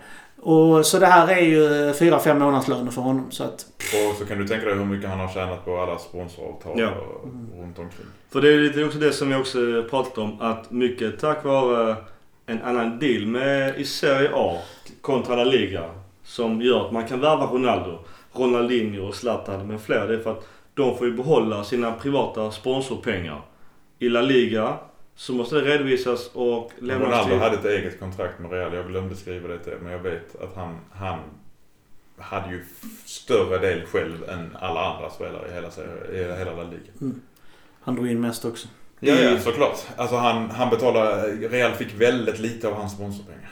Och 0.45 0.87
så 0.87 0.99
det 0.99 1.07
här 1.07 1.29
är 1.29 1.41
ju 1.41 1.69
4-5 1.93 2.39
månadslöner 2.39 2.91
för 2.91 3.03
honom. 3.03 3.31
Så 3.31 3.45
att, 3.45 3.67
Och 4.11 4.17
så 4.19 4.27
kan 4.27 4.39
du 4.39 4.49
tänka 4.49 4.67
dig 4.67 4.75
hur 4.75 4.85
mycket 4.85 5.11
han 5.11 5.21
har 5.21 5.29
tjänat 5.29 5.65
på 5.65 5.79
alla 5.81 5.99
sponsoravtal 5.99 6.81
Ja. 6.81 6.91
och 6.91 7.29
runt 7.61 7.79
omkring. 7.79 8.07
För 8.33 8.41
det 8.41 8.49
är 8.55 8.59
lite 8.59 8.85
också 8.85 8.99
det 8.99 9.13
som 9.13 9.29
vi 9.29 9.35
också 9.37 9.59
pratat 9.91 10.19
om. 10.19 10.41
Att 10.41 10.71
mycket 10.71 11.21
tack 11.21 11.45
vare 11.45 11.97
en 12.47 12.63
annan 12.63 12.99
deal 12.99 13.27
med 13.27 13.79
i 13.81 13.85
Serie 13.85 14.31
A 14.35 14.59
kontra 15.01 15.37
La 15.37 15.45
Liga. 15.45 15.85
Som 16.25 16.63
gör 16.63 16.87
att 16.87 16.93
man 16.93 17.07
kan 17.09 17.21
värva 17.21 17.45
Ronaldo, 17.47 17.99
Ronaldinho 18.33 19.09
och 19.09 19.15
Zlatan 19.15 19.67
med 19.67 19.81
fler. 19.81 20.09
Det 20.09 20.15
är 20.15 20.19
för 20.19 20.31
att 20.33 20.47
de 20.75 20.97
får 20.99 21.07
ju 21.07 21.13
behålla 21.13 21.65
sina 21.65 21.93
privata 21.93 22.51
sponsorpengar. 22.51 23.41
I 23.99 24.09
La 24.09 24.21
Liga 24.21 24.75
så 25.17 25.33
måste 25.33 25.55
det 25.55 25.61
redovisas 25.61 26.31
och 26.33 26.73
lämnas 26.79 27.09
Ronaldo 27.09 27.31
till... 27.31 27.39
hade 27.39 27.57
ett 27.57 27.65
eget 27.65 28.01
kontrakt 28.01 28.39
med 28.39 28.53
Real. 28.53 28.75
Jag 28.75 28.89
glömde 28.89 29.17
skriva 29.17 29.49
det 29.49 29.59
till 29.59 29.73
men 29.83 29.93
jag 29.93 29.99
vet 29.99 30.43
att 30.43 30.57
han, 30.57 30.79
han 30.93 31.19
hade 32.19 32.51
ju 32.51 32.65
större 33.05 33.59
del 33.59 33.87
själv 33.87 34.29
än 34.29 34.57
alla 34.61 34.95
andra 34.95 35.11
spelare 35.11 35.49
i 35.49 35.55
hela, 35.55 35.69
i 36.13 36.39
hela 36.39 36.53
La 36.53 36.63
Liga. 36.63 37.15
han 37.81 37.95
drog 37.95 38.09
in 38.09 38.21
mest 38.21 38.45
också. 38.45 38.69
Ja, 39.01 39.15
ja, 39.15 39.41
såklart. 39.41 39.79
Alltså 39.97 40.17
han, 40.17 40.51
han 40.51 40.71
betalar... 40.71 41.27
Real 41.49 41.73
fick 41.73 41.95
väldigt 41.95 42.39
lite 42.39 42.69
av 42.69 42.75
hans 42.75 42.93
sponsorpengar. 42.93 43.51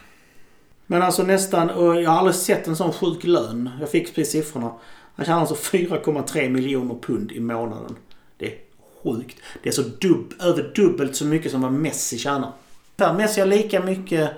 Men 0.86 1.02
alltså 1.02 1.22
nästan, 1.22 1.70
och 1.70 2.02
jag 2.02 2.10
har 2.10 2.18
aldrig 2.18 2.34
sett 2.34 2.66
en 2.66 2.76
sån 2.76 2.92
sjuk 2.92 3.24
lön. 3.24 3.70
Jag 3.80 3.90
fick 3.90 4.14
precis 4.14 4.32
siffrorna. 4.32 4.72
Han 5.14 5.26
tjänar 5.26 5.40
alltså 5.40 5.54
4,3 5.54 6.48
miljoner 6.48 6.94
pund 6.94 7.32
i 7.32 7.40
månaden. 7.40 7.96
Det 8.36 8.46
är 8.46 8.58
sjukt. 9.02 9.36
Det 9.62 9.68
är 9.68 9.72
så 9.72 9.82
dubb, 9.82 10.32
över 10.40 10.72
dubbelt 10.74 11.16
så 11.16 11.24
mycket 11.24 11.52
som 11.52 11.60
vad 11.60 11.72
Messi 11.72 12.18
tjänar. 12.18 12.52
Där 12.96 13.14
Messi 13.14 13.40
har 13.40 13.46
lika 13.46 13.80
mycket 13.80 14.30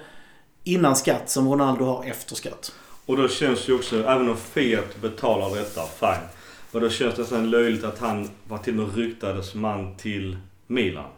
innan 0.65 0.97
skatt 0.97 1.31
som 1.31 1.49
Ronaldo 1.49 1.85
har 1.85 2.05
efter 2.05 2.35
skatt. 2.35 2.75
Och 3.07 3.17
då 3.17 3.29
känns 3.29 3.69
ju 3.69 3.75
också, 3.75 4.05
även 4.05 4.29
om 4.29 4.37
Fiat 4.37 5.01
betalar 5.01 5.57
detta, 5.57 5.83
fine. 5.87 6.29
Och 6.73 6.81
då 6.81 6.91
känns 6.91 7.15
det 7.15 7.21
nästan 7.21 7.51
löjligt 7.51 7.85
att 7.85 7.99
han 7.99 8.31
var 8.49 8.59
till 8.59 8.81
och 8.81 8.89
med 8.89 8.97
ryktades 8.97 9.55
man 9.55 9.97
till 9.97 10.37
Milan. 10.67 11.11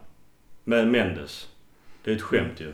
Med 0.63 0.87
Mendes. 0.87 1.47
Det 2.03 2.11
är 2.11 2.15
ett 2.15 2.21
skämt 2.21 2.59
ju. 2.61 2.73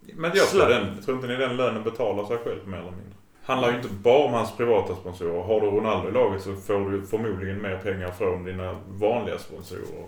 Men 0.00 0.30
jag 0.34 0.48
tror, 0.48 0.68
den, 0.68 1.02
tror 1.02 1.16
inte 1.16 1.28
ni 1.28 1.36
den 1.36 1.56
lönen 1.56 1.82
betalar 1.82 2.26
sig 2.26 2.38
själv 2.38 2.68
mer 2.68 2.78
eller 2.78 2.90
mindre? 2.90 3.17
Handlar 3.48 3.70
ju 3.70 3.76
inte 3.76 3.88
bara 3.88 4.24
om 4.24 4.32
hans 4.32 4.56
privata 4.56 4.94
sponsorer. 4.94 5.42
Har 5.42 5.60
du 5.60 5.66
Ronaldo 5.66 6.08
i 6.08 6.12
laget 6.12 6.42
så 6.42 6.54
får 6.54 6.90
du 6.90 7.06
förmodligen 7.06 7.62
mer 7.62 7.76
pengar 7.76 8.10
från 8.10 8.44
dina 8.44 8.76
vanliga 8.88 9.38
sponsorer. 9.38 10.06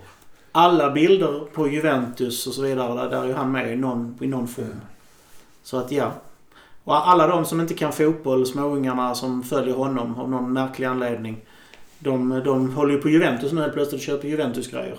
Alla 0.53 0.91
bilder 0.91 1.41
på 1.55 1.69
Juventus 1.69 2.47
och 2.47 2.53
så 2.53 2.63
vidare, 2.63 2.95
där, 2.95 3.11
där 3.11 3.23
är 3.23 3.27
ju 3.27 3.33
han 3.33 3.53
med 3.53 3.73
i 3.73 3.77
någon, 3.77 4.19
i 4.21 4.27
någon 4.27 4.49
form. 4.49 4.81
Så 5.63 5.77
att 5.77 5.93
ja. 5.93 6.13
Och 6.85 7.09
alla 7.09 7.27
de 7.27 7.45
som 7.45 7.61
inte 7.61 7.75
kan 7.75 7.93
fotboll, 7.93 8.47
småungarna 8.47 9.15
som 9.15 9.43
följer 9.43 9.75
honom 9.75 10.21
av 10.21 10.31
någon 10.31 10.53
märklig 10.53 10.87
anledning. 10.87 11.37
De, 11.99 12.43
de 12.45 12.75
håller 12.75 12.95
ju 12.95 13.01
på 13.01 13.09
Juventus 13.09 13.53
nu 13.53 13.61
helt 13.61 13.75
plötsligt 13.75 14.01
och 14.01 14.07
köper 14.07 14.29
Juventus-grejer. 14.29 14.99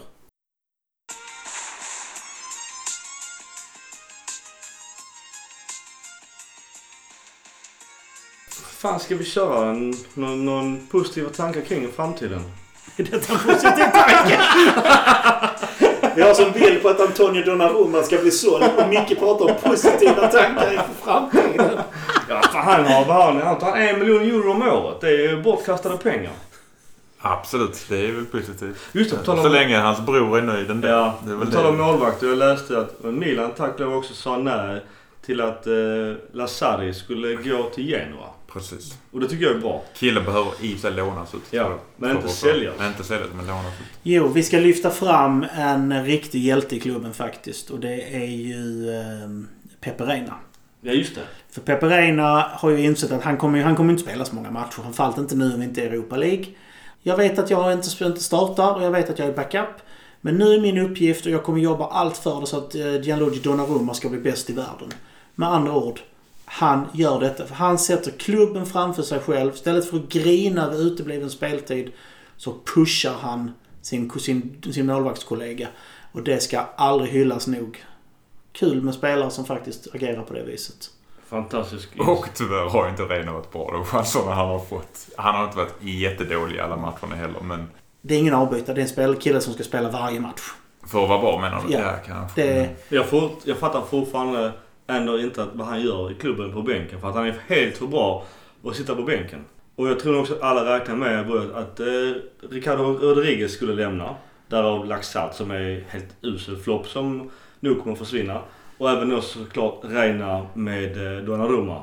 Fan, 8.81 8.99
ska 8.99 9.15
vi 9.15 9.23
köra 9.23 9.69
en, 9.69 9.93
någon, 10.13 10.45
någon 10.45 10.87
positiva 10.87 11.29
tankar 11.29 11.61
kring 11.61 11.91
framtiden? 11.91 12.41
Är 12.97 13.03
detta 13.03 13.33
en 13.33 13.39
positiv 13.39 13.83
tanke? 13.93 14.39
Vi 16.15 16.21
har 16.21 16.33
som 16.33 16.51
bild 16.51 16.81
på 16.81 16.89
att 16.89 16.99
Antonio 16.99 17.43
Donnarumma 17.45 18.03
ska 18.03 18.17
bli 18.17 18.31
såld 18.31 18.63
och 18.77 18.89
Micke 18.89 19.19
pratar 19.19 19.45
om 19.45 19.55
positiva 19.63 20.27
tankar 20.27 20.71
inför 20.73 21.03
framtiden. 21.03 21.79
Ja, 22.29 22.41
för 22.41 22.57
han 22.59 22.85
har 22.85 23.05
vad 23.05 23.35
han 23.35 23.59
tar 23.59 23.77
en 23.77 23.99
miljon 23.99 24.21
euro 24.21 24.51
om 24.51 24.61
året. 24.61 25.01
Det 25.01 25.07
är 25.07 25.29
ju 25.29 25.41
bortkastade 25.41 25.97
pengar. 25.97 26.31
Absolut, 27.19 27.85
det 27.89 28.05
är 28.05 28.11
väl 28.11 28.25
positivt. 28.25 28.77
Just 28.91 29.11
det, 29.11 29.17
på 29.17 29.23
tal 29.23 29.37
Så 29.37 29.45
om, 29.47 29.51
länge 29.51 29.77
hans 29.79 29.99
bror 29.99 30.37
är 30.37 30.41
nöjd 30.41 30.71
ändå. 30.71 30.87
ja, 30.87 31.13
det 31.23 31.31
är 31.31 31.37
på 31.37 31.43
väl 31.43 31.53
tal 31.53 31.65
om 31.65 31.77
målvakter. 31.77 32.27
Jag 32.27 32.37
läste 32.37 32.79
att 32.79 33.03
Milan 33.03 33.51
tack 33.57 33.79
lov 33.79 33.95
också 33.95 34.13
sa 34.13 34.37
nej 34.37 34.81
till 35.25 35.41
att 35.41 35.67
eh, 35.67 35.73
Lazzari 36.31 36.93
skulle 36.93 37.35
gå 37.35 37.63
till 37.63 37.89
Genoa. 37.89 38.27
Precis. 38.53 38.97
Och 39.11 39.19
det 39.19 39.27
tycker 39.27 39.45
jag 39.45 39.55
är 39.55 39.59
bra. 39.59 39.83
Killen 39.93 40.25
behöver 40.25 40.51
i 40.61 40.77
sig 40.77 40.91
lånas 40.91 41.35
ut. 41.35 41.41
Ja, 41.51 41.79
men 41.97 42.15
inte 42.15 42.29
säljas. 42.29 42.75
Men 42.77 42.87
inte 42.87 43.03
säljas, 43.03 43.29
men 43.35 43.47
lånas 43.47 43.65
ut. 43.65 43.87
Jo, 44.03 44.27
vi 44.27 44.43
ska 44.43 44.57
lyfta 44.57 44.89
fram 44.89 45.45
en 45.55 46.05
riktig 46.05 46.43
hjälte 46.43 46.75
i 46.75 46.79
klubben 46.79 47.13
faktiskt. 47.13 47.69
Och 47.69 47.79
det 47.79 48.15
är 48.15 48.25
ju 48.25 48.89
eh, 48.89 49.29
Pepe 49.81 50.05
Reina. 50.05 50.33
Ja, 50.81 50.91
just 50.91 51.15
det. 51.15 51.21
För 51.51 51.61
Pepe 51.61 51.89
Reina 51.89 52.51
har 52.53 52.69
ju 52.69 52.83
insett 52.83 53.11
att 53.11 53.23
han 53.23 53.37
kommer, 53.37 53.61
han 53.61 53.75
kommer 53.75 53.91
inte 53.91 54.03
spela 54.03 54.25
så 54.25 54.35
många 54.35 54.51
matcher. 54.51 54.81
Framförallt 54.81 55.17
inte 55.17 55.35
nu 55.35 55.53
om 55.53 55.59
vi 55.59 55.65
inte 55.65 55.81
är 55.81 55.85
i 55.85 55.87
Europa 55.87 56.15
League. 56.15 56.45
Jag 57.01 57.17
vet 57.17 57.39
att 57.39 57.49
jag 57.49 57.73
inte, 57.73 58.05
inte 58.05 58.23
startar 58.23 58.73
och 58.75 58.83
jag 58.83 58.91
vet 58.91 59.09
att 59.09 59.19
jag 59.19 59.27
är 59.27 59.33
backup. 59.33 59.81
Men 60.21 60.35
nu 60.35 60.53
är 60.53 60.61
min 60.61 60.77
uppgift 60.77 61.25
och 61.25 61.31
jag 61.31 61.43
kommer 61.43 61.59
jobba 61.59 61.87
allt 61.87 62.17
för 62.17 62.41
det 62.41 62.47
så 62.47 62.57
att 62.57 62.75
eh, 62.75 63.01
Gianluigi 63.01 63.39
Donnarumma 63.39 63.93
ska 63.93 64.09
bli 64.09 64.19
bäst 64.19 64.49
i 64.49 64.53
världen. 64.53 64.91
Med 65.35 65.49
andra 65.49 65.73
ord, 65.73 65.99
han 66.53 66.87
gör 66.93 67.19
detta. 67.19 67.45
För 67.45 67.55
han 67.55 67.77
sätter 67.77 68.11
klubben 68.11 68.65
framför 68.65 69.03
sig 69.03 69.19
själv. 69.19 69.53
Istället 69.53 69.89
för 69.89 69.97
att 69.97 70.09
grina 70.09 70.65
över 70.65 70.81
utebliven 70.81 71.29
speltid 71.29 71.91
så 72.37 72.55
pushar 72.75 73.13
han 73.13 73.51
sin, 73.81 74.09
sin, 74.09 74.61
sin 74.73 74.85
målvaktskollega. 74.85 75.67
Och 76.11 76.23
det 76.23 76.39
ska 76.39 76.59
aldrig 76.75 77.11
hyllas 77.11 77.47
nog. 77.47 77.85
Kul 78.51 78.81
med 78.81 78.93
spelare 78.93 79.31
som 79.31 79.45
faktiskt 79.45 79.95
agerar 79.95 80.23
på 80.23 80.33
det 80.33 80.43
viset. 80.43 80.89
Fantastisk. 81.27 81.89
Och 81.99 82.27
tyvärr 82.33 82.69
har 82.69 82.89
inte 82.89 83.03
Reina 83.03 83.33
varit 83.33 83.51
bra 83.51 83.71
de 83.71 83.85
chanserna 83.85 84.33
han 84.33 84.47
har 84.47 84.59
fått. 84.59 85.09
Han 85.17 85.35
har 85.35 85.45
inte 85.45 85.57
varit 85.57 85.75
jättedålig 85.81 86.55
i 86.55 86.59
alla 86.59 86.77
matcherna 86.77 87.15
heller, 87.15 87.41
men 87.41 87.67
Det 88.01 88.15
är 88.15 88.19
ingen 88.19 88.33
avbytare. 88.33 88.75
Det 88.75 88.97
är 88.97 89.07
en 89.07 89.15
kille 89.15 89.41
som 89.41 89.53
ska 89.53 89.63
spela 89.63 89.89
varje 89.89 90.19
match. 90.19 90.41
för 90.87 91.03
att 91.03 91.09
vara 91.09 91.21
bra 91.21 91.41
menar 91.41 91.63
du? 91.67 91.73
Ja. 91.73 91.93
kanske. 92.07 92.41
Det, 92.41 92.69
Jag, 92.89 93.05
fort, 93.05 93.39
jag 93.43 93.57
fattar 93.57 93.81
fortfarande 93.81 94.51
ändå 94.91 95.19
inte 95.19 95.43
att 95.43 95.49
vad 95.53 95.67
han 95.67 95.81
gör 95.81 96.11
i 96.11 96.15
klubben 96.15 96.53
på 96.53 96.61
bänken. 96.61 97.01
För 97.01 97.09
att 97.09 97.15
han 97.15 97.25
är 97.25 97.35
helt 97.47 97.77
för 97.77 97.87
bra 97.87 98.25
att 98.65 98.75
sitta 98.75 98.95
på 98.95 99.03
bänken. 99.03 99.45
Och 99.75 99.87
jag 99.87 99.99
tror 99.99 100.19
också 100.19 100.33
att 100.33 100.41
alla 100.41 100.75
räknar 100.79 100.95
med 100.95 101.31
att 101.55 101.79
eh, 101.79 101.85
Ricardo 102.49 102.83
Rodriguez 102.83 103.51
skulle 103.53 103.73
lämna. 103.73 104.15
Därav 104.47 104.85
Laxalt 104.85 105.35
som 105.35 105.51
är 105.51 105.83
helt 105.89 106.15
usel 106.21 106.57
flopp 106.57 106.87
som 106.87 107.29
nog 107.59 107.79
kommer 107.79 107.93
att 107.93 107.99
försvinna. 107.99 108.41
Och 108.77 108.89
även 108.89 109.09
då 109.09 109.21
såklart 109.21 109.79
Reina 109.83 110.45
med 110.53 111.17
eh, 111.17 111.23
Donnarumma. 111.23 111.81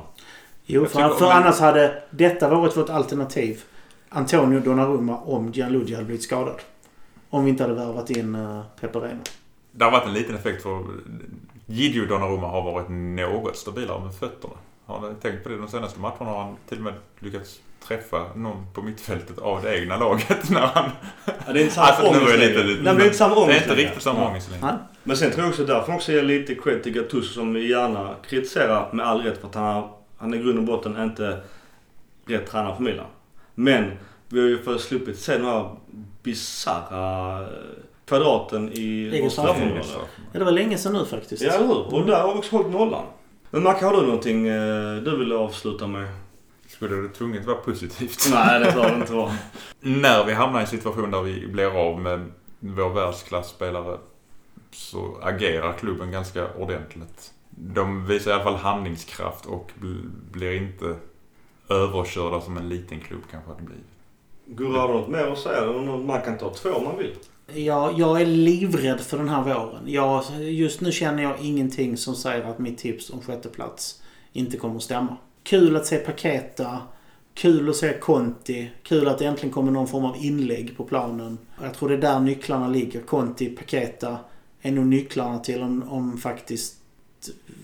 jo, 0.65 0.81
Jag 0.81 0.91
för, 0.91 0.99
tycker- 1.03 1.15
för 1.15 1.27
men- 1.27 1.37
annars 1.37 1.59
hade 1.59 2.03
detta 2.09 2.49
varit 2.49 2.77
vårt 2.77 2.89
alternativ. 2.89 3.61
Antonio 4.09 4.59
Donnarumma 4.59 5.17
om 5.17 5.51
Gianluigi 5.51 5.93
hade 5.93 6.05
blivit 6.05 6.23
skadad. 6.23 6.61
Om 7.29 7.43
vi 7.43 7.49
inte 7.49 7.63
hade 7.63 7.75
värvat 7.75 8.09
in 8.09 8.35
uh, 8.35 8.61
Pepe 8.81 8.99
Reina. 8.99 9.19
Det 9.71 9.83
har 9.83 9.91
varit 9.91 10.05
en 10.07 10.13
liten 10.13 10.35
effekt 10.35 10.63
för 10.63 10.83
Gidjo 11.71 12.05
Donnarumma 12.05 12.47
har 12.47 12.61
varit 12.61 12.89
något 12.89 13.57
stabilare 13.57 14.03
med 14.03 14.15
fötterna. 14.15 14.53
Har 14.85 15.09
ni 15.09 15.15
tänkt 15.21 15.43
på 15.43 15.49
det? 15.49 15.57
De 15.57 15.67
senaste 15.67 15.99
matcherna 15.99 16.25
har 16.25 16.43
han 16.43 16.57
till 16.69 16.77
och 16.77 16.83
med 16.83 16.93
lyckats 17.19 17.59
träffa 17.87 18.25
någon 18.35 18.65
på 18.73 18.81
mittfältet 18.81 19.37
av 19.39 19.61
det 19.61 19.77
egna 19.79 19.97
laget 19.97 20.49
när 20.49 20.59
han... 20.67 20.89
Ja, 21.25 21.53
det 21.53 21.59
är 21.59 21.63
inte 21.63 21.75
samma 21.75 21.87
Alltså, 21.87 22.07
ångest 22.07 22.39
lite- 22.39 22.63
lite- 22.63 22.63
Nej, 22.63 22.83
men 22.83 22.95
det 22.95 23.01
är 23.01 23.05
inte 23.05 23.17
samma 23.17 23.35
Det 23.35 23.41
ångest 23.41 23.65
är 23.67 23.69
inte 23.71 23.75
riktigt 23.83 24.03
samma 24.03 24.19
Ja. 24.19 24.27
ångest 24.27 24.51
längre. 24.51 24.77
Men 25.03 25.17
sen 25.17 25.31
tror 25.31 25.43
jag 25.43 25.49
också 25.49 25.65
därför 25.65 25.93
också 25.95 26.11
ge 26.11 26.21
lite 26.21 26.55
cred 26.55 26.83
till 26.83 26.93
Gattuso 26.93 27.33
som 27.33 27.53
vi 27.53 27.69
gärna 27.69 28.15
kritiserar 28.29 28.89
med 28.93 29.05
all 29.07 29.21
rätt 29.21 29.37
för 29.41 29.47
att 29.47 29.55
han, 29.55 29.89
han 30.17 30.33
är 30.33 30.37
i 30.37 30.41
grund 30.41 30.57
och 30.59 30.63
botten 30.65 31.03
inte 31.03 31.41
rätt 32.25 32.47
tränare 32.51 32.75
för 32.75 32.83
Milan. 32.83 33.05
Men 33.55 33.91
vi 34.29 34.41
har 34.41 34.47
ju 34.73 34.79
sluppit 34.79 35.19
se 35.19 35.37
här 35.43 35.69
bisarra 36.23 37.47
kvadraten 38.09 38.71
i 38.73 39.21
vårt 39.23 39.31
straffområde. 39.31 39.83
Ja, 40.33 40.39
det 40.39 40.45
var 40.45 40.51
länge 40.51 40.77
sedan 40.77 40.93
nu 40.93 41.05
faktiskt. 41.05 41.43
Ja, 41.43 41.51
eller 41.53 41.67
hur? 41.67 41.93
Och 41.93 42.05
där 42.05 42.21
har 42.21 42.33
vi 42.33 42.39
också 42.39 42.55
hållit 42.57 42.71
nollan. 42.71 43.05
Men 43.51 43.63
Macke, 43.63 43.85
har 43.85 43.93
du 43.93 44.01
någonting 44.01 44.47
eh, 44.47 44.95
du 44.95 45.17
vill 45.17 45.33
avsluta 45.33 45.87
med? 45.87 46.07
Skulle 46.67 46.95
det 46.95 47.09
tvunget 47.09 47.45
vara 47.45 47.57
positivt? 47.57 48.27
Nej, 48.31 48.59
det 48.59 48.71
bör 48.71 48.89
det 48.89 48.95
inte 48.95 49.13
vara. 49.13 49.31
När 49.79 50.25
vi 50.25 50.33
hamnar 50.33 50.59
i 50.59 50.61
en 50.61 50.67
situation 50.67 51.11
där 51.11 51.21
vi 51.21 51.47
blir 51.47 51.89
av 51.89 51.99
med 52.01 52.31
vår 52.59 52.89
världsklasspelare 52.89 53.97
så 54.71 55.17
agerar 55.21 55.73
klubben 55.73 56.11
ganska 56.11 56.53
ordentligt. 56.53 57.31
De 57.49 58.05
visar 58.05 58.31
i 58.31 58.33
alla 58.33 58.43
fall 58.43 58.55
handlingskraft 58.55 59.45
och 59.45 59.71
bl- 59.81 60.09
blir 60.31 60.55
inte 60.55 60.95
överkörda 61.69 62.41
som 62.41 62.57
en 62.57 62.69
liten 62.69 62.99
klubb 62.99 63.21
kanske 63.31 63.49
hade 63.51 63.63
blivit. 63.63 63.85
Gurra, 64.45 64.79
har 64.81 64.87
du 64.87 64.93
något 64.93 65.07
mer 65.09 65.27
att 65.27 65.39
säga? 65.39 65.71
Man 65.97 66.21
kan 66.21 66.37
ta 66.37 66.49
två 66.53 66.69
om 66.69 66.83
man 66.83 66.97
vill. 66.97 67.15
Jag, 67.53 67.99
jag 67.99 68.21
är 68.21 68.25
livrädd 68.25 68.99
för 68.99 69.17
den 69.17 69.29
här 69.29 69.43
våren. 69.43 69.83
Jag, 69.85 70.23
just 70.39 70.81
nu 70.81 70.91
känner 70.91 71.23
jag 71.23 71.39
ingenting 71.41 71.97
som 71.97 72.15
säger 72.15 72.43
att 72.43 72.59
mitt 72.59 72.77
tips 72.77 73.09
om 73.09 73.21
sjätte 73.21 73.49
plats 73.49 74.01
inte 74.33 74.57
kommer 74.57 74.75
att 74.75 74.83
stämma. 74.83 75.17
Kul 75.43 75.75
att 75.75 75.85
se 75.85 75.97
Paketa. 75.97 76.77
Kul 77.33 77.69
att 77.69 77.75
se 77.75 77.93
Conti. 77.99 78.71
Kul 78.83 79.07
att 79.07 79.17
det 79.17 79.25
äntligen 79.25 79.53
kommer 79.53 79.71
någon 79.71 79.87
form 79.87 80.05
av 80.05 80.17
inlägg 80.17 80.77
på 80.77 80.83
planen. 80.83 81.37
Jag 81.61 81.73
tror 81.73 81.89
det 81.89 81.95
är 81.95 82.01
där 82.01 82.19
nycklarna 82.19 82.67
ligger. 82.67 83.01
Conti, 83.01 83.49
Paketa 83.49 84.17
är 84.61 84.71
nog 84.71 84.85
nycklarna 84.85 85.39
till 85.39 85.61
om, 85.61 85.83
om 85.89 86.17
faktiskt 86.17 86.75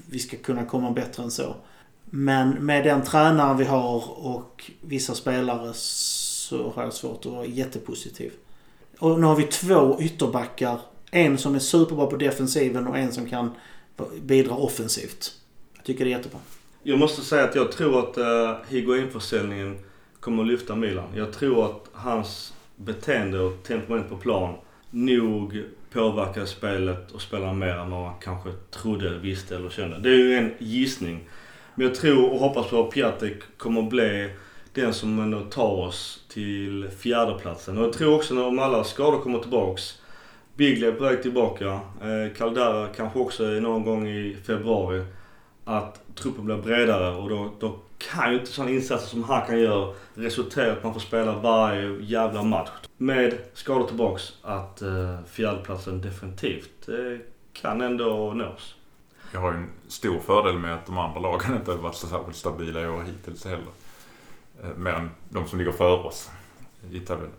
vi 0.10 0.20
ska 0.20 0.38
kunna 0.38 0.66
komma 0.66 0.92
bättre 0.92 1.24
än 1.24 1.32
så. 1.32 1.56
Men 2.06 2.50
med 2.50 2.84
den 2.84 3.04
tränaren 3.04 3.58
vi 3.58 3.66
har 3.66 4.26
och 4.26 4.72
vissa 4.82 5.14
spelare 5.14 5.72
så 5.74 6.72
har 6.76 6.84
jag 6.84 6.94
svårt 6.94 7.26
att 7.26 7.32
vara 7.32 7.46
jättepositiv. 7.46 8.32
Och 9.00 9.20
nu 9.20 9.26
har 9.26 9.36
vi 9.36 9.44
två 9.44 9.98
ytterbackar. 10.02 10.80
En 11.12 11.38
som 11.38 11.56
är 11.56 11.60
superbra 11.60 12.06
på 12.06 12.16
defensiven 12.16 12.88
och 12.88 12.98
en 12.98 13.12
som 13.12 13.30
kan 13.30 13.52
bidra 14.22 14.56
offensivt. 14.56 15.32
Jag 15.76 15.86
tycker 15.86 16.06
det 16.06 16.12
är 16.12 16.18
jättebra. 16.18 16.40
Jag 16.84 17.00
måste 17.00 17.22
säga 17.22 17.44
att 17.44 17.56
jag 17.56 17.72
tror 17.72 18.00
att 18.00 18.18
uh, 18.18 18.56
Higuain-försäljningen 18.70 19.78
kommer 20.20 20.44
att 20.44 20.50
lyfta 20.50 20.76
Milan. 20.76 21.08
Jag 21.16 21.34
tror 21.34 21.66
att 21.66 21.90
hans 21.94 22.54
beteende 22.76 23.40
och 23.40 23.64
temperament 23.64 24.10
på 24.10 24.18
plan 24.18 24.56
nog 24.92 25.64
påverkar 25.92 26.46
spelet 26.46 27.12
och 27.12 27.22
spelar 27.22 27.54
mer 27.54 27.76
än 27.78 27.92
vad 27.92 28.02
man 28.02 28.14
kanske 28.22 28.52
trodde, 28.72 29.18
visste 29.18 29.56
eller 29.56 29.70
kände. 29.70 30.00
Det 30.00 30.10
är 30.10 30.18
ju 30.18 30.36
en 30.36 30.52
gissning. 30.60 31.30
Men 31.76 31.88
jag 31.88 31.96
tror 31.96 32.32
och 32.32 32.40
hoppas 32.40 32.70
på 32.70 32.84
att 32.84 32.92
Piatek 32.92 33.58
kommer 33.58 33.82
att 33.82 33.90
bli 33.90 34.30
den 34.76 34.94
som 34.94 35.20
ändå 35.20 35.42
tar 35.42 35.72
oss 35.72 36.24
till 36.30 36.90
fjärdeplatsen. 37.00 37.78
Och 37.78 37.84
jag 37.84 37.94
tror 37.94 38.16
också 38.16 38.34
när 38.34 38.48
om 38.48 38.60
alla 38.60 38.84
skador 38.84 39.20
kommer 39.20 39.40
tillbaks 39.40 40.02
Bigley 40.56 40.90
är 40.90 40.94
på 40.94 41.04
väg 41.04 41.22
tillbaka. 41.22 41.66
Eh, 42.02 42.34
Caldera 42.38 42.88
kanske 42.88 43.20
också 43.20 43.44
någon 43.44 43.84
gång 43.84 44.08
i 44.08 44.38
februari. 44.46 45.06
Att 45.66 46.02
truppen 46.16 46.46
blir 46.46 46.58
bredare 46.58 47.16
och 47.16 47.30
då, 47.30 47.52
då 47.60 47.80
kan 47.98 48.32
ju 48.32 48.40
inte 48.40 48.52
sådana 48.52 48.72
insatser 48.72 49.08
som 49.08 49.24
han 49.24 49.48
kan 49.48 49.60
göra 49.60 49.94
resultera 50.14 50.68
i 50.68 50.70
att 50.70 50.84
man 50.84 50.94
får 50.94 51.00
spela 51.00 51.40
varje 51.40 52.02
jävla 52.02 52.44
match. 52.44 52.70
Med 52.98 53.38
skador 53.54 53.88
tillbaks 53.88 54.34
att 54.42 54.82
eh, 54.82 55.20
fjärdeplatsen 55.32 56.02
definitivt 56.02 56.90
eh, 56.90 57.20
kan 57.54 57.82
ändå 57.82 58.34
nås. 58.34 58.76
Jag 59.32 59.40
har 59.40 59.52
ju 59.52 59.58
en 59.58 59.70
stor 59.88 60.20
fördel 60.20 60.58
med 60.58 60.76
att 60.76 60.86
de 60.86 60.98
andra 60.98 61.20
lagen 61.20 61.56
inte 61.56 61.72
har 61.72 61.78
varit 61.78 61.96
så 61.96 62.08
särskilt 62.08 62.38
stabila 62.38 62.82
i 62.82 62.88
år 62.88 63.04
hittills 63.04 63.46
heller. 63.46 63.85
Eh, 64.64 64.70
Mer 64.78 64.92
än 64.92 65.10
de 65.30 65.48
som 65.48 65.60
ligger 65.60 65.72
före 65.72 66.04
oss 66.04 66.30
i 66.92 67.00
tabellen. 67.00 67.32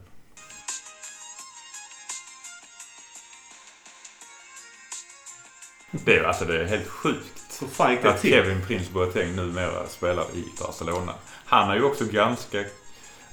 Det 5.90 6.16
är, 6.16 6.24
alltså 6.24 6.44
det 6.44 6.62
är 6.62 6.64
helt 6.64 6.88
sjukt 6.88 7.62
att 8.04 8.20
till? 8.20 8.30
Kevin 8.30 8.60
Prince 8.66 8.92
Boateng 8.92 9.36
numera 9.36 9.86
spelar 9.88 10.24
i 10.34 10.44
Barcelona. 10.60 11.12
Han 11.44 11.70
är 11.70 11.74
ju 11.74 11.82
också 11.82 12.04
ganska 12.04 12.64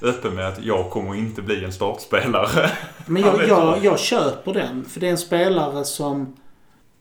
öppen 0.02 0.34
med 0.34 0.48
att 0.48 0.64
jag 0.64 0.90
kommer 0.90 1.14
inte 1.14 1.42
bli 1.42 1.64
en 1.64 1.72
startspelare. 1.72 2.70
Men 3.06 3.22
jag, 3.22 3.48
jag, 3.48 3.84
jag 3.84 3.98
köper 3.98 4.54
den. 4.54 4.84
För 4.84 5.00
det 5.00 5.06
är 5.06 5.10
en 5.10 5.18
spelare 5.18 5.84
som 5.84 6.36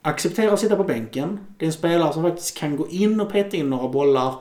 accepterar 0.02 0.54
att 0.54 0.60
sitta 0.60 0.76
på 0.76 0.84
bänken. 0.84 1.40
Det 1.58 1.66
är 1.66 1.68
en 1.68 1.74
spelare 1.74 2.14
som 2.14 2.24
faktiskt 2.24 2.58
kan 2.58 2.76
gå 2.76 2.90
in 2.90 3.22
och 3.22 3.32
peta 3.32 3.58
in 3.58 3.70
några 3.70 3.88
bollar. 3.88 4.36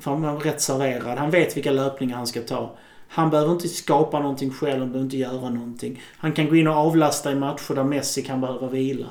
För 0.00 0.10
han 0.10 0.24
är 0.24 0.36
rätt 0.36 0.60
serverad. 0.60 1.18
Han 1.18 1.30
vet 1.30 1.56
vilka 1.56 1.70
löpningar 1.70 2.16
han 2.16 2.26
ska 2.26 2.40
ta. 2.40 2.76
Han 3.08 3.30
behöver 3.30 3.52
inte 3.52 3.68
skapa 3.68 4.18
någonting 4.20 4.50
själv. 4.50 4.78
Han 4.78 4.88
behöver 4.92 5.04
inte 5.04 5.16
göra 5.16 5.50
någonting. 5.50 6.02
Han 6.18 6.32
kan 6.32 6.48
gå 6.48 6.56
in 6.56 6.68
och 6.68 6.74
avlasta 6.76 7.32
i 7.32 7.34
matcher 7.34 7.74
där 7.74 7.84
Messi 7.84 8.22
kan 8.22 8.40
behöva 8.40 8.68
vila. 8.68 9.06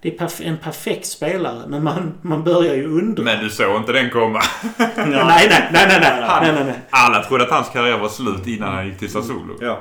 Det 0.00 0.14
är 0.14 0.18
perf- 0.18 0.42
en 0.46 0.56
perfekt 0.58 1.06
spelare, 1.06 1.62
men 1.68 1.84
man, 1.84 2.12
man 2.22 2.44
börjar 2.44 2.74
ju 2.74 2.86
undra. 2.98 3.22
Men 3.22 3.44
du 3.44 3.50
såg 3.50 3.76
inte 3.76 3.92
den 3.92 4.10
komma. 4.10 4.40
nej, 4.78 5.06
nej, 5.06 5.48
nej, 5.48 5.68
nej, 5.72 5.98
nej, 6.00 6.22
Han- 6.22 6.42
nej, 6.44 6.52
nej, 6.54 6.64
nej. 6.64 6.74
Alla 6.90 7.22
trodde 7.24 7.44
att 7.44 7.50
hans 7.50 7.68
karriär 7.68 7.98
var 7.98 8.08
slut 8.08 8.46
innan 8.46 8.74
han 8.74 8.86
gick 8.86 8.98
till 8.98 9.10
Sassuolo. 9.12 9.54
Ja. 9.60 9.80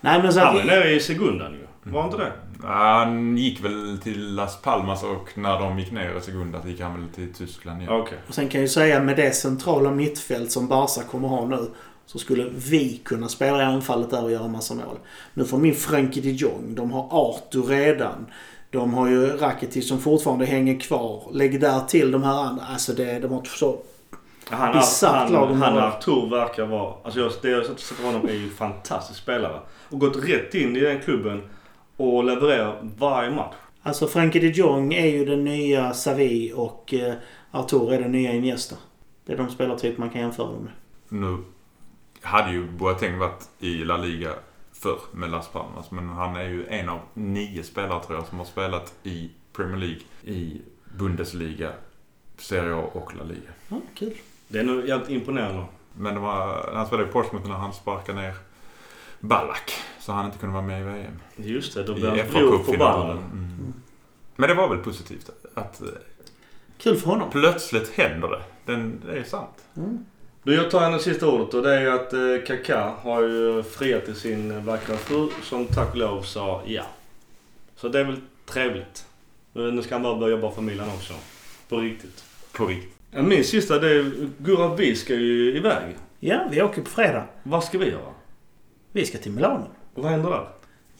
Nej, 0.00 0.22
men 0.22 0.32
så 0.32 0.40
Han 0.40 0.56
att 0.56 0.62
vi, 0.64 0.66
nere 0.68 0.90
i 0.90 1.00
sekundan 1.00 1.52
ju. 1.52 1.66
Var 1.84 2.04
inte 2.04 2.16
det? 2.16 2.32
Han 2.62 3.36
gick 3.36 3.64
väl 3.64 3.98
till 4.02 4.34
Las 4.34 4.62
Palmas 4.62 5.02
och 5.02 5.38
när 5.38 5.60
de 5.60 5.78
gick 5.78 5.92
ner 5.92 6.18
i 6.18 6.20
sekund 6.20 6.56
gick 6.66 6.80
han 6.80 7.00
väl 7.00 7.08
till 7.08 7.34
Tyskland 7.34 7.82
igen. 7.82 7.92
Okej. 7.92 8.18
Och 8.28 8.34
sen 8.34 8.48
kan 8.48 8.60
jag 8.60 8.64
ju 8.64 8.72
säga 8.72 9.00
med 9.00 9.16
det 9.16 9.32
centrala 9.32 9.90
mittfält 9.90 10.50
som 10.50 10.68
Barca 10.68 11.02
kommer 11.02 11.28
ha 11.28 11.46
nu 11.46 11.70
så 12.06 12.18
skulle 12.18 12.50
vi 12.70 13.00
kunna 13.04 13.28
spela 13.28 13.62
i 13.62 13.64
anfallet 13.64 14.10
där 14.10 14.24
och 14.24 14.30
göra 14.30 14.48
massa 14.48 14.74
mål. 14.74 14.98
Nu 15.34 15.44
får 15.44 15.58
min 15.58 15.74
Frenkie 15.74 16.22
de 16.22 16.30
Jong. 16.30 16.74
De 16.74 16.90
har 16.90 17.08
Arthur 17.10 17.62
redan. 17.62 18.26
De 18.70 18.94
har 18.94 19.08
ju 19.08 19.26
Rakitic 19.26 19.88
som 19.88 19.98
fortfarande 19.98 20.44
hänger 20.46 20.80
kvar. 20.80 21.28
Lägg 21.32 21.60
där 21.60 21.80
till 21.80 22.10
de 22.10 22.22
här 22.22 22.44
andra. 22.44 22.64
Alltså 22.64 22.92
det, 22.92 23.18
de 23.18 23.32
har 23.32 23.44
så... 23.44 23.78
Han, 24.48 24.72
Bisarrt 24.72 25.14
han, 25.14 25.32
lag 25.32 25.48
de 25.48 25.62
han 25.62 25.72
har. 25.72 25.80
Artur 25.80 26.30
verkar 26.30 26.66
vara... 26.66 26.94
Alltså 27.04 27.20
jag, 27.20 27.32
det 27.42 27.50
jag 27.50 27.58
har 27.58 27.64
sett 27.64 28.04
honom 28.04 28.28
är 28.28 28.32
ju 28.32 28.50
fantastisk 28.50 29.20
spelare. 29.20 29.60
Och 29.90 29.98
gått 29.98 30.16
rätt 30.28 30.54
in 30.54 30.76
i 30.76 30.80
den 30.80 31.00
klubben 31.00 31.42
och 31.96 32.24
levererar 32.24 32.78
varje 32.82 33.30
match. 33.30 33.54
Alltså 33.82 34.06
Frenkie 34.06 34.40
de 34.40 34.48
Jong 34.48 34.94
är 34.94 35.06
ju 35.06 35.24
den 35.24 35.44
nya 35.44 35.94
Savi 35.94 36.52
och 36.54 36.94
eh, 36.94 37.14
Arthur 37.50 37.92
är 37.92 38.00
den 38.00 38.12
nya 38.12 38.32
Iniesta. 38.32 38.76
Det 39.24 39.32
är 39.32 39.36
de 39.36 39.50
spelartyper 39.50 40.00
man 40.00 40.10
kan 40.10 40.20
jämföra 40.20 40.46
dem 40.46 40.62
med. 40.62 40.72
Nu 41.08 41.38
hade 42.22 42.52
ju 42.52 42.70
Boateng 42.70 43.18
varit 43.18 43.48
i 43.58 43.74
La 43.74 43.96
Liga 43.96 44.34
förr 44.72 44.98
med 45.12 45.30
Las 45.30 45.48
Palmas. 45.48 45.90
Men 45.90 46.08
han 46.08 46.36
är 46.36 46.48
ju 46.48 46.66
en 46.66 46.88
av 46.88 47.00
nio 47.14 47.62
spelare 47.62 48.04
tror 48.04 48.18
jag 48.18 48.26
som 48.26 48.38
har 48.38 48.44
spelat 48.44 48.94
i 49.02 49.30
Premier 49.52 49.76
League, 49.76 50.00
i 50.22 50.60
Bundesliga, 50.98 51.72
Serie 52.38 52.74
A 52.74 52.84
och 52.92 53.16
La 53.16 53.24
Liga. 53.24 53.50
Ja, 53.68 53.80
kul. 53.94 54.14
Det 54.48 54.58
är 54.58 54.64
nog 54.64 54.88
jävligt 54.88 55.10
imponerande. 55.10 55.64
Men 55.92 56.14
det 56.14 56.20
var, 56.20 56.70
han 56.74 56.86
spelade 56.86 57.08
i 57.08 57.12
Portsmouth 57.12 57.48
när 57.48 57.54
han 57.54 57.72
sparkade 57.72 58.20
ner 58.20 58.34
Ballack. 59.20 59.72
Så 60.04 60.12
han 60.12 60.26
inte 60.26 60.38
kunde 60.38 60.52
vara 60.52 60.66
med 60.66 60.80
i 60.80 60.84
VM. 60.84 61.18
Just 61.36 61.74
det, 61.74 61.82
då 61.82 61.94
blir 61.94 62.08
han 62.08 62.30
bror 62.32 62.58
på 62.58 62.72
ballen. 62.72 63.18
Mm. 63.18 63.74
Men 64.36 64.48
det 64.48 64.54
var 64.54 64.68
väl 64.68 64.78
positivt 64.78 65.30
att 65.54 65.80
eh, 65.80 65.88
Kul 66.78 66.96
för 66.96 67.06
honom. 67.06 67.30
plötsligt 67.30 67.92
händer 67.92 68.28
det. 68.28 68.42
Den, 68.72 69.02
det 69.06 69.18
är 69.18 69.24
sant. 69.24 69.64
Du, 70.42 70.54
jag 70.54 70.70
tar 70.70 70.82
en 70.82 71.00
sista 71.00 71.28
ordet 71.28 71.54
och 71.54 71.62
det 71.62 71.74
är 71.74 71.90
att 71.90 72.12
eh, 72.12 72.46
Kaká 72.46 72.94
har 73.02 73.22
ju 73.22 73.62
friat 73.62 74.04
till 74.04 74.14
sin 74.14 74.64
vackra 74.64 74.96
fru 74.96 75.28
som 75.42 75.66
tack 75.66 75.90
och 75.90 75.96
lov 75.96 76.22
sa 76.22 76.62
ja. 76.66 76.84
Så 77.76 77.88
det 77.88 78.00
är 78.00 78.04
väl 78.04 78.20
trevligt. 78.46 79.06
Nu 79.52 79.70
nu 79.70 79.82
ska 79.82 79.94
han 79.94 80.02
bara 80.02 80.16
börja 80.16 80.36
jobba 80.36 80.50
för 80.50 80.62
Milan 80.62 80.88
också. 80.88 81.14
På 81.68 81.76
riktigt. 81.76 82.24
På 82.52 82.66
riktigt. 82.66 82.94
Ja, 83.10 83.22
Min 83.22 83.44
sista 83.44 83.78
det 83.78 83.90
är 83.90 84.28
Gurra 84.38 84.74
vi 84.74 84.96
ska 84.96 85.14
ju 85.14 85.56
iväg. 85.56 85.96
Ja, 86.20 86.48
vi 86.50 86.62
åker 86.62 86.82
på 86.82 86.90
fredag. 86.90 87.24
Vad 87.42 87.64
ska 87.64 87.78
vi 87.78 87.90
göra? 87.90 88.12
Vi 88.92 89.06
ska 89.06 89.18
till 89.18 89.32
Milano. 89.32 89.66
Vad 89.94 90.10
händer 90.10 90.30
där? 90.30 90.48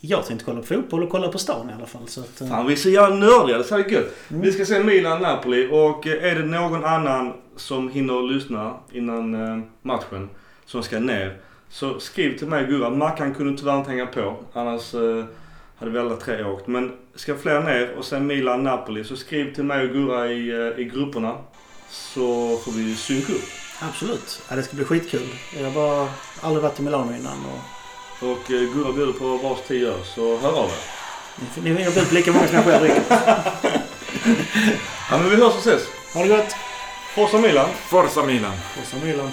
Jag 0.00 0.26
tänkte 0.26 0.44
kolla 0.44 0.60
på 0.60 0.66
fotboll 0.66 1.02
och 1.02 1.10
kolla 1.10 1.28
på 1.28 1.38
stan 1.38 1.70
i 1.70 1.72
alla 1.72 1.86
fall. 1.86 2.02
Så 2.06 2.20
att, 2.20 2.40
eh, 2.40 2.48
Fan 2.48 2.66
vi 2.66 2.72
är 2.72 2.76
så 2.76 2.90
jävla 2.90 3.16
nördiga, 3.16 3.58
det 3.58 3.64
är 3.64 3.84
så 3.84 3.90
gött. 3.90 4.14
Vi 4.28 4.52
ska 4.52 4.64
se 4.64 4.82
Milan-Napoli 4.82 5.68
och 5.72 6.06
eh, 6.06 6.24
är 6.30 6.34
det 6.34 6.44
någon 6.44 6.84
annan 6.84 7.32
som 7.56 7.88
hinner 7.88 8.22
lyssna 8.34 8.74
innan 8.92 9.34
eh, 9.34 9.64
matchen 9.82 10.30
som 10.66 10.82
ska 10.82 10.98
ner. 10.98 11.36
Så 11.68 12.00
skriv 12.00 12.38
till 12.38 12.46
mig 12.46 12.66
Gurra. 12.66 12.90
Mackan 12.90 13.34
kunde 13.34 13.58
tyvärr 13.58 13.78
inte 13.78 13.90
hänga 13.90 14.06
på. 14.06 14.36
Annars 14.52 14.94
hade 15.76 15.90
vi 15.90 15.98
alla 15.98 16.16
tre 16.16 16.44
åkt. 16.44 16.66
Men 16.66 16.92
ska 17.14 17.36
fler 17.36 17.60
ner 17.60 17.94
och 17.98 18.04
sen 18.04 18.26
Milan-Napoli 18.26 19.04
så 19.04 19.16
skriv 19.16 19.54
till 19.54 19.64
mig 19.64 19.84
och 19.84 19.92
Gurra 19.92 20.32
i, 20.32 20.72
i 20.82 20.84
grupperna. 20.84 21.34
Så 21.90 22.56
får 22.56 22.72
vi 22.72 22.94
synka 22.94 23.32
upp. 23.32 23.48
Absolut. 23.80 24.42
Ja, 24.50 24.56
det 24.56 24.62
ska 24.62 24.76
bli 24.76 24.84
skitkul. 24.84 25.28
Jag 25.56 25.64
har 25.64 25.74
bara 25.74 26.08
aldrig 26.40 26.62
varit 26.62 26.80
i 26.80 26.82
Milano 26.82 27.16
innan. 27.16 27.38
Och 27.44 27.73
Och 28.24 28.50
eh, 28.50 28.60
Gurra 28.74 28.92
bjuder 28.92 29.12
på 29.12 29.36
vars 29.36 29.58
tid 29.68 29.82
gör, 29.82 29.98
så 30.14 30.38
hör 30.38 30.52
av 30.52 30.70
er. 30.70 31.62
ni, 31.62 31.70
har 31.84 31.90
bjudit 31.90 32.12
lika 32.12 32.32
många 32.32 32.46
som 32.46 32.56
jag 32.56 32.64
själv 32.64 32.80
dricker. 32.80 33.02
Ja 35.10 35.18
men 35.18 35.30
vi 35.30 35.36
hörs 35.36 35.54
och 35.54 35.58
ses. 35.66 35.82
Ha 36.14 36.22
det 36.22 36.28
gott! 36.28 36.54
Forza 37.14 37.38
Milan! 37.38 37.68
Forza 37.88 38.22
Milan! 38.22 38.52
Forza 38.76 39.06
Milan. 39.06 39.30